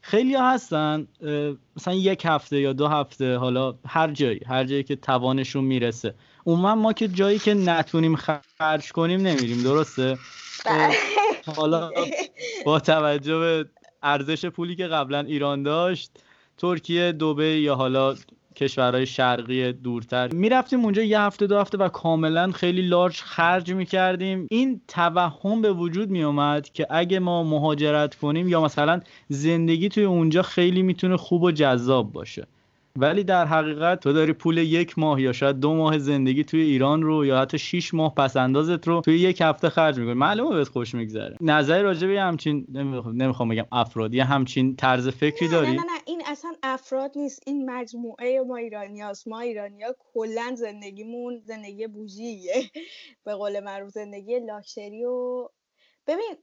خیلی 0.00 0.34
ها 0.34 0.50
هستن 0.50 1.08
مثلا 1.76 1.94
یک 1.94 2.22
هفته 2.24 2.60
یا 2.60 2.72
دو 2.72 2.88
هفته 2.88 3.36
حالا 3.36 3.78
هر 3.86 4.10
جایی 4.10 4.40
هر 4.46 4.64
جایی 4.64 4.82
که 4.82 4.96
توانشون 4.96 5.64
می‌رسه. 5.64 6.14
عموما 6.46 6.74
ما 6.74 6.92
که 6.92 7.08
جایی 7.08 7.38
که 7.38 7.54
نتونیم 7.54 8.16
خرج 8.58 8.92
کنیم 8.92 9.20
نمیریم 9.20 9.62
درسته؟ 9.62 10.18
بله. 10.66 10.94
حالا 11.56 11.90
با 12.64 12.80
توجه 12.80 13.38
به 13.38 13.66
ارزش 14.02 14.46
پولی 14.46 14.76
که 14.76 14.86
قبلا 14.86 15.20
ایران 15.20 15.62
داشت 15.62 16.10
ترکیه 16.58 17.12
دوبه 17.12 17.60
یا 17.60 17.74
حالا 17.74 18.14
کشورهای 18.56 19.06
شرقی 19.06 19.72
دورتر. 19.72 20.28
می‌رفتیم 20.32 20.84
اونجا 20.84 21.02
یه 21.02 21.20
هفته 21.20 21.46
دو 21.46 21.58
هفته 21.58 21.78
و 21.78 21.88
کاملا 21.88 22.52
خیلی 22.52 22.82
لارج 22.82 23.20
خرج 23.20 23.72
می‌کردیم. 23.72 24.46
این 24.50 24.80
توهم 24.88 25.62
به 25.62 25.72
وجود 25.72 26.10
میومد 26.10 26.68
که 26.72 26.86
اگه 26.90 27.18
ما 27.18 27.42
مهاجرت 27.42 28.14
کنیم 28.14 28.48
یا 28.48 28.60
مثلا 28.60 29.00
زندگی 29.28 29.88
توی 29.88 30.04
اونجا 30.04 30.42
خیلی 30.42 30.82
می‌تونه 30.82 31.16
خوب 31.16 31.42
و 31.42 31.50
جذاب 31.50 32.12
باشه. 32.12 32.46
ولی 32.96 33.24
در 33.24 33.44
حقیقت 33.46 34.00
تو 34.00 34.12
داری 34.12 34.32
پول 34.32 34.58
یک 34.58 34.98
ماه 34.98 35.20
یا 35.22 35.32
شاید 35.32 35.56
دو 35.56 35.74
ماه 35.74 35.98
زندگی 35.98 36.44
توی 36.44 36.60
ایران 36.60 37.02
رو 37.02 37.26
یا 37.26 37.40
حتی 37.40 37.58
6 37.58 37.94
ماه 37.94 38.14
پس 38.14 38.36
اندازت 38.36 38.88
رو 38.88 39.00
توی 39.00 39.18
یک 39.18 39.40
هفته 39.40 39.68
خرج 39.68 39.98
می‌کنی. 39.98 40.14
معلومه 40.14 40.56
بهت 40.56 40.68
خوش 40.68 40.94
میگذره. 40.94 41.36
نظری 41.40 41.82
راجع 41.82 42.06
به 42.06 42.20
همچین 42.20 42.66
نمی‌خوام 43.14 43.48
بگم 43.48 43.66
افراد 43.72 44.14
یه 44.14 44.24
همچین 44.24 44.76
طرز 44.76 45.08
فکری 45.08 45.48
داری 45.48 45.66
نه 45.66 45.72
نه 45.72 45.82
نه 45.82 46.00
این 46.06 46.22
اصلا 46.26 46.52
افراد 46.62 47.12
نیست. 47.16 47.42
این 47.46 47.70
مجموعه 47.70 48.40
ما 48.46 48.56
ایرانیاست 48.56 49.28
ما 49.28 49.40
ایرانیا 49.40 49.96
کلا 50.14 50.54
زندگیمون 50.54 51.40
زندگی 51.44 51.86
بوجیه. 51.86 52.52
به 53.24 53.34
قول 53.34 53.60
معروف 53.60 53.90
زندگی 53.90 54.40
لاکچری 54.40 55.04
و 55.04 55.48
ببین 56.06 56.36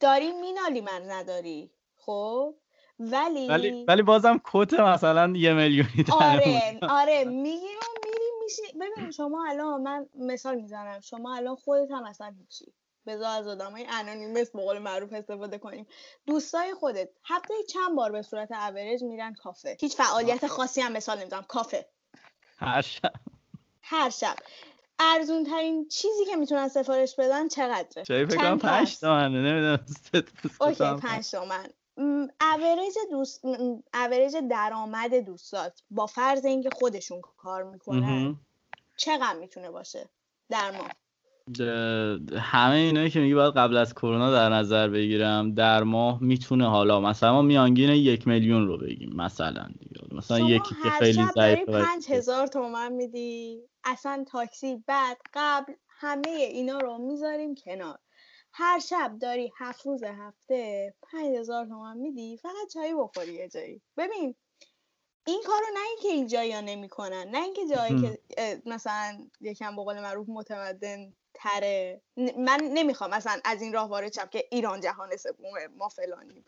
داری 0.00 0.32
مینالی 0.40 0.80
من 0.80 1.02
نداری 1.10 1.70
خب؟ 1.96 2.54
ولی 2.98 3.48
ولی 3.48 3.84
ولی 3.88 4.02
بازم 4.02 4.40
کت 4.44 4.74
مثلا 4.74 5.32
یه 5.36 5.52
میلیونی 5.52 6.04
آره 6.12 6.78
آره 6.82 7.24
می‌گیرم 7.24 7.94
میری 8.04 8.30
میشی 8.44 8.62
ببین 8.80 9.10
شما 9.10 9.46
الان 9.48 9.82
من 9.82 10.06
مثال 10.14 10.54
می‌زنم. 10.54 11.00
شما 11.00 11.36
الان 11.36 11.56
خودت 11.56 11.90
هم 11.90 12.04
اصلا 12.04 12.34
هیچی. 12.38 12.72
بذار 13.06 13.38
از 13.40 13.48
آدمای 13.48 13.86
anonymous 13.90 14.50
به 14.50 14.62
قول 14.62 14.78
معروف 14.78 15.12
استفاده 15.12 15.58
کنیم. 15.58 15.86
دوستای 16.26 16.74
خودت 16.74 17.08
هفته 17.24 17.54
چند 17.72 17.96
بار 17.96 18.12
به 18.12 18.22
صورت 18.22 18.52
اوریج 18.52 19.02
میرن 19.02 19.34
کافه؟ 19.34 19.76
هیچ 19.80 19.96
فعالیت 19.96 20.46
خاصی 20.46 20.80
هم 20.80 20.92
مثال 20.92 21.18
نمی‌زنم. 21.18 21.42
کافه. 21.48 21.86
هر 22.58 22.82
شب. 22.82 23.12
هر 23.82 24.10
شب. 24.10 24.36
ارزون 24.98 25.44
ترین 25.44 25.88
چیزی 25.88 26.24
که 26.24 26.36
می‌تونن 26.36 26.68
سفارش 26.68 27.16
بدن 27.16 27.48
چقدره؟ 27.48 28.04
چه 28.04 28.26
فکر 28.26 28.36
کنم 28.36 28.58
5 28.58 28.98
تومنه؟ 28.98 29.28
نمی‌دونم. 29.28 29.86
okay 30.60 31.00
5 31.08 31.30
تومن. 31.30 31.68
اوریج 31.96 32.94
دوست 33.10 33.44
اوریج 33.94 34.36
درآمد 34.50 35.14
دوستات 35.14 35.82
با 35.90 36.06
فرض 36.06 36.44
اینکه 36.44 36.70
خودشون 36.72 37.20
کار 37.20 37.62
می‌کنن 37.62 38.36
چقدر 38.96 39.38
می‌تونه 39.40 39.70
باشه 39.70 40.08
در 40.48 40.70
ماه؟ 40.70 40.90
همه 42.38 42.76
اینایی 42.76 43.10
که 43.10 43.20
میگی 43.20 43.34
باید 43.34 43.54
قبل 43.54 43.76
از 43.76 43.94
کرونا 43.94 44.30
در 44.30 44.48
نظر 44.48 44.88
بگیرم 44.88 45.54
در 45.54 45.82
ماه 45.82 46.22
می‌تونه 46.22 46.68
حالا 46.70 47.00
مثلا 47.00 47.32
ما 47.32 47.42
میانگین 47.42 47.90
یک 47.90 48.28
میلیون 48.28 48.66
رو 48.66 48.78
بگیم 48.78 49.12
مثلا 49.16 49.68
دیگه. 49.78 50.14
مثلا 50.14 50.40
یکی 50.40 50.74
که 50.82 50.90
خیلی 50.90 51.24
ضعیف 51.34 51.68
پنج 51.68 52.10
هزار 52.10 52.46
تومن 52.46 52.92
میدی 52.92 53.62
اصلا 53.84 54.24
تاکسی 54.28 54.84
بعد 54.86 55.16
قبل 55.34 55.72
همه 55.88 56.28
اینا 56.28 56.78
رو 56.78 56.98
می‌ذاریم 56.98 57.54
کنار. 57.54 57.98
هر 58.56 58.78
شب 58.78 59.18
داری 59.20 59.52
هفت 59.56 59.86
روز 59.86 60.02
هفته 60.04 60.94
پنج 61.02 61.36
هزار 61.36 61.66
تومن 61.66 61.96
میدی 61.96 62.36
فقط 62.36 62.68
چایی 62.74 62.94
بخوری 62.94 63.34
یه 63.34 63.48
جایی. 63.48 63.82
ببین 63.96 64.34
این 65.26 65.42
کارو 65.46 65.66
نه 65.74 65.80
اینکه 65.88 66.08
اینجا 66.08 66.44
یا 66.44 66.60
نمی‌کنن 66.60 67.28
نه 67.30 67.42
اینکه 67.42 67.66
جایی 67.66 68.00
که 68.00 68.18
مثلا 68.66 69.28
یکم 69.40 69.76
به 69.76 69.82
قول 69.82 70.00
معروف 70.00 70.28
متمدن 70.28 71.12
تره. 71.34 72.00
من 72.16 72.60
نمی‌خوام 72.62 73.10
مثلا 73.10 73.40
از 73.44 73.62
این 73.62 73.72
راه 73.72 73.88
وارد 73.88 74.12
شم 74.12 74.26
که 74.26 74.48
ایران 74.50 74.80
جهان 74.80 75.16
سومه 75.16 75.66
ما 75.76 75.88
فلانیم. 75.88 76.44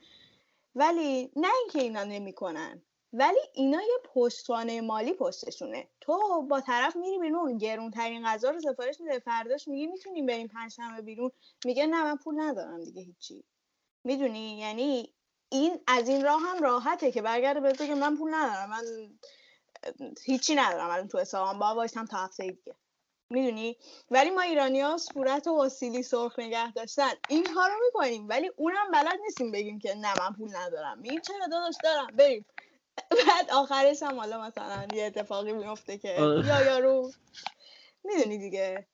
ولی 0.74 1.32
نه 1.36 1.48
اینکه 1.62 1.78
اینا 1.78 2.04
نمی‌کنن. 2.04 2.82
ولی 3.18 3.38
اینا 3.54 3.82
یه 3.82 3.98
پشتوانه 4.14 4.80
مالی 4.80 5.12
پشتشونه. 5.12 5.88
تو 6.00 6.42
با 6.50 6.60
طرف 6.60 6.96
میری 6.96 7.18
بیرون 7.18 7.58
گرون 7.58 7.90
ترین 7.90 8.26
غذا 8.26 8.50
رو 8.50 8.60
سفارش 8.60 9.00
میده 9.00 9.18
فرداش 9.18 9.68
میگی 9.68 9.86
می‌تونیم 9.86 10.26
بریم 10.26 10.48
پنجشنبه 10.48 11.02
بیرون. 11.02 11.30
میگه 11.64 11.86
نه 11.86 12.02
من 12.02 12.16
پول 12.16 12.40
ندارم 12.40 12.84
دیگه 12.84 13.02
هیچی. 13.02 13.44
می‌دونی؟ 14.04 14.58
یعنی 14.58 15.12
این 15.48 15.80
از 15.86 16.08
این 16.08 16.24
راه 16.24 16.40
هم 16.40 16.62
راحته 16.62 17.12
که 17.12 17.22
برگرده 17.22 17.60
به 17.60 17.72
که 17.72 17.94
من 17.94 18.16
پول 18.16 18.34
ندارم 18.34 18.70
من 18.70 18.82
هیچی 20.24 20.54
ندارم 20.54 20.90
الان 20.90 21.08
تو 21.08 21.18
حسابم 21.18 21.58
با 21.58 21.74
وایسم 21.74 22.04
تا 22.04 22.16
هفته 22.16 22.46
دیگه. 22.46 22.74
می‌دونی؟ 23.30 23.76
ولی 24.10 24.30
ما 24.30 24.40
ایرانی 24.40 24.80
ها 24.80 24.96
صورت 24.96 25.46
و 25.46 25.64
وسیلی 25.64 26.02
سرخ 26.02 26.38
نگه 26.38 26.72
داشتن. 26.72 27.10
این 27.28 27.44
رو 27.44 27.78
می‌کنیم 27.86 28.28
ولی 28.28 28.50
اونم 28.56 28.90
بلد 28.92 29.20
نیستیم 29.24 29.52
بگیم 29.52 29.78
که 29.78 29.94
نه 29.94 30.14
من 30.20 30.32
پول 30.38 30.56
ندارم. 30.56 30.98
میگیم 30.98 31.20
چرا 31.20 31.46
داداش؟ 31.50 31.74
دارم 31.84 32.06
بریم. 32.06 32.44
بعد 33.10 33.50
آخرش 33.52 34.02
هم 34.02 34.18
حالا 34.18 34.40
مثلا 34.42 34.86
یه 34.94 35.04
اتفاقی 35.04 35.52
میفته 35.52 35.98
که 35.98 36.08
یا 36.18 36.64
یارو 36.64 37.10
می‌دونی 38.04 38.38
دیگه. 38.38 38.86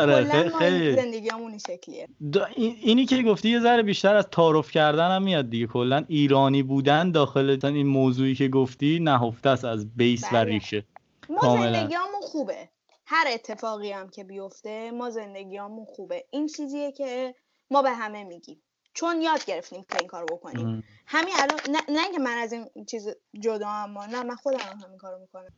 آره 0.00 0.48
خیلی. 0.58 0.96
زندگی 0.96 1.28
همون 1.28 1.58
شکلیه. 1.58 2.08
اینی 2.56 3.06
که 3.06 3.22
گفتی 3.22 3.48
یه 3.48 3.60
ذره 3.60 3.82
بیشتر 3.82 4.16
از 4.16 4.26
تعارف 4.30 4.70
کردن 4.70 5.10
هم 5.10 5.22
میاد 5.22 5.50
دیگه. 5.50 5.66
کلا 5.66 6.04
ایرانی 6.08 6.62
بودن 6.62 7.10
داخل 7.10 7.58
این 7.62 7.86
موضوعی 7.86 8.34
که 8.34 8.48
گفتی 8.48 8.98
نهفته 9.00 9.50
است 9.50 9.64
از 9.64 9.96
بیس 9.96 10.24
بله. 10.24 10.40
و 10.40 10.44
ریشه. 10.44 10.86
ما 11.28 11.40
زندگی 11.40 11.94
همون 11.94 12.20
خوبه. 12.20 12.68
هر 13.06 13.26
اتفاقی 13.34 13.92
هم 13.92 14.08
که 14.08 14.24
بیفته 14.24 14.90
ما 14.90 15.10
زندگی 15.10 15.56
همون 15.56 15.84
خوبه. 15.84 16.26
این 16.30 16.46
چیزیه 16.46 16.92
که 16.92 17.34
ما 17.70 17.82
به 17.82 17.90
همه 17.90 18.24
میگیم. 18.24 18.62
چون 18.94 19.20
یاد 19.20 19.44
گرفتیم 19.44 19.84
که 19.88 19.98
این 19.98 20.08
کارو 20.08 20.26
بکنیم. 20.26 20.84
همین 21.06 21.34
الان 21.36 21.58
نه, 21.70 21.78
نه 21.88 22.02
اینکه 22.02 22.18
من 22.18 22.36
از 22.36 22.52
این 22.52 22.66
چیز 22.90 23.08
جدا 23.40 23.68
اما 23.68 24.06
نه 24.06 24.22
من 24.22 24.34
خودم 24.34 24.58
هم 24.58 24.78
همین 24.86 24.98
کارو 24.98 25.18
می‌کنم. 25.18 25.48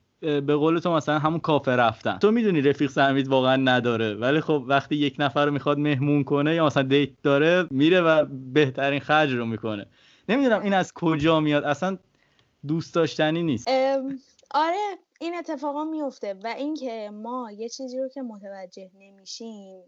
به 0.46 0.56
قول 0.56 0.78
تو 0.78 0.92
مثلا 0.92 1.18
همون 1.18 1.40
کافه 1.40 1.70
رفتن. 1.70 2.18
تو 2.18 2.30
می‌دونی 2.30 2.60
رفیق 2.60 2.90
سمید 2.90 3.28
واقعا 3.28 3.56
نداره 3.56 4.14
ولی 4.14 4.40
خب 4.40 4.64
وقتی 4.66 4.96
یک 4.96 5.16
نفر 5.18 5.46
رو 5.46 5.52
می‌خواد 5.52 5.78
مهمون 5.78 6.24
کنه 6.24 6.54
یا 6.54 6.66
مثلا 6.66 6.82
دیت 6.82 7.10
داره 7.22 7.66
میره 7.70 8.00
و 8.00 8.24
بهترین 8.52 9.00
خرج 9.00 9.32
رو 9.32 9.46
می‌کنه. 9.46 9.86
نمی‌دونم 10.28 10.62
این 10.62 10.74
از 10.74 10.92
کجا 10.92 11.40
میاد 11.40 11.64
اصلا 11.64 11.98
دوست 12.66 12.94
داشتنی 12.94 13.42
نیست. 13.42 13.68
آره 14.50 14.98
این 15.20 15.34
اتفاقا 15.38 15.84
میفته 15.84 16.34
و 16.44 16.46
اینکه 16.46 17.10
ما 17.12 17.50
یه 17.52 17.68
چیزی 17.68 17.98
رو 17.98 18.08
که 18.08 18.22
متوجه 18.22 18.90
نمیشیم 18.94 19.82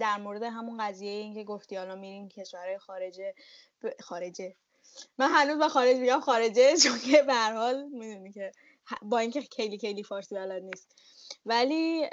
در 0.00 0.16
مورد 0.16 0.42
همون 0.42 0.78
قضیه 0.84 1.10
این 1.10 1.34
که 1.34 1.44
گفتی 1.44 1.76
حالا 1.76 1.94
میریم 1.94 2.28
کشورهای 2.28 2.78
خارجه 2.78 3.34
خارجه. 4.00 4.56
من 5.18 5.28
هنوز 5.30 5.58
به 5.58 5.68
خارج 5.68 5.96
میگم 5.96 6.20
خارجه 6.20 6.76
چون 6.82 6.98
که 6.98 7.22
به 7.22 7.34
حال 7.34 7.84
می‌دونی 7.84 8.32
که 8.32 8.52
با 9.02 9.18
اینکه 9.18 9.40
خیلی 9.40 9.78
خیلی 9.78 10.02
فارسی 10.02 10.34
بلد 10.34 10.62
نیست. 10.62 10.94
ولی 11.46 12.08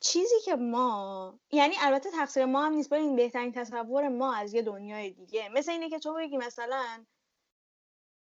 چیزی 0.00 0.40
که 0.44 0.56
ما 0.56 1.38
یعنی 1.52 1.74
البته 1.80 2.10
تقصیر 2.10 2.44
ما 2.44 2.66
هم 2.66 2.72
نیست 2.72 2.92
این 2.92 3.16
بهترین 3.16 3.52
تصور 3.52 4.08
ما 4.08 4.34
از 4.34 4.54
یه 4.54 4.62
دنیای 4.62 5.10
دیگه. 5.10 5.48
مثل 5.48 5.72
اینه 5.72 5.90
که 5.90 5.98
تو 5.98 6.14
بگی 6.14 6.36
مثلا 6.36 7.04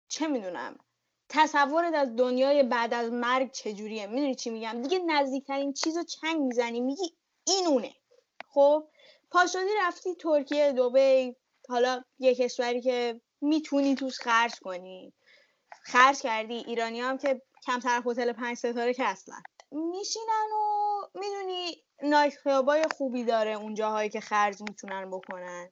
چه 0.07 0.27
می‌دونم 0.27 0.79
تصورت 1.29 1.93
از 1.93 2.15
دنیای 2.15 2.63
بعد 2.63 2.93
از 2.93 3.11
مرگ 3.11 3.51
چجوریه؟ 3.51 4.07
می‌دونی 4.07 4.35
چی 4.35 4.49
میگم؟ 4.49 4.81
دیگه 4.81 4.99
نزدیکترین 4.99 5.73
چیز 5.73 5.97
رو 5.97 6.03
چنگ 6.03 6.41
می‌زنی 6.41 6.81
میگی 6.81 7.17
اینونه. 7.47 7.93
خب 8.57 8.87
پاشدی 9.31 9.69
رفتی 9.79 10.15
ترکیه 10.15 10.71
دوبی 10.71 11.35
حالا 11.69 12.03
یه 12.19 12.35
کشوری 12.35 12.81
که 12.81 13.21
می‌تونی 13.41 13.95
توش 13.95 14.19
خرج 14.19 14.59
کنی. 14.59 15.13
خرج 15.83 16.21
کردی 16.21 16.53
ایرانی 16.53 16.99
هم 16.99 17.17
که 17.17 17.41
کمتر 17.65 18.01
هتل 18.05 18.31
پنج 18.31 18.57
ستاره 18.57 18.93
که 18.93 19.03
اصلا. 19.03 19.35
میشینن 19.71 20.47
و 20.53 21.01
می‌دونی 21.19 21.83
نایت 22.03 22.33
کلابای 22.43 22.85
خوبی 22.97 23.23
داره 23.23 23.51
اون 23.51 23.73
جاهایی 23.73 24.09
که 24.09 24.19
خرج 24.19 24.61
می‌تونن 24.61 25.11
بکنن. 25.11 25.69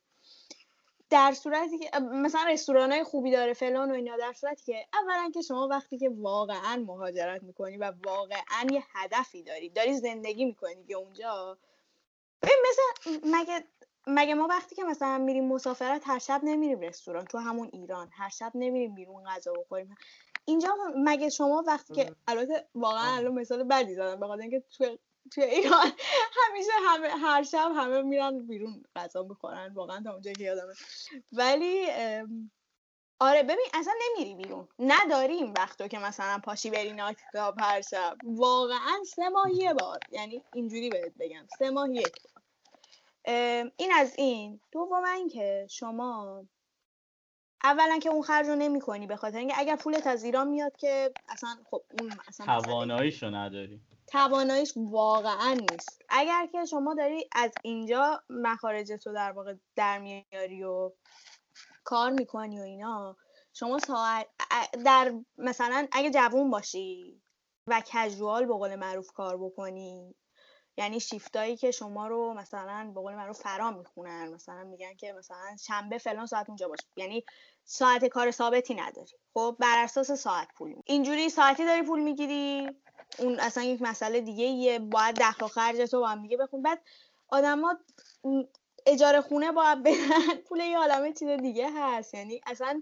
در 1.09 1.33
صورتی 1.33 1.79
که 1.79 1.99
مثلا 1.99 2.43
رستوران 2.43 2.91
های 2.91 3.03
خوبی 3.03 3.31
داره 3.31 3.53
فلان 3.53 3.91
و 3.91 3.93
اینا 3.93 4.17
در 4.17 4.33
صورتی 4.33 4.63
که 4.63 4.85
اولا 4.93 5.31
که 5.33 5.41
شما 5.41 5.67
وقتی 5.67 5.97
که 5.97 6.09
واقعا 6.09 6.83
مهاجرت 6.87 7.43
می‌کنی 7.43 7.77
و 7.77 7.93
واقعا 8.05 8.67
یه 8.71 8.83
هدفی 8.93 9.43
داری 9.43 9.69
داری 9.69 9.93
زندگی 9.93 10.45
می‌کنی 10.45 10.85
که 10.87 10.95
اونجا 10.95 11.57
مثل 12.69 13.19
مگه 13.23 13.63
مگه 14.07 14.33
ما 14.33 14.47
وقتی 14.47 14.75
که 14.75 14.83
مثلا 14.83 15.17
میریم 15.17 15.47
مسافرت 15.47 16.03
هر 16.05 16.19
شب 16.19 16.41
نمیریم 16.43 16.79
رستوران 16.79 17.25
تو 17.25 17.37
همون 17.37 17.69
ایران 17.73 18.09
هر 18.13 18.29
شب 18.29 18.51
نمیریم 18.55 18.95
بیرون 18.95 19.23
غذا 19.23 19.53
بخوریم. 19.53 19.95
اینجا 20.45 20.75
مگه 20.95 21.29
شما 21.29 21.63
وقتی 21.67 21.93
که 21.93 22.15
البته 22.27 22.67
واقعا 22.75 23.15
الان 23.15 23.33
مثال 23.33 23.63
بدی 23.63 23.95
زدم 23.95 24.19
بخاطر 24.19 24.41
اینکه 24.41 24.63
تو 24.77 24.97
توی 25.31 25.43
ایران 25.43 25.91
همیشه 26.47 26.71
همه 26.87 27.07
هر 27.07 27.43
شب 27.43 27.71
همه 27.75 28.01
میرن 28.01 28.47
بیرون 28.47 28.83
غذا 28.95 29.23
می‌خورن 29.23 29.73
واقعا 29.73 30.01
تا 30.03 30.11
اونجایی 30.11 30.35
که 30.35 30.43
یادمه. 30.43 30.73
ولی 31.31 31.87
آره 33.19 33.43
ببین 33.43 33.65
اصلا 33.73 33.93
نمیری 34.05 34.35
بیرون. 34.35 34.67
نداریم 34.79 35.53
وقتو 35.57 35.87
که 35.87 35.99
مثلا 35.99 36.39
پاشی 36.43 36.69
بری 36.69 36.93
نایت 36.93 37.17
کلاب 37.33 37.55
هر 37.59 37.81
شب. 37.81 38.17
واقعا 38.23 39.03
سه 39.15 39.29
ماه 39.29 39.53
یه 39.53 39.73
بار. 39.73 39.99
یعنی 40.11 40.43
اینجوری 40.53 40.89
بهت 40.89 41.13
بگم. 41.19 41.47
سه 41.59 41.69
ماه 41.69 41.89
یک. 41.91 42.15
این 43.77 43.91
از 43.93 44.13
این. 44.17 44.61
دوم 44.71 45.03
اینکه 45.03 45.67
شما 45.69 46.43
اولا 47.63 47.99
که 47.99 48.09
اون 48.09 48.21
خرج 48.21 48.47
رو 48.47 48.55
نمی 48.55 48.79
کنی 48.79 49.07
به 49.07 49.15
خاطر 49.15 49.37
اینکه 49.37 49.53
اگر 49.57 49.75
پولت 49.75 50.07
از 50.07 50.23
ایران 50.23 50.47
میاد 50.47 50.77
که 50.77 51.13
اصلا 51.29 51.57
خب 51.69 51.83
اون 52.01 52.11
اصلا 52.27 52.45
تواناییشو 52.45 53.29
نداری. 53.29 53.81
تواناییش 54.07 54.73
واقعا 54.75 55.53
نیست. 55.53 56.01
اگر 56.09 56.47
که 56.51 56.65
شما 56.65 56.93
داری 56.93 57.29
از 57.31 57.51
اینجا 57.63 58.23
مخارجت 58.29 59.07
رو 59.07 59.13
در 59.13 59.31
واقع 59.31 59.55
در 59.75 59.99
میاری 59.99 60.63
و 60.63 60.91
کار 61.83 62.11
می‌کنی 62.11 62.59
و 62.59 62.63
اینا 62.63 63.17
شما 63.53 63.79
ساعت 63.79 64.27
در 64.85 65.13
مثلا 65.37 65.87
اگه 65.91 66.11
جوون 66.11 66.49
باشی 66.49 67.21
و 67.67 67.81
کژوال 67.85 68.45
به 68.45 68.53
قول 68.53 68.75
معروف 68.75 69.11
کار 69.11 69.37
بکنی 69.37 70.15
یعنی 70.77 70.99
شیفتایی 70.99 71.57
که 71.57 71.71
شما 71.71 72.07
رو 72.07 72.33
مثلا 72.33 72.91
به 72.95 73.01
قول 73.01 73.15
معروف 73.15 73.39
فرا 73.39 73.71
می‌خونن. 73.71 74.33
مثلا 74.33 74.63
میگن 74.63 74.95
که 74.95 75.13
مثلا 75.13 75.57
شنبه 75.67 75.97
فلان 75.97 76.25
ساعت 76.25 76.49
اونجا 76.49 76.67
باش. 76.67 76.79
یعنی 76.95 77.25
ساعت 77.63 78.05
کار 78.05 78.31
ثابتی 78.31 78.75
نداری. 78.75 79.11
خب 79.33 79.55
بر 79.59 79.83
اساس 79.83 80.11
ساعت 80.11 80.47
پول. 80.57 80.75
اینجوری 80.85 81.29
ساعتی 81.29 81.65
داری 81.65 81.81
پول 81.81 81.99
می‌گیری. 81.99 82.69
اون 83.19 83.39
اصلا 83.39 83.63
یک 83.63 83.81
مسئله 83.81 84.21
دیگه 84.21 84.43
یه 84.43 84.79
باید 84.79 85.15
دخل 85.15 85.45
و 85.45 85.47
خرج 85.47 85.89
تو 85.89 85.99
با 85.99 86.07
هم 86.07 86.21
دیگه 86.21 86.37
بخون. 86.37 86.61
بعد 86.61 86.81
آدما 87.29 87.77
اجاره 88.85 89.21
خونه 89.21 89.51
باید 89.51 89.83
بدن 89.83 90.35
پول 90.47 90.59
یه 90.59 90.77
عالمه 90.77 91.13
چیز 91.13 91.27
دیگه 91.27 91.69
هست. 91.73 92.13
یعنی 92.13 92.41
اصلا 92.45 92.81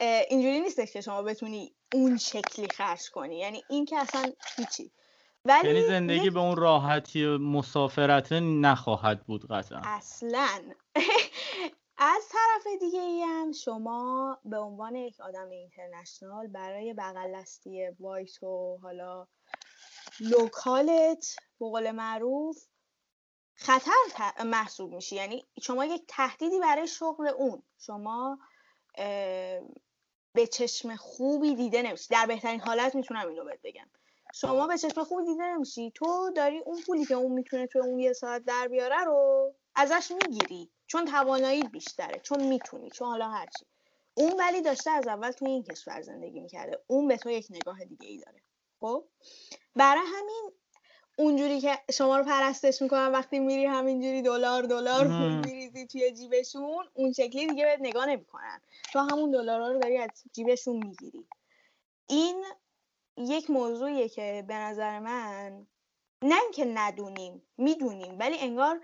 اینجوری 0.00 0.60
نیست 0.60 0.92
که 0.92 1.00
شما 1.00 1.22
بتونی 1.22 1.74
اون 1.94 2.16
شکلی 2.16 2.68
خرج 2.68 3.10
کنی. 3.10 3.38
یعنی 3.38 3.64
این 3.70 3.84
که 3.84 3.98
اصلا 3.98 4.32
هیچی. 4.56 4.90
ولی 5.44 5.68
یعنی 5.68 5.82
زندگی 5.82 6.30
به 6.30 6.40
اون 6.40 6.56
راحتی 6.56 7.26
مسافرت 7.26 8.32
نخواهد 8.32 9.24
بود 9.24 9.46
قطعا. 9.50 9.80
اصلا. 9.84 10.48
از 11.96 12.22
طرف 12.28 12.66
دیگه 12.80 13.00
ای 13.00 13.22
هم 13.22 13.52
شما 13.52 14.38
به 14.44 14.58
عنوان 14.58 14.94
یک 14.94 15.20
آدم 15.20 15.50
اینترنشنال 15.50 16.46
برای 16.46 16.94
بغلستی 16.94 17.88
وایت 18.00 18.42
و 18.42 18.78
حالا 18.82 19.26
لوکالت 20.20 21.36
به 21.60 21.66
قول 21.66 21.90
معروف 21.90 22.56
خطر 23.54 23.90
محسوب 24.44 24.94
میشی. 24.94 25.16
یعنی 25.16 25.44
شما 25.62 25.84
یک 25.84 26.02
تهدیدی 26.08 26.60
برای 26.60 26.86
شغل 26.88 27.26
اون. 27.28 27.62
شما 27.78 28.38
به 30.32 30.46
چشم 30.52 30.96
خوبی 30.96 31.54
دیده 31.54 31.82
نمیشی. 31.82 32.06
در 32.10 32.26
بهترین 32.26 32.60
حالت 32.60 32.94
می‌تونم 32.94 33.28
اینو 33.28 33.44
بهت 33.44 33.60
بگم. 33.64 33.86
شما 34.36 34.66
به 34.66 34.78
چشم 34.78 35.04
خوبی 35.04 35.24
دیده 35.24 35.42
نمیشی. 35.42 35.90
تو 35.90 36.30
داری 36.36 36.58
اون 36.58 36.82
پولی 36.86 37.04
که 37.04 37.14
اون 37.14 37.32
می‌تونه 37.32 37.66
تو 37.66 37.78
اون 37.78 37.98
یه 37.98 38.12
ساعت 38.12 38.44
در 38.44 38.68
بیاره 38.68 39.04
رو 39.04 39.54
ازش 39.74 40.10
می‌گیری. 40.10 40.70
چون 40.86 41.04
توانایی 41.04 41.62
بیشتره 41.62 42.20
چون 42.20 42.42
می‌تونی 42.46 42.90
چون 42.90 43.08
حالا 43.08 43.28
هرچی 43.28 43.66
اون 44.14 44.32
ولی 44.38 44.62
داشته 44.62 44.90
از 44.90 45.06
اول 45.06 45.30
توی 45.30 45.50
این 45.50 45.62
کشور 45.62 46.02
زندگی 46.02 46.40
می‌کرده. 46.40 46.78
اون 46.86 47.08
به 47.08 47.16
تو 47.16 47.30
یک 47.30 47.46
نگاه 47.50 47.84
دیگه 47.84 48.08
ای 48.08 48.18
داره. 48.18 48.42
خب؟ 48.80 49.04
برای 49.76 50.02
همین 50.06 50.50
اونجوری 51.18 51.60
که 51.60 51.78
شما 51.92 52.18
رو 52.18 52.24
پرستش 52.24 52.82
می‌کنن 52.82 53.12
وقتی 53.12 53.38
میری 53.38 53.64
همینجوری 53.64 54.22
دلار 54.22 54.62
دلار 54.62 55.04
پول 55.04 55.34
میریزی 55.34 55.86
توی 55.86 56.12
جیبشون 56.12 56.84
اون 56.94 57.12
شکلی 57.12 57.46
دیگه 57.46 57.64
بهت 57.64 57.80
نگاه 57.80 58.06
نمی‌کنن. 58.06 58.60
تو 58.92 58.98
همون 58.98 59.30
دلارا 59.30 59.72
رو 59.72 59.78
داری 59.78 59.98
از 59.98 60.10
جیبشون 60.32 60.76
می‌گیری. 60.76 61.26
این 62.06 62.44
یک 63.18 63.50
موضوعیه 63.50 64.08
که 64.08 64.44
به 64.48 64.54
نظر 64.54 64.98
من 64.98 65.66
نه 66.22 66.34
اینکه 66.42 66.64
ندونیم 66.74 67.42
می‌دونیم 67.58 68.18
ولی 68.18 68.36
انگار 68.40 68.80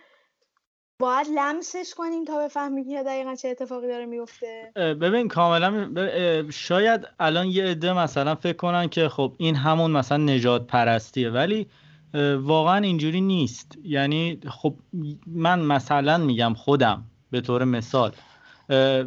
باید 0.98 1.26
لمسش 1.34 1.94
کنیم 1.96 2.24
تا 2.24 2.38
بفهمیم 2.38 2.84
که 2.84 3.02
دقیقا 3.02 3.34
چه 3.34 3.48
اتفاقی 3.48 3.88
داره 3.88 4.06
میفته 4.06 4.72
ببین 4.76 5.28
کاملا 5.28 5.94
شاید 6.50 7.06
الان 7.20 7.46
یه 7.46 7.64
عده 7.64 7.92
مثلا 7.92 8.34
فکر 8.34 8.56
کنن 8.56 8.88
که 8.88 9.08
خب 9.08 9.34
این 9.38 9.56
همون 9.56 9.90
مثلا 9.90 10.18
نجات 10.18 10.66
پرستیه 10.66 11.30
ولی 11.30 11.66
واقعا 12.40 12.76
اینجوری 12.76 13.20
نیست. 13.20 13.78
یعنی 13.82 14.40
خب 14.48 14.74
من 15.26 15.60
مثلا 15.60 16.18
میگم 16.18 16.54
خودم 16.54 17.04
به 17.30 17.40
طور 17.40 17.64
مثال 17.64 18.12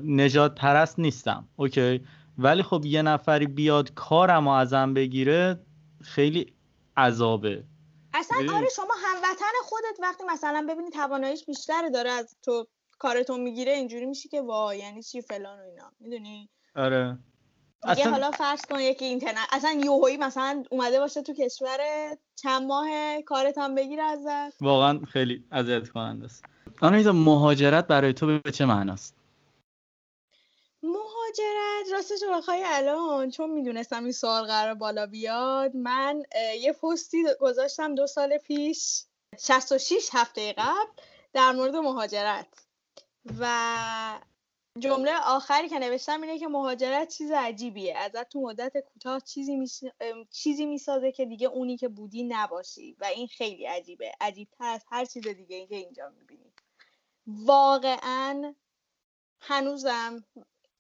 نجات 0.03 0.55
پرست 0.55 0.99
نیستم 0.99 1.47
اوکی؟ 1.55 2.01
ولی 2.37 2.63
خب 2.63 2.85
یه 2.85 3.01
نفری 3.01 3.47
بیاد 3.47 3.93
کارم 3.93 4.47
ازم 4.47 4.93
بگیره 4.93 5.59
خیلی 6.01 6.53
عذابه. 6.97 7.63
اصلا 8.13 8.37
آره 8.37 8.69
شما 8.75 8.93
هموطن 9.05 9.53
خودت 9.63 9.99
وقتی 10.01 10.23
مثلا 10.23 10.67
ببینی 10.69 10.89
تواناییش 10.89 11.45
بیشتر 11.45 11.89
داره 11.93 12.11
از 12.11 12.35
تو 12.43 12.67
کارتون 12.99 13.39
می‌گیره 13.39 13.71
اینجوری 13.71 14.05
میشی 14.05 14.29
که 14.29 14.41
وای 14.41 14.77
یعنی 14.77 15.03
چی 15.03 15.21
فلان 15.21 15.59
و 15.59 15.61
اینا 15.61 15.91
می‌دونی؟ 15.99 16.49
آره. 16.75 17.17
اصلا... 17.83 18.11
حالا 18.11 18.31
فرض 18.31 18.61
کن 18.61 18.79
یکی 18.79 19.05
اینترنت 19.05 19.47
اصلا 19.51 19.81
یوهایی 19.85 20.17
مثلا 20.17 20.63
اومده 20.71 20.99
باشه 20.99 21.21
تو 21.21 21.33
کشور 21.33 21.77
چند 22.35 22.63
ماه 22.63 22.87
کارت 23.25 23.57
هم 23.57 23.75
بگیره 23.75 24.03
ازت. 24.03 24.61
واقعا 24.61 24.99
خیلی 24.99 25.43
اذیت 25.51 25.89
کننده 25.89 26.25
است. 26.25 26.45
آنها 26.81 27.11
مهاجرت 27.11 27.87
برای 27.87 28.13
تو 28.13 28.39
به 28.39 28.51
چه 28.51 28.65
معناست؟ 28.65 29.22
مهاجرت. 31.39 31.93
راستش 31.93 32.23
بخوای 32.31 32.63
الان 32.65 33.29
چون 33.29 33.49
می‌دونستم 33.49 34.03
این 34.03 34.11
سوال 34.11 34.47
قرار 34.47 34.73
بالا 34.73 35.05
بیاد 35.05 35.75
من 35.75 36.23
یه 36.59 36.73
پستی 36.73 37.23
گذاشتم 37.39 37.95
دو 37.95 38.07
سال 38.07 38.37
پیش 38.37 39.05
66 39.39 40.09
هفته 40.13 40.53
قبل 40.57 40.91
در 41.33 41.51
مورد 41.51 41.75
مهاجرت. 41.75 42.47
و 43.39 44.19
جمله 44.79 45.11
آخری 45.25 45.69
که 45.69 45.79
نوشتم 45.79 46.21
اینه 46.21 46.39
که 46.39 46.47
مهاجرت 46.47 47.07
چیز 47.07 47.31
عجیبیه. 47.31 47.97
ازت 47.97 48.29
تو 48.29 48.41
مدت 48.41 48.77
کوتاه 48.77 49.19
چیزی 49.19 49.55
می... 49.55 49.67
چیزی 50.31 50.65
می‌سازه 50.65 51.11
که 51.11 51.25
دیگه 51.25 51.47
اونی 51.47 51.77
که 51.77 51.87
بودی 51.87 52.23
نباشی. 52.23 52.97
و 52.99 53.05
این 53.05 53.27
خیلی 53.27 53.65
عجیبه. 53.65 54.11
عجیبتر 54.21 54.65
از 54.65 54.85
هر 54.91 55.05
چیز 55.05 55.27
دیگه 55.27 55.67
که 55.67 55.75
اینجا 55.75 56.09
می‌بینی. 56.09 56.53
واقعا 57.27 58.55
هنوزم 59.39 60.23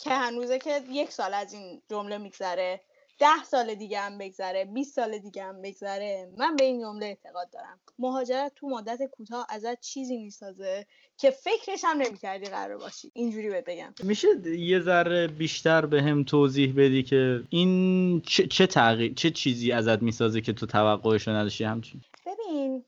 که 0.03 0.09
هنوزه 0.09 0.59
که 0.59 0.81
یک 0.89 1.11
سال 1.11 1.33
از 1.33 1.53
این 1.53 1.81
جمله 1.89 2.17
میگذره 2.17 2.81
ده 3.19 3.43
سال 3.43 3.75
دیگه 3.75 3.99
هم 3.99 4.17
بگذره 4.17 4.65
20 4.65 4.95
سال 4.95 5.17
دیگه 5.17 5.43
هم 5.43 5.61
بگذره 5.61 6.31
من 6.37 6.55
به 6.55 6.63
این 6.65 6.81
جمله 6.81 7.05
اعتقاد 7.05 7.49
دارم. 7.49 7.79
مهاجرت 7.99 8.51
تو 8.55 8.67
مدت 8.67 9.03
کوتاه 9.03 9.47
ازت 9.49 9.79
چیزی 9.79 10.17
می‌سازه 10.17 10.85
که 11.17 11.31
فکرش 11.31 11.83
هم 11.83 11.97
نمی‌کردی 11.97 12.45
قرار 12.45 12.77
باشی. 12.77 13.11
اینجوری 13.13 13.49
بهت 13.49 13.65
بگم. 13.65 13.93
میشه 14.03 14.27
یه 14.47 14.79
ذره 14.79 15.27
بیشتر 15.27 15.85
به 15.85 16.01
هم 16.01 16.23
توضیح 16.23 16.73
بدی 16.77 17.03
که 17.03 17.43
این 17.49 18.21
چه, 18.21 18.47
چه 18.47 18.67
تغییر 18.67 19.13
چه 19.13 19.31
چیزی 19.31 19.71
ازت 19.71 20.01
می‌سازه 20.01 20.41
که 20.41 20.53
تو 20.53 20.65
توقعش 20.65 21.27
نداشتی 21.27 21.63
همچین؟ 21.63 22.01
ببین 22.25 22.85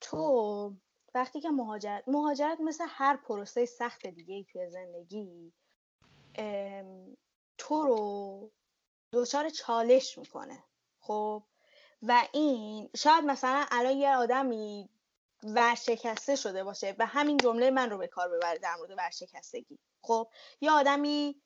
تو 0.00 0.72
وقتی 1.14 1.40
که 1.40 1.50
مهاجرت 1.50 2.04
مهاجرت 2.06 2.60
مثل 2.60 2.84
هر 2.88 3.16
پروسه 3.16 3.64
سخت 3.64 4.06
دیگه 4.06 4.34
ای 4.34 4.44
توی 4.44 4.70
زندگی 4.70 5.52
تو 7.58 7.82
رو 7.82 8.50
دچار 9.12 9.50
چالش 9.50 10.18
می‌کنه. 10.18 10.64
خب؟ 11.00 11.42
و 12.02 12.28
این 12.32 12.90
شاید 12.96 13.24
مثلا 13.24 13.66
الان 13.70 13.96
یه 13.96 14.16
آدمی 14.16 14.88
ورشکسته 15.42 16.36
شده 16.36 16.64
باشه 16.64 16.96
و 16.98 17.06
همین 17.06 17.36
جمله 17.36 17.70
من 17.70 17.90
رو 17.90 17.98
به 17.98 18.06
کار 18.06 18.28
ببره 18.28 18.58
در 18.58 18.76
مورد 18.76 18.90
ورشکستگی. 18.90 19.78
خب؟ 20.02 20.28
یه 20.60 20.70
آدمی 20.70 21.42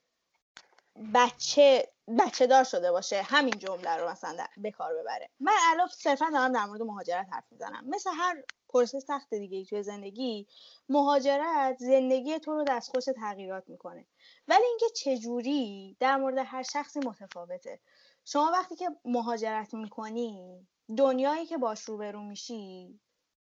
بچه 1.14 1.93
بچه 2.18 2.46
دار 2.46 2.64
شده 2.64 2.92
باشه 2.92 3.22
همین 3.22 3.58
جمله 3.58 3.96
رو 3.96 4.11
مثلا 4.11 4.46
به 4.56 4.70
کار 4.70 4.94
ببره. 4.94 5.28
من 5.40 5.52
الان 5.70 5.88
صرفا 5.88 6.30
دارم 6.32 6.52
در 6.52 6.64
مورد 6.64 6.82
مهاجرت 6.82 7.26
حرف 7.32 7.44
می‌زنم. 7.50 7.84
مثل 7.88 8.11
هر 8.14 8.42
پروسه 8.68 9.00
سخت 9.00 9.34
دیگه 9.34 9.64
توی 9.64 9.82
زندگی 9.82 10.46
مهاجرت 10.88 11.76
زندگی 11.78 12.38
تو 12.38 12.52
رو 12.54 12.64
دستخوش 12.64 13.04
تغییرات 13.04 13.68
می‌کنه. 13.68 14.06
ولی 14.48 14.64
اینکه 14.64 14.86
چجوری 14.96 15.96
در 16.00 16.16
مورد 16.16 16.38
هر 16.38 16.62
شخصی 16.62 17.00
متفاوته. 17.00 17.80
شما 18.24 18.50
وقتی 18.52 18.76
که 18.76 18.90
مهاجرت 19.04 19.74
می‌کنی 19.74 20.66
دنیایی 20.96 21.46
که 21.46 21.58
باش 21.58 21.84
روبرو 21.84 22.22
میشی 22.22 23.00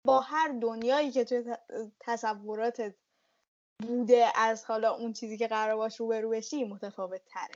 با 0.06 0.20
هر 0.20 0.48
دنیایی 0.62 1.12
که 1.12 1.26
توی 1.26 1.56
تصوراتت 2.00 2.96
بوده 3.80 4.32
از 4.36 4.66
حالا 4.66 4.96
اون 4.96 5.14
چیزی 5.14 5.38
که 5.38 5.48
قرار 5.48 5.76
باش 5.76 6.00
روبرو 6.00 6.30
بشی 6.30 6.64
متفاوت 6.64 7.22
تره 7.26 7.56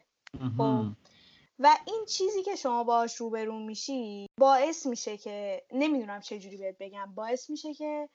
و 1.59 1.77
این 1.88 2.05
چیزی 2.07 2.43
که 2.43 2.55
شما 2.55 2.83
باش 2.83 3.15
روبرو 3.15 3.59
میشی 3.59 4.27
باعث 4.39 4.86
میشه 4.86 5.17
که 5.17 5.65
نمی‌دونم 5.71 6.21
چه 6.21 6.39
جوری 6.39 6.57
بهت 6.57 6.77
بگم 6.79 7.13
باعث 7.15 7.49
میشه 7.49 7.73
که 7.73 8.09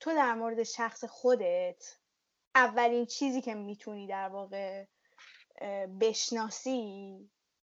تو 0.00 0.14
در 0.14 0.34
مورد 0.34 0.62
شخص 0.62 1.04
خودت 1.04 1.96
اولین 2.54 3.06
چیزی 3.06 3.40
که 3.40 3.54
می‌تونی 3.54 4.06
در 4.06 4.28
واقع 4.28 4.84
بشناسی 6.00 7.30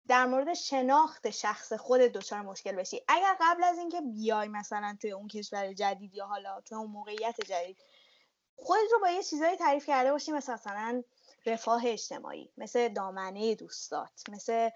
در 0.09 0.27
مورد 0.27 0.55
شناخت 0.55 1.31
شخص 1.31 1.73
خودت 1.73 2.13
دچار 2.13 2.43
مشکل 2.43 2.73
بشی. 2.73 3.01
اگر 3.09 3.37
قبل 3.41 3.65
از 3.65 3.79
اینکه 3.79 4.01
بیای 4.01 4.49
مثلا 4.49 4.97
توی 5.01 5.13
اون 5.13 5.29
کشور 5.29 5.73
جدید 5.73 6.15
یا 6.15 6.27
حالا 6.27 6.61
توی 6.61 6.79
اون 6.79 6.91
موقعیت 6.91 7.41
جدید 7.41 7.79
خودت 8.57 8.93
رو 8.93 8.99
با 9.01 9.11
یه 9.11 9.23
چیزایی 9.23 9.57
تعریف 9.57 9.87
کرده 9.87 10.13
باشی 10.13 10.33
مثل 10.33 10.53
مثلا 10.53 11.03
رفاه 11.47 11.83
اجتماعی 11.87 12.53
مثل 12.57 12.89
دامنه 12.89 13.55
دوستات 13.55 14.23
مثل 14.29 14.71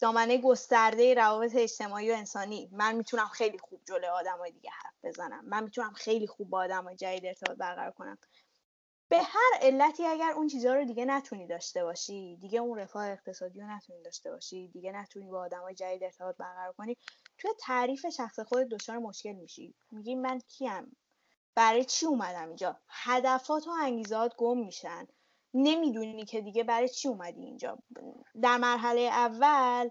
دامنه 0.00 0.38
گسترده 0.38 1.14
روابط 1.14 1.52
اجتماعی 1.56 2.10
و 2.10 2.14
انسانی. 2.14 2.68
من 2.72 2.94
می‌تونم 2.94 3.28
خیلی 3.28 3.58
خوب 3.58 3.80
جلوی 3.84 4.06
آدمای 4.06 4.50
دیگه 4.50 4.70
حرف 4.70 4.94
بزنم. 5.04 5.44
من 5.44 5.64
می‌تونم 5.64 5.92
خیلی 5.92 6.26
خوب 6.26 6.50
با 6.50 6.58
آدمای 6.58 6.96
جدید 6.96 7.26
ارتباط 7.26 7.56
برقرار 7.58 7.90
کنم. 7.90 8.18
به 9.08 9.18
هر 9.22 9.50
علتی 9.60 10.04
اگر 10.04 10.30
اون 10.30 10.48
چیزها 10.48 10.74
رو 10.74 10.84
دیگه 10.84 11.04
نتونی 11.04 11.46
داشته 11.46 11.84
باشی 11.84 12.36
دیگه 12.36 12.60
اون 12.60 12.78
رفاه 12.78 13.08
اقتصادی 13.08 13.60
رو 13.60 13.66
نتونی 13.66 14.02
داشته 14.02 14.30
باشی 14.30 14.68
دیگه 14.68 14.92
نتونی 14.92 15.30
با 15.30 15.44
آدمای 15.44 15.74
جدید 15.74 16.04
ارتباط 16.04 16.36
برقرار 16.36 16.72
کنی 16.72 16.96
توی 17.38 17.50
تعریف 17.60 18.06
شخص 18.06 18.40
خود 18.40 18.68
دچار 18.68 18.98
مشکل 18.98 19.32
میشی. 19.32 19.74
میگی 19.90 20.14
من 20.14 20.38
کیم؟ 20.38 20.96
برای 21.54 21.84
چی 21.84 22.06
اومدم 22.06 22.46
اینجا؟ 22.46 22.80
هدفات 22.88 23.66
و 23.66 23.70
انگیزات 23.70 24.34
گم 24.36 24.58
میشن. 24.58 25.06
نمی‌دونی 25.54 26.24
که 26.24 26.40
دیگه 26.40 26.64
برای 26.64 26.88
چی 26.88 27.08
اومدی 27.08 27.44
اینجا. 27.44 27.78
در 28.42 28.56
مرحله 28.56 29.00
اول 29.00 29.88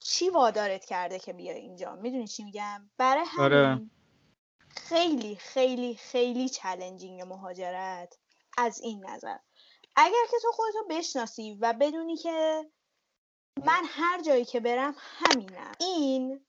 چی 0.00 0.30
وادارت 0.30 0.84
کرده 0.84 1.18
که 1.18 1.32
بیای 1.32 1.58
اینجا؟ 1.58 1.94
می‌دونی 1.94 2.26
چی 2.26 2.44
میگم؟ 2.44 2.90
برای 2.96 3.24
آره. 3.38 3.56
همین 3.56 3.72
آره. 3.72 3.90
خیلی 4.68 5.36
خیلی 5.36 5.94
خیلی 5.94 6.48
چلنجینگ 6.48 7.22
مهاجرت 7.22 8.18
از 8.58 8.80
این 8.80 9.06
نظر. 9.06 9.36
اگر 9.96 10.24
که 10.30 10.36
تو 10.42 10.52
خودتو 10.52 10.84
بشناسی 10.90 11.58
و 11.60 11.74
بدونی 11.80 12.16
که 12.16 12.64
من 13.64 13.82
هر 13.86 14.22
جایی 14.22 14.44
که 14.44 14.60
برم 14.60 14.94
همینم. 14.98 15.72
این 15.80 16.46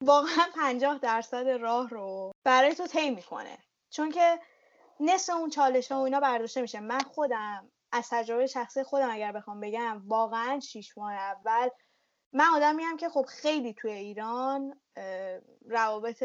واقعا 0.00 0.46
پنجاه 0.54 0.98
درصد 0.98 1.48
راه 1.48 1.88
رو 1.88 2.32
برای 2.44 2.74
تو 2.74 2.86
طی 2.86 3.10
می‌کنه. 3.10 3.58
چون 3.90 4.10
که 4.10 4.40
نصف 5.00 5.32
اون 5.32 5.50
چالش 5.50 5.92
ها 5.92 6.00
و 6.00 6.04
اینا 6.04 6.20
برداشته 6.20 6.60
میشه. 6.60 6.80
من 6.80 7.00
خودم 7.00 7.70
از 7.92 8.08
تجربه 8.10 8.46
شخصی 8.46 8.82
خودم 8.82 9.10
اگر 9.10 9.32
بخوام 9.32 9.60
بگم 9.60 10.02
واقعا 10.06 10.60
شیش 10.60 10.98
ماه 10.98 11.12
اول 11.12 11.68
من 12.32 12.44
آدمی 12.54 12.82
هم 12.82 12.96
که 12.96 13.08
خب 13.08 13.24
خیلی 13.28 13.74
توی 13.74 13.92
ایران 13.92 14.80
روابط 15.70 16.24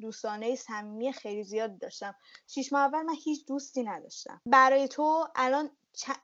دوستانه 0.00 0.54
صمیمی 0.54 1.12
خیلی 1.12 1.44
زیاد 1.44 1.78
داشتم. 1.78 2.14
شیش 2.46 2.72
ماه 2.72 2.82
اول 2.82 3.02
من 3.02 3.14
هیچ 3.24 3.46
دوستی 3.46 3.82
نداشتم. 3.82 4.40
برای 4.46 4.88
تو 4.88 5.28
الان 5.36 5.70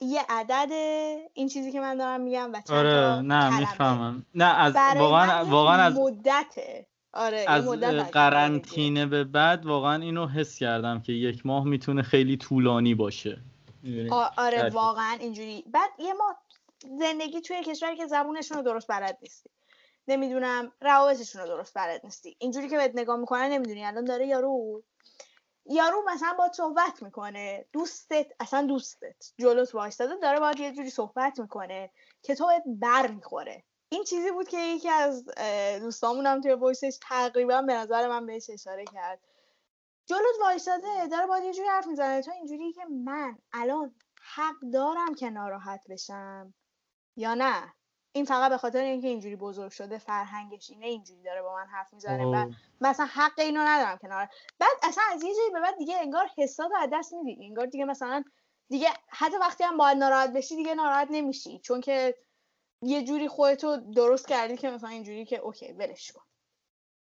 یه 0.00 0.22
عدد 0.28 0.72
این 1.32 1.48
چیزی 1.48 1.72
که 1.72 1.80
من 1.80 1.96
دارم 1.96 2.20
میگم 2.20 2.52
و 2.52 2.60
چند 2.60 2.76
آره 2.76 3.20
نه 3.22 3.58
می‌فهمم. 3.58 4.26
نه 4.34 4.58
از 4.58 4.76
واقعا 4.76 5.44
واقعا 5.44 5.82
از 5.82 5.98
مدته. 5.98 6.86
آره 7.16 7.44
از 7.48 7.68
قرنطینه 8.12 9.06
به 9.06 9.24
بعد 9.24 9.66
واقعا 9.66 10.02
اینو 10.02 10.26
حس 10.26 10.58
کردم 10.58 11.00
که 11.00 11.12
یک 11.12 11.46
ماه 11.46 11.64
می‌تونه 11.64 12.02
خیلی 12.02 12.36
طولانی 12.36 12.94
باشه. 12.94 13.40
آره 14.36 14.68
واقعا 14.68 15.16
اینجوری. 15.20 15.64
بعد 15.66 15.90
یه 15.98 16.12
ما 16.12 16.36
زندگی 16.98 17.40
توی 17.40 17.62
کشوری 17.62 17.96
که 17.96 18.06
زبونشون 18.06 18.56
رو 18.56 18.62
درست 18.62 18.88
بلد 18.88 19.18
نیستی. 19.22 19.50
نمی‌دونم 20.08 20.72
روابطشون 20.80 21.42
رو 21.42 21.48
درست 21.48 21.74
بلد 21.74 22.00
نیستی. 22.04 22.36
اینجوری 22.38 22.68
که 22.68 22.76
بهت 22.76 22.90
نگاه 22.94 23.16
می‌کنن 23.16 23.48
نمی‌دونی. 23.48 23.84
الان 23.84 24.04
داره 24.04 24.26
یارو 24.26 24.82
یارو 25.66 26.02
مثلا 26.14 26.34
با 26.38 26.50
صحبت 26.52 27.02
می‌کنه. 27.02 27.64
دوستت 27.72 28.26
اصلا 28.40 28.66
دوستت. 28.66 29.32
جلوت 29.38 29.74
وایستاده 29.74 30.14
داره 30.22 30.40
باید 30.40 30.60
یه 30.60 30.72
جوری 30.72 30.90
صحبت 30.90 31.40
می‌کنه 31.40 31.90
که 32.22 32.34
تو 32.34 32.50
بر 32.66 33.06
می‌خوره. 33.06 33.62
این 33.88 34.04
چیزی 34.04 34.30
بود 34.30 34.48
که 34.48 34.58
یکی 34.58 34.88
از 34.88 35.24
دوستامون 35.80 36.26
هم 36.26 36.40
توی 36.40 36.52
وایسش 36.52 36.98
تقریبا 37.02 37.62
به 37.62 37.74
نظر 37.74 38.08
من 38.08 38.26
بهش 38.26 38.50
اشاره 38.50 38.84
کرد. 38.84 39.20
جلوت 40.06 40.40
وایستاده 40.40 41.06
داره 41.10 41.26
باید 41.26 41.44
یه 41.44 41.52
جوری 41.52 41.68
حرف 41.68 41.86
می‌زنه. 41.86 42.22
تو 42.22 42.30
اینجوری 42.30 42.72
که 42.72 42.84
من 43.04 43.38
الان 43.52 43.94
حق 44.34 44.60
دارم 44.72 45.14
که 45.14 45.30
ناراحت 45.30 45.80
بشم 45.90 46.54
یا 47.16 47.34
نه؟ 47.34 47.74
این 48.12 48.24
فقط 48.24 48.50
به 48.50 48.58
خاطر 48.58 48.82
اینکه 48.82 49.08
اینجوری 49.08 49.36
بزرگ 49.36 49.72
شده 49.72 49.98
فرهنگش 49.98 50.70
اینه 50.70 50.86
اینجوری 50.86 51.22
داره 51.22 51.42
با 51.42 51.54
من 51.54 51.66
حرف 51.66 51.92
می‌زنه. 51.92 52.24
و 52.26 52.52
مثلا 52.80 53.06
حق 53.06 53.38
اینو 53.38 53.60
ندارم 53.60 53.98
کنار 53.98 54.28
بعد 54.58 54.72
اصلا 54.82 55.04
از 55.12 55.22
یه 55.22 55.34
جایی 55.34 55.50
به 55.50 55.60
بعد 55.60 55.76
دیگه 55.76 55.96
انگار 56.00 56.30
حسات 56.38 56.70
از 56.78 56.88
دست 56.92 57.12
میدی. 57.12 57.46
انگار 57.46 57.66
دیگه 57.66 57.84
مثلا 57.84 58.24
دیگه 58.68 58.88
حتی 59.08 59.36
وقتی 59.36 59.64
هم 59.64 59.76
باید 59.76 59.98
ناراحت 59.98 60.32
بشی 60.32 60.56
دیگه 60.56 60.74
ناراحت 60.74 61.08
نمیشی. 61.10 61.58
چون 61.58 61.80
که 61.80 62.14
یه 62.82 63.04
جوری 63.04 63.28
خودتو 63.28 63.76
درست 63.76 64.28
کردی 64.28 64.56
که 64.56 64.70
مثلا 64.70 64.90
اینجوری 64.90 65.24
که 65.24 65.38
اوکی 65.38 65.72
ولش 65.72 66.12
کن. 66.12 66.22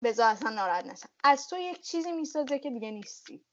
بذار 0.03 0.31
اصلا 0.31 0.51
ناراحت 0.51 0.87
نشم. 0.87 1.09
از 1.25 1.49
تو 1.49 1.57
یک 1.59 1.81
چیزی 1.81 2.13
می‌سازه 2.13 2.59
که 2.59 2.71
دیگه 2.71 2.91
نیستی. 2.91 3.45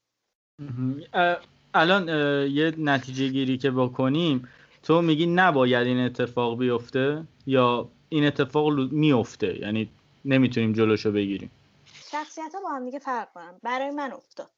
الان 1.74 2.08
یه 2.48 2.74
نتیجه 2.78 3.28
گیری 3.28 3.58
که 3.58 3.70
بکنیم 3.70 4.48
تو 4.82 5.02
میگی 5.02 5.26
نباید 5.26 5.86
این 5.86 5.98
اتفاق 5.98 6.58
بیفته 6.58 7.24
یا 7.46 7.88
این 8.08 8.26
اتفاق 8.26 8.92
میفته 8.92 9.60
یعنی 9.60 9.90
نمی‌تونیم 10.24 10.72
جلوشو 10.72 11.12
بگیریم. 11.12 11.50
شخصیت 11.86 12.54
ها 12.54 12.60
با 12.60 12.68
هم 12.68 12.84
دیگه 12.84 12.98
فرق 12.98 13.32
کنم 13.32 13.60
برای 13.62 13.90
من 13.90 14.12
افتاد. 14.12 14.50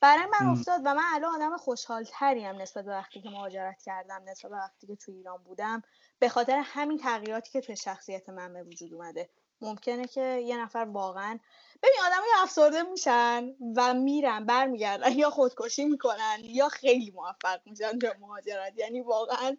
برای 0.00 0.26
من 0.40 0.46
افتاد 0.46 0.80
و 0.84 0.94
من 0.94 1.02
الان 1.14 1.34
آدم 1.34 1.56
خوشحال 1.56 2.06
هم 2.20 2.56
نسبت 2.62 2.84
به 2.84 2.90
وقتی 2.90 3.20
که 3.20 3.30
مهاجرت 3.30 3.82
کردم 3.82 4.22
نسبت 4.28 4.50
به 4.50 4.56
وقتی 4.56 4.86
که 4.86 4.96
تو 4.96 5.12
ایران 5.12 5.38
بودم. 5.44 5.82
به 6.18 6.28
خاطر 6.28 6.62
همین 6.64 6.98
تغییراتی 6.98 7.50
که 7.50 7.60
توی 7.60 7.76
شخصیت 7.76 8.28
من 8.28 8.52
به 8.52 8.62
وجود 8.62 8.94
اومده. 8.94 9.28
ممکنه 9.60 10.06
که 10.06 10.20
یه 10.20 10.56
نفر 10.62 10.86
واقعا 10.92 11.38
ببین 11.82 11.98
آدم 12.06 12.42
افسرده 12.42 12.82
میشن 12.82 13.48
و 13.76 13.94
میرن 13.94 14.44
برمیگردن 14.46 15.12
یا 15.12 15.30
خودکشی 15.30 15.84
می‌کنن 15.84 16.38
یا 16.42 16.68
خیلی 16.68 17.10
موفق 17.10 17.60
میشن 17.66 17.98
به 17.98 18.16
مهاجرت. 18.20 18.72
یعنی 18.76 19.00
واقعا 19.00 19.56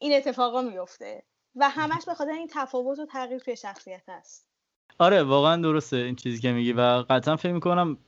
این 0.00 0.14
اتفاقا 0.14 0.62
میفته 0.62 1.22
و 1.56 1.68
همش 1.68 2.04
به 2.06 2.14
خاطر 2.14 2.30
این 2.30 2.48
تفاوت 2.52 2.98
و 2.98 3.06
تغییر 3.06 3.38
توی 3.38 3.56
شخصیت 3.56 4.02
هست. 4.08 4.48
آره 4.98 5.22
واقعا 5.22 5.62
درسته 5.62 5.96
این 5.96 6.16
چیزی 6.16 6.40
که 6.40 6.52
میگی 6.52 6.72
و 6.72 7.04
قطعا 7.10 7.36
فکر 7.36 7.52
می‌کنم 7.52 7.98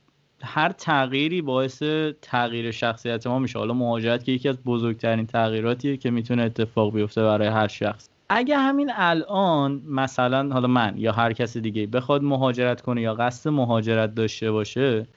هر 0.45 0.69
تغییری 0.69 1.41
باعث 1.41 1.83
تغییر 2.21 2.71
شخصیت 2.71 3.27
ما 3.27 3.39
میشه. 3.39 3.59
حالا 3.59 3.73
مهاجرت 3.73 4.23
که 4.23 4.31
یکی 4.31 4.49
از 4.49 4.57
بزرگترین 4.63 5.27
تغییراتیه 5.27 5.97
که 5.97 6.11
می‌تونه 6.11 6.43
اتفاق 6.43 6.93
بیفته 6.93 7.23
برای 7.23 7.47
هر 7.47 7.67
شخص. 7.67 8.09
اگه 8.29 8.57
همین 8.57 8.91
الان 8.95 9.81
مثلا 9.87 10.53
حالا 10.53 10.67
من 10.67 10.93
یا 10.97 11.11
هر 11.11 11.33
کس 11.33 11.57
دیگه 11.57 11.87
بخواد 11.87 12.23
مهاجرت 12.23 12.81
کنه 12.81 13.01
یا 13.01 13.13
قصد 13.13 13.49
مهاجرت 13.49 14.15
داشته 14.15 14.51
باشه 14.51 15.07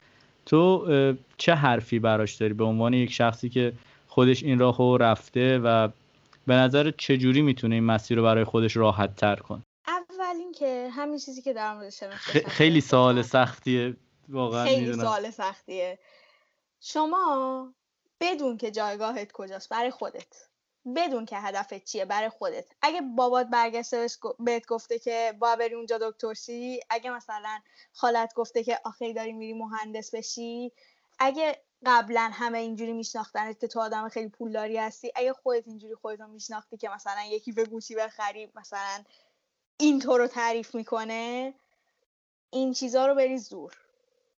تو 0.46 0.86
چه 1.36 1.54
حرفی 1.54 1.98
براش 1.98 2.34
داری؟ 2.34 2.54
به 2.54 2.64
عنوان 2.64 2.94
یک 2.94 3.12
شخصی 3.12 3.48
که 3.48 3.72
خودش 4.08 4.42
این 4.42 4.58
راهو 4.58 4.96
رفته 4.96 5.58
و 5.58 5.88
به 6.46 6.54
نظر 6.54 6.90
چجوری 6.90 7.42
می‌تونه 7.42 7.74
این 7.74 7.84
مسیر 7.84 8.16
رو 8.16 8.22
برای 8.22 8.44
خودش 8.44 8.76
راحت 8.76 9.16
تر 9.16 9.36
کنه؟ 9.36 9.62
اول 9.88 10.40
اینکه 10.40 10.88
همین 10.92 11.18
چیزی 11.18 11.42
که 11.42 11.52
در 11.52 11.74
مورد 11.74 11.92
خیلی 12.46 12.80
سوال 12.80 13.22
سختیه. 13.22 13.96
واقعا 14.28 14.64
خیلی 14.64 14.92
سوال 14.92 15.30
سختیه. 15.30 15.98
شما 16.80 17.74
بدون 18.20 18.56
که 18.56 18.70
جایگاهت 18.70 19.32
کجاست 19.32 19.68
برای 19.68 19.90
خودت 19.90 20.48
بدون 20.96 21.24
که 21.24 21.36
هدفت 21.36 21.84
چیه 21.84 22.04
برای 22.04 22.28
خودت. 22.28 22.68
اگه 22.82 23.00
بابات 23.00 23.46
برگشته 23.46 24.06
بهت 24.38 24.66
گفته 24.66 24.98
که 24.98 25.34
با 25.38 25.56
بری 25.56 25.74
اونجا 25.74 25.98
دکتر 25.98 26.34
شی 26.34 26.80
اگه 26.90 27.10
مثلا 27.10 27.60
خالت 27.92 28.34
گفته 28.34 28.64
که 28.64 28.80
آخه 28.84 29.12
داری 29.12 29.32
میری 29.32 29.52
مهندس 29.52 30.14
بشی 30.14 30.72
اگه 31.18 31.62
قبلا 31.86 32.30
همه 32.32 32.58
اینجوری 32.58 32.92
میشناختن 32.92 33.52
که 33.52 33.68
تو 33.68 33.80
آدم 33.80 34.08
خیلی 34.08 34.28
پولداری 34.28 34.76
هستی 34.76 35.12
اگه 35.14 35.32
خودت 35.32 35.68
اینجوری 35.68 35.94
خودت 35.94 36.20
میشناختی 36.20 36.76
که 36.76 36.88
مثلا 36.88 37.22
یکی 37.30 37.52
به 37.52 37.64
گوشی 37.64 37.94
بخری 37.94 38.52
مثلا 38.54 39.04
این 39.78 40.00
تو 40.00 40.18
رو 40.18 40.26
تعریف 40.26 40.74
می‌کنه 40.74 41.54
این 42.50 42.72
چیزا 42.72 43.06
رو 43.06 43.14
بری 43.14 43.38
زور. 43.38 43.87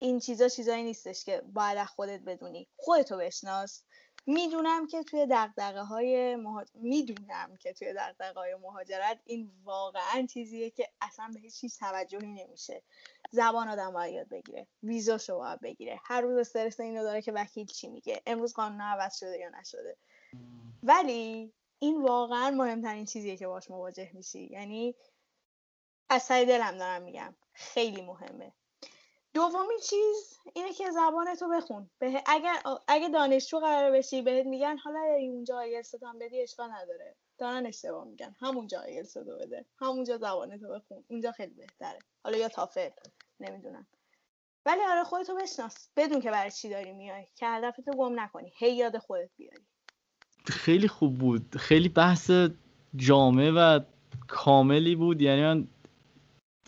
این 0.02 0.18
چیزا 0.18 0.48
چیزایی 0.48 0.82
نیستش 0.82 1.24
که 1.24 1.42
باید 1.52 1.84
خودت 1.84 2.20
بدونی. 2.20 2.68
خودتو 2.76 3.16
بشناس. 3.16 3.84
می‌دونم 4.26 4.86
که 4.86 5.02
توی 5.02 5.26
دقدقه 5.26 5.80
های 5.80 6.36
می‌دونم 6.74 7.56
که 7.56 7.72
توی 7.72 7.92
دقدقه 7.92 8.40
های 8.40 8.54
مهاجرت 8.54 9.20
این 9.24 9.50
واقعا 9.64 10.26
چیزیه 10.26 10.70
که 10.70 10.88
اصلا 11.00 11.30
به 11.34 11.40
هیچ 11.40 11.78
توجهی 11.78 12.26
نمیشه. 12.26 12.82
زبان 13.30 13.68
آدم 13.68 13.92
باید 13.92 14.14
یاد 14.14 14.28
بگیره. 14.28 14.66
ویزاشو 14.82 15.38
باید 15.38 15.60
بگیره. 15.60 16.00
هر 16.04 16.20
روز 16.20 16.38
استرس 16.38 16.80
اینو 16.80 17.02
داره 17.02 17.22
که 17.22 17.32
وکیل 17.32 17.66
چی 17.66 17.88
میگه. 17.88 18.22
امروز 18.26 18.54
قانون 18.54 18.80
عوض 18.80 19.16
شده 19.18 19.38
یا 19.38 19.48
نشده. 19.48 19.96
ولی 20.82 21.52
این 21.78 22.02
واقعا 22.02 22.50
مهمترین 22.50 23.04
چیزیه 23.04 23.36
که 23.36 23.46
باش 23.46 23.70
مواجه 23.70 24.10
میشی. 24.14 24.48
یعنی 24.52 24.94
از 26.08 26.22
سعی 26.22 26.46
دلم 26.46 26.78
دارم 26.78 27.02
میگم. 27.02 27.36
خیلی 27.52 28.02
مهمه. 28.02 28.52
دومین 29.34 29.78
چیز 29.82 30.38
اینه 30.54 30.72
که 30.72 30.90
زبان 30.90 31.34
تو 31.34 31.48
بخون. 31.48 31.90
به 31.98 32.22
اگر 32.26 32.54
اگه 32.88 33.08
دانشجو 33.08 33.58
قرار 33.58 33.90
بشی 33.92 34.22
بهت 34.22 34.46
میگن 34.46 34.76
حالا 34.76 35.00
اونجا 35.00 35.56
آیلتس 35.56 36.02
هم 36.02 36.18
بدی 36.18 36.42
اشکال 36.42 36.70
نداره. 36.70 37.16
دارن 37.38 37.66
اشتباه 37.66 38.04
میگن. 38.04 38.34
همونجا 38.40 38.80
آیلتس 38.80 39.16
رو 39.16 39.38
بده. 39.38 39.64
همونجا 39.80 40.18
زبان 40.18 40.58
تو 40.58 40.68
بخون. 40.68 41.04
اونجا 41.08 41.32
خیلی 41.32 41.54
بهتره. 41.54 41.98
حالا 42.24 42.38
یا 42.38 42.48
تافل 42.48 42.90
نمی‌دونم. 43.40 43.86
ولی 44.66 44.80
آره 44.90 45.04
خودتو 45.04 45.34
بشناس. 45.34 45.88
بدون 45.96 46.20
که 46.20 46.30
برای 46.30 46.50
چی 46.50 46.70
داری 46.70 46.92
میای. 46.92 47.26
که 47.36 47.46
هدفتو 47.46 47.92
گم 47.92 48.20
نکنی. 48.20 48.52
هی 48.58 48.72
یاد 48.72 48.98
خودت 48.98 49.30
بیاری. 49.36 49.66
خیلی 50.46 50.88
خوب 50.88 51.18
بود. 51.18 51.56
خیلی 51.56 51.88
بحث 51.88 52.30
جامع 52.96 53.50
و 53.56 53.80
کاملی 54.28 54.96
بود. 54.96 55.22
یعنی 55.22 55.42
من 55.42 55.68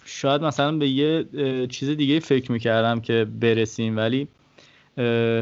شاید 0.04 0.42
مثلا 0.42 0.72
به 0.72 0.88
یه 0.88 1.26
چیز 1.66 1.88
دیگه 1.88 2.20
فکر 2.20 2.52
می‌کردم 2.52 3.00
که 3.00 3.24
برسیم 3.24 3.96
ولی 3.96 4.28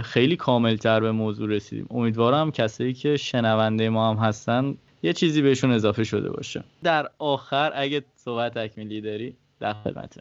خیلی 0.02 0.36
کاملتر 0.36 1.00
به 1.00 1.12
موضوع 1.12 1.48
رسیدیم. 1.48 1.86
امیدوارم 1.90 2.50
کسایی 2.50 2.94
که 2.94 3.16
شنونده 3.16 3.88
ما 3.88 4.10
هم 4.10 4.16
هستن 4.16 4.78
یه 5.02 5.12
چیزی 5.12 5.42
بهشون 5.42 5.70
اضافه 5.70 6.04
شده 6.04 6.30
باشه. 6.30 6.64
در 6.82 7.10
آخر 7.18 7.72
اگه 7.74 8.04
صحبت 8.16 8.58
تکمیلی 8.58 9.00
داری 9.00 9.36
در 9.60 9.72
خدمت. 9.72 10.18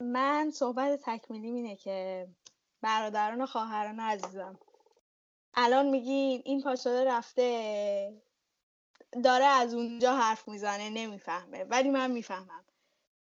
من 0.00 0.50
صحبت 0.54 1.00
تکمیلی 1.04 1.46
اینه 1.46 1.76
که 1.76 2.26
برادران 2.82 3.40
و 3.40 3.46
خواهران 3.46 4.00
عزیزم. 4.00 4.58
الان 5.54 5.86
میگین 5.86 6.42
این 6.44 6.62
پاشاده 6.62 7.04
رفته 7.04 8.12
داره 9.24 9.44
از 9.44 9.74
اونجا 9.74 10.16
حرف 10.16 10.48
می‌زنه 10.48 10.90
نمی‌فهمه. 10.90 11.64
ولی 11.70 11.90
من 11.90 12.10
می‌فهمم. 12.10 12.64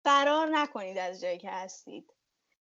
فرار 0.07 0.46
نکنید 0.46 0.98
از 0.98 1.20
جایی 1.20 1.38
که 1.38 1.50
هستید. 1.50 2.12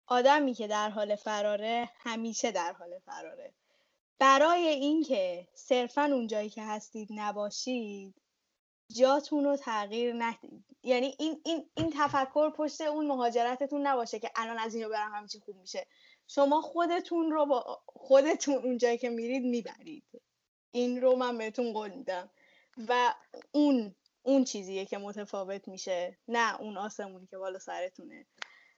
آدمی 0.06 0.54
که 0.54 0.66
در 0.68 0.90
حال 0.90 1.16
فراره 1.16 1.90
همیشه 1.98 2.52
در 2.52 2.72
حال 2.72 2.98
فراره. 2.98 3.52
برای 4.18 4.68
اینکه 4.68 5.48
صرفا 5.54 6.02
اون 6.02 6.26
جایی 6.26 6.50
که 6.50 6.62
هستید 6.62 7.08
نباشید 7.10 8.14
جاتون 8.96 9.44
رو 9.44 9.56
تغییر 9.56 10.14
ندید 10.18 10.64
یعنی 10.82 11.16
این, 11.18 11.40
این, 11.44 11.70
این 11.74 11.92
تفکر 11.98 12.50
پشت 12.50 12.80
اون 12.80 13.06
مهاجرتتون 13.06 13.86
نباشه 13.86 14.18
که 14.18 14.30
الان 14.36 14.58
از 14.58 14.74
اینو 14.74 14.88
برم 14.88 15.12
همه 15.14 15.26
خوب 15.44 15.56
میشه. 15.56 15.86
شما 16.26 16.60
خودتون 16.60 17.30
رو 17.30 17.46
با 17.46 17.82
خودتون 17.86 18.54
اون 18.54 18.78
جایی 18.78 18.98
که 18.98 19.10
میرید 19.10 19.42
می‌برید. 19.42 20.04
این 20.70 21.00
رو 21.00 21.16
من 21.16 21.38
بهتون 21.38 21.72
قول 21.72 21.90
میدم. 21.90 22.30
و 22.88 23.14
اون 23.52 23.94
اون 24.22 24.44
چیزیه 24.44 24.86
که 24.86 24.98
متفاوت 24.98 25.68
میشه 25.68 26.18
نه 26.28 26.60
اون 26.60 26.76
آسمونی 26.76 27.26
که 27.26 27.38
بالا 27.38 27.58
سرتونه. 27.58 28.26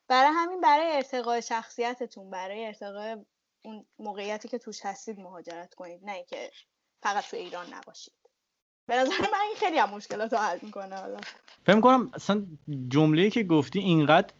برای 0.08 0.30
همین 0.34 0.60
برای 0.60 0.96
ارتقای 0.96 1.42
شخصیتتون 1.42 2.30
برای 2.30 2.66
ارتقای 2.66 3.16
اون 3.64 3.86
موقعیتی 3.98 4.48
که 4.48 4.58
توش 4.58 4.80
هستید 4.82 5.20
مهاجرت 5.20 5.74
کنید 5.74 6.00
نه 6.04 6.12
اینکه 6.12 6.50
فقط 7.02 7.24
تو 7.30 7.36
ایران 7.36 7.66
نباشید. 7.74 8.12
به 8.86 8.96
نظر 8.96 9.20
من 9.20 9.40
این 9.48 9.56
خیلی 9.56 9.78
هم 9.78 9.90
مشکلات 9.90 10.32
رو 10.32 10.38
حل 10.38 10.58
می‌کنه 10.62 10.96
حالا. 10.96 11.20
فکر 11.66 11.80
کنم 11.80 12.10
اصلا 12.14 12.46
جمله 12.88 13.30
که 13.30 13.42
گفتی 13.42 13.78
اینقدر 13.78 14.34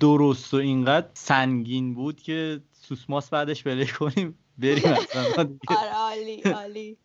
درست 0.00 0.54
و 0.54 0.56
اینقدر 0.56 1.08
سنگین 1.14 1.94
بود 1.94 2.22
که 2.22 2.60
سوسماس 2.72 3.30
بعدش 3.30 3.62
بله 3.62 3.86
کنیم 3.86 4.38
بریم 4.58 4.92
اصلا. 4.92 5.22
آره. 5.68 5.93
عالی 6.14 6.42
عالی. 6.42 6.96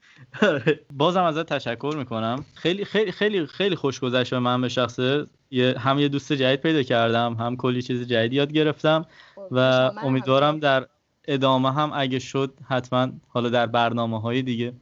بازم 0.98 1.24
ازت 1.24 1.54
تشکر 1.54 1.94
می‌کنم. 1.98 2.46
خیلی 2.56 2.86
خیلی 2.86 3.12
خیلی 3.12 3.48
خیلی 3.48 3.76
خوش 3.76 4.00
گذشت 4.00 4.34
من 4.34 4.62
به 4.62 4.70
شخصه 4.70 5.26
هم 5.78 6.00
یه 6.00 6.08
دوست 6.08 6.34
جدید 6.34 6.62
پیدا 6.62 6.84
کردم 6.84 7.34
هم 7.34 7.58
کلی 7.58 7.82
چیز 7.82 8.08
جدید 8.08 8.34
یاد 8.34 8.52
گرفتم 8.52 9.06
خب، 9.36 9.48
و 9.52 9.58
امیدوارم 10.04 10.60
در 10.60 10.88
ادامه 11.28 11.74
هم 11.74 11.92
اگه 11.94 12.20
شد 12.20 12.54
حتما 12.68 13.10
حالا 13.28 13.50
در 13.50 13.66
برنامه 13.66 14.22
های 14.22 14.42
دیگه 14.42 14.74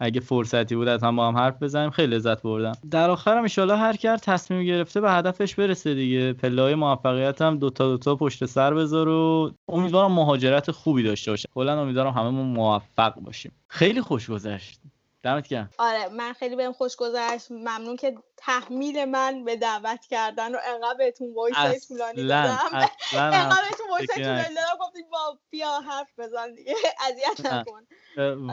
اگه 0.00 0.20
فرصتی 0.20 0.76
بود 0.76 0.88
هم 0.88 1.16
با 1.16 1.28
هم 1.28 1.36
حرف 1.36 1.62
بزنیم 1.62 1.90
خیلی 1.90 2.16
لذت 2.16 2.42
بردم. 2.42 2.72
در 2.90 3.10
آخرم 3.10 3.46
ان 3.58 3.70
هر 3.70 3.96
کی 3.96 4.08
تصمیم 4.08 4.64
گرفته 4.64 5.00
به 5.00 5.12
هدفش 5.12 5.54
برسه 5.54 5.94
دیگه. 5.94 6.32
پله 6.32 6.74
موفقیت 6.74 7.42
هم 7.42 7.58
دوتا 7.58 7.88
دوتا 7.88 8.16
پشت 8.16 8.46
سر 8.46 8.74
بذار 8.74 9.08
و 9.08 9.52
امیدوارم 9.68 10.12
مهاجرت 10.12 10.70
خوبی 10.70 11.02
داشته 11.02 11.30
باشه 11.30 11.48
کلا 11.54 11.82
امیدوارم 11.82 12.12
هممون 12.12 12.46
موفق 12.46 13.14
باشیم. 13.14 13.52
خیلی 13.68 14.00
خوش 14.00 14.30
گذشت. 14.30 14.80
دمت 15.22 15.48
گرم. 15.48 15.70
آره 15.78 16.08
من 16.08 16.32
خیلی 16.32 16.56
بهم 16.56 16.72
خوش 16.72 16.96
گذشت. 16.96 17.50
ممنون 17.50 17.96
که 17.96 18.14
تحمیل 18.36 19.04
من 19.04 19.44
به 19.44 19.56
دعوت 19.56 20.06
کردن 20.10 20.54
و 20.54 20.58
انقدر 20.74 20.98
بهتون 20.98 21.34
voice 21.34 21.88
طولانی 21.88 22.26
دادم. 22.26 22.58
انقدر 23.12 23.62
بهتون 23.70 23.90
voice 23.90 24.10
طولانی 24.10 24.54
دادم 24.54 24.78
گفتید 24.80 25.04
با 25.10 25.38
بیا 25.50 25.80
حرف 25.80 26.08
بزن 26.18 26.54
دیگه. 26.54 26.74
اذیت 27.08 27.52
نکن. 27.52 27.86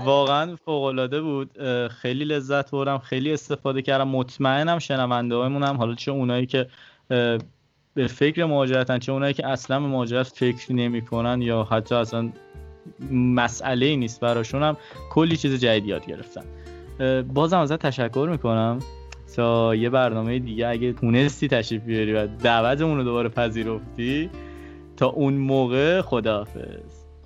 واقعا 0.03 0.55
فوق 0.55 0.84
العاده 0.84 1.22
بود 1.22 1.51
خیلی 1.88 2.26
لذت 2.26 2.72
بردم 2.72 2.97
خیلی 2.97 3.34
استفاده 3.34 3.82
کردم. 3.82 4.07
مطمئنم 4.07 4.80
شنونده 4.80 5.36
هم 5.36 5.78
حالا 5.78 5.95
چه 5.95 6.11
اونایی 6.11 6.45
که 6.45 6.70
به 7.93 8.07
فکر 8.07 8.45
مهاجرتن 8.45 8.99
چه 8.99 9.11
اونایی 9.11 9.34
که 9.34 9.47
اصلا 9.47 9.80
به 9.80 9.88
مهاجرت 9.88 10.28
فکر 10.28 10.74
نمی‌کنن 10.74 11.41
یا 11.41 11.63
حتی 11.63 11.95
اصلا 11.95 12.32
مسئله 13.11 13.95
نیست 13.95 14.19
براشون 14.19 14.63
هم 14.63 14.77
کلی 15.11 15.38
چیز 15.38 15.53
جدید 15.53 15.86
یاد 15.86 16.05
گرفتن. 16.05 16.43
بازم 17.33 17.59
ازت 17.59 17.79
تشکر 17.79 18.27
می‌کنم. 18.31 18.79
تا 19.36 19.75
یه 19.75 19.89
برنامه 19.89 20.39
دیگه 20.39 20.67
اگه 20.67 20.93
تونستی 20.93 21.47
تشریف 21.47 21.81
بیاری 21.81 22.13
و 22.13 22.27
دعوتمون 22.27 22.97
رو 22.97 23.03
دوباره 23.03 23.29
پذیرفتی 23.29 24.29
تا 24.97 25.07
اون 25.07 25.33
موقع 25.33 26.01
خداحافظ. 26.01 26.61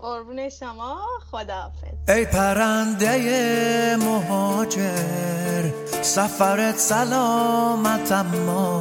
قربون 0.02 0.50
شما. 0.50 1.00
خداحافظ. 1.32 2.10
ای 2.10 2.26
پرنده 2.26 3.96
مهاجر 3.96 5.70
سفرت 6.02 6.76
سلامت 6.76 8.12
اما. 8.12 8.80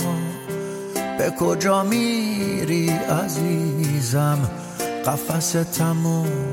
به 1.19 1.33
کجا 1.41 1.83
میری 1.83 2.89
عزیزم؟ 2.91 4.51
قفس 5.07 5.53
تموم. 5.53 6.48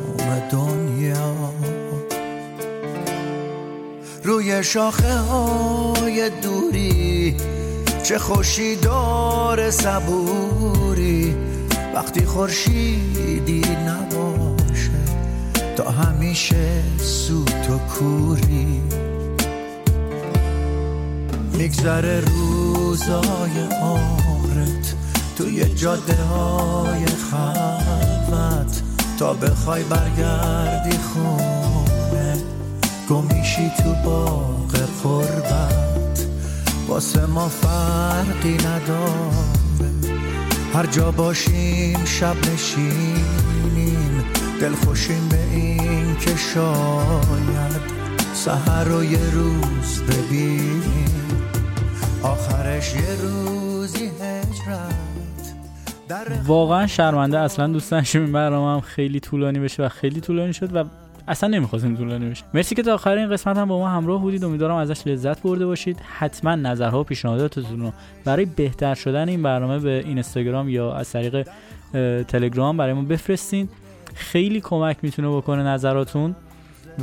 دنیا. 0.52 1.54
روی 4.24 4.64
شاخه 4.64 5.14
های 5.18 6.30
دوری 6.30 7.36
چه 8.04 8.20
خوشی 8.20 8.76
دار 8.76 9.72
صبوری. 9.72 11.36
وقتی 11.96 12.26
خورشیدی 12.26 13.62
نباشه 13.62 14.92
تا 15.76 15.90
همیشه 15.90 16.82
سوت 16.98 17.70
و 17.70 17.78
کوری. 17.78 18.82
میگذره 21.58 22.20
روزای 22.20 23.60
عمرت 23.82 24.96
توی 25.38 25.66
جاده 25.66 26.16
های 26.16 27.06
خلوت. 27.06 28.85
تا 29.20 29.34
بخوای 29.34 29.84
برگردی 29.84 30.98
خونه 30.98 32.38
گمیشی 33.10 33.72
تو 33.78 33.94
باغ 34.06 34.76
قربت. 35.04 36.26
واسه 36.88 37.26
ما 37.26 37.50
فرقی 37.50 38.54
نداره. 38.54 39.46
هر 40.74 40.86
جا 40.86 41.12
باشیم 41.12 42.06
شب 42.06 42.36
نشینیم. 42.54 44.24
دل 44.62 44.76
خوشیم 44.76 45.30
به 45.30 45.44
این 45.52 46.16
که 46.16 46.36
شاید 46.36 47.82
سهر 48.34 48.84
رو 48.84 49.04
یه 49.04 49.32
روز 49.34 50.02
ببینیم. 50.02 51.42
آخرش 52.24 52.94
یه 52.94 53.02
هجرت 53.02 53.65
واقعا 56.46 56.88
شرمنده. 56.88 57.40
اصلا 57.40 57.68
دوست 57.68 57.92
داشتم 57.92 58.20
این 58.20 58.32
برنامه 58.32 58.74
هم 58.74 58.82
خیلی 58.82 59.20
طولانی 59.20 59.60
بشه 59.60 59.84
و 59.84 59.90
خیلی 59.90 60.22
طولانی 60.22 60.54
شد 60.54 60.76
و 60.76 60.84
اصلا 61.28 61.50
نمی‌خواستیم 61.50 61.96
طولانی 61.96 62.30
بشه. 62.30 62.44
مرسی 62.54 62.76
که 62.76 62.84
تا 62.84 62.94
آخر 62.94 63.18
این 63.18 63.30
قسمت 63.30 63.58
هم 63.58 63.68
با 63.68 63.80
ما 63.80 63.90
همراه 63.90 64.22
بودید. 64.22 64.46
امیدوارم 64.46 64.76
ازش 64.76 65.08
لذت 65.08 65.42
برده 65.42 65.66
باشید. 65.66 66.00
حتما 66.18 66.56
نظرها 66.56 67.00
و 67.00 67.04
پیشنهاداتتون 67.04 67.80
رو 67.80 67.94
برای 68.26 68.46
بهتر 68.46 68.96
شدن 68.96 69.30
این 69.30 69.44
برنامه 69.44 69.80
به 69.80 70.04
اینستاگرام 70.06 70.70
یا 70.70 70.94
از 70.94 71.12
طریق 71.12 71.48
تلگرام 72.28 72.78
برای 72.78 72.94
ما 72.94 73.02
بفرستین. 73.02 73.70
خیلی 74.16 74.62
کمک 74.62 74.98
می‌تونه 75.02 75.28
بکنه 75.28 75.64
نظراتون. 75.64 76.36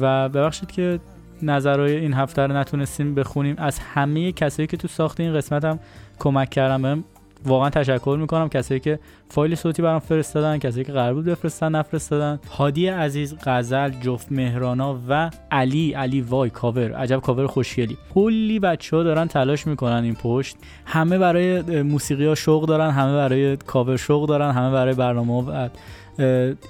و 0.00 0.28
ببخشید 0.28 0.70
که 0.70 1.00
نظرهای 1.42 1.96
این 1.96 2.14
هفته 2.14 2.42
رو 2.42 2.56
نتونستیم 2.56 3.14
بخونیم. 3.14 3.54
از 3.58 3.78
همه 3.78 4.32
کسایی 4.32 4.66
که 4.66 4.76
تو 4.76 4.88
ساخت 4.88 5.20
این 5.20 5.34
قسمت 5.34 5.64
هم 5.64 5.78
کمک 6.18 6.50
کردن 6.50 7.04
واقعا 7.45 7.70
تشکر 7.70 8.16
می‌کنم 8.20 8.49
کسایی 8.49 8.80
که 8.80 8.99
فایل 9.28 9.55
صوتی 9.55 9.82
برام 9.82 9.99
فرستادن 9.99 10.59
کسایی 10.59 10.84
که 10.84 10.93
قرار 10.93 11.14
بود 11.14 11.24
بفرستن 11.24 11.68
نفرستادن. 11.74 12.40
هادی 12.51 12.86
عزیز 12.86 13.34
غزل 13.45 13.90
جفت 13.90 14.32
مهرانا 14.32 14.99
و 15.09 15.30
علی 15.51 15.93
علی 15.93 16.20
وای 16.20 16.51
کاور. 16.51 16.93
عجب 16.93 17.20
کاور 17.20 17.47
خوشگلی. 17.47 17.97
کلی 18.14 18.59
بچه 18.59 18.97
ها 18.97 19.03
دارن 19.03 19.26
تلاش 19.26 19.66
می‌کنن 19.66 20.05
این 20.05 20.14
پشت. 20.14 20.57
همه 20.86 21.18
برای 21.18 21.82
موسیقی 21.82 22.26
ها 22.26 22.34
شوق 22.34 22.66
دارن 22.66 22.90
همه 22.90 23.14
برای 23.14 23.57
کاور 23.57 23.97
شوق 23.97 24.28
دارن 24.28 24.51
همه 24.51 24.70
برای 24.70 24.95
برنامه 24.95 25.43
و 25.43 25.68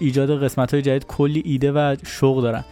ایجاد 0.00 0.42
قسمت 0.42 0.74
های 0.74 0.82
جدید 0.82 1.06
کلی 1.06 1.42
ایده 1.44 1.72
و 1.72 1.96
شوق 2.06 2.42
دارن. 2.42 2.64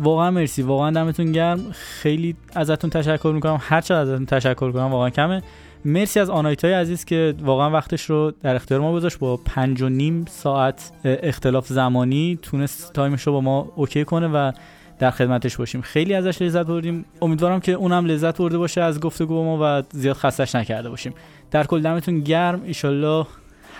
واقعا 0.00 0.30
مرسی. 0.30 0.62
واقعا 0.62 0.90
دمتون 0.90 1.32
گرم. 1.32 1.60
خیلی 1.72 2.36
ازتون 2.54 2.90
تشکر 2.90 3.32
می‌کنم. 3.34 3.58
هر 3.60 3.80
چقدر 3.80 4.00
ازتون 4.00 4.26
تشکر 4.26 4.72
کنم 4.72 4.92
واقعا 4.92 5.10
کمه. 5.10 5.42
مرسی 5.84 6.20
از 6.20 6.30
آنایتای 6.30 6.72
عزیز 6.72 7.04
که 7.04 7.34
واقعا 7.40 7.70
وقتش 7.70 8.04
رو 8.10 8.32
در 8.42 8.54
اختیار 8.54 8.80
ما 8.80 8.92
گذاشت. 8.92 9.18
با 9.18 9.36
پنج 9.36 9.82
و 9.82 9.88
نیم 9.88 10.24
ساعت 10.28 10.92
اختلاف 11.04 11.66
زمانی 11.66 12.38
تونست 12.42 12.92
time 12.92 13.12
ش 13.12 13.22
رو 13.22 13.32
با 13.32 13.40
ما 13.40 13.72
OK 13.76 14.04
کنه 14.04 14.28
و 14.28 14.52
در 14.98 15.10
خدمتش 15.10 15.56
باشیم. 15.56 15.80
خیلی 15.80 16.14
ازش 16.14 16.42
لذت 16.42 16.66
بردیم. 16.66 17.04
امیدوارم 17.22 17.60
که 17.60 17.72
اونم 17.72 18.06
لذت 18.06 18.38
برده 18.38 18.58
باشه 18.58 18.80
از 18.80 19.00
گفتگو 19.00 19.34
با 19.34 19.44
ما 19.44 19.78
و 19.80 19.82
زیاد 19.90 20.16
خستش 20.16 20.54
نکرده 20.54 20.90
باشیم. 20.90 21.14
در 21.50 21.64
کل 21.64 21.82
دمتون 21.82 22.20
گرم. 22.20 22.62
ایشالله 22.64 23.26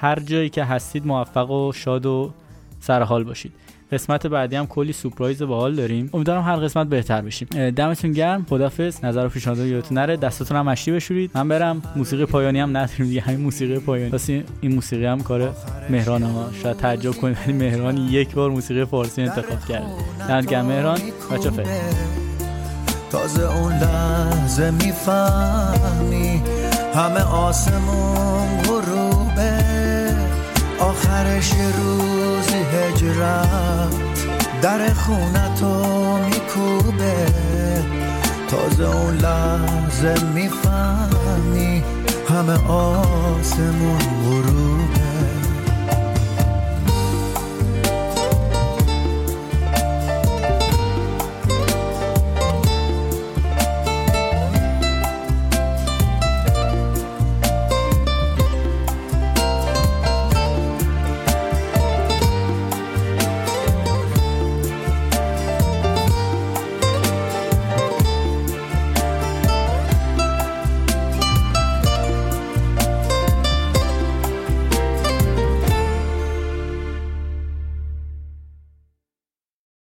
هر 0.01 0.21
جایی 0.21 0.49
که 0.49 0.65
هستید 0.65 1.07
موفق 1.07 1.51
و 1.51 1.73
شاد 1.73 2.07
و 2.07 2.31
سرحال 2.81 3.25
باشید. 3.25 3.53
قسمت 3.95 4.27
بعدی 4.27 4.57
هم 4.57 4.67
کلی 4.67 4.93
سورپرایز 4.93 5.43
باحال 5.43 5.75
داریم. 5.75 6.11
امیدوارم 6.13 6.43
هر 6.43 6.57
قسمت 6.57 6.87
بهتر 6.87 7.21
بشیم. 7.21 7.49
دمتون 7.71 8.13
گرم. 8.13 8.47
خدافظ 8.51 9.05
نظر 9.05 9.27
و 9.27 9.29
پیشنهاد 9.29 9.59
یادتون 9.59 9.99
نره. 9.99 10.17
دستتون 10.17 10.57
هم 10.57 10.69
مشتی 10.69 10.93
بشورید. 10.93 11.31
من 11.35 11.49
برم. 11.49 11.83
موسیقی 11.97 12.27
پایانی 12.27 12.61
هم 12.61 12.77
نداریم 12.77 13.07
دیگه. 13.07 13.21
همین 13.21 13.41
موسیقی 13.41 13.79
پایانی. 13.79 14.11
پس 14.11 14.31
این 14.31 14.75
موسیقی 14.75 15.07
هم 15.07 15.23
کار 15.23 15.55
مهران 15.91 16.23
ها 16.23 16.51
شاید 16.63 16.77
تعجب 16.77 17.13
کنید 17.13 17.37
ولی 17.45 17.53
مهران 17.53 17.97
یک 17.97 18.35
بار 18.35 18.51
موسیقی 18.51 18.85
فارسی 18.85 19.23
انتخاب 19.23 19.65
کرد 19.69 19.87
دمت 20.29 20.47
گرم 20.47 20.67
مهران. 20.67 20.99
بچا 21.33 21.51
تازه 23.11 23.57
اون 23.57 23.73
لحظه 23.73 24.71
می‌فهمی 24.71 26.43
همه 26.95 27.21
آسمون 27.21 28.63
غروبه. 28.63 29.59
آخرش 30.81 31.53
روزی 31.53 32.04
هجرت 32.75 33.95
در 34.63 34.95
خونتو 34.95 36.19
میکوبه. 36.19 37.27
تازه 38.49 38.97
اون 38.97 39.17
لحظه 39.17 40.25
می‌فهمی 40.35 41.83
همه 42.29 42.71
آسمون 42.71 43.99
غروبه 43.99 44.74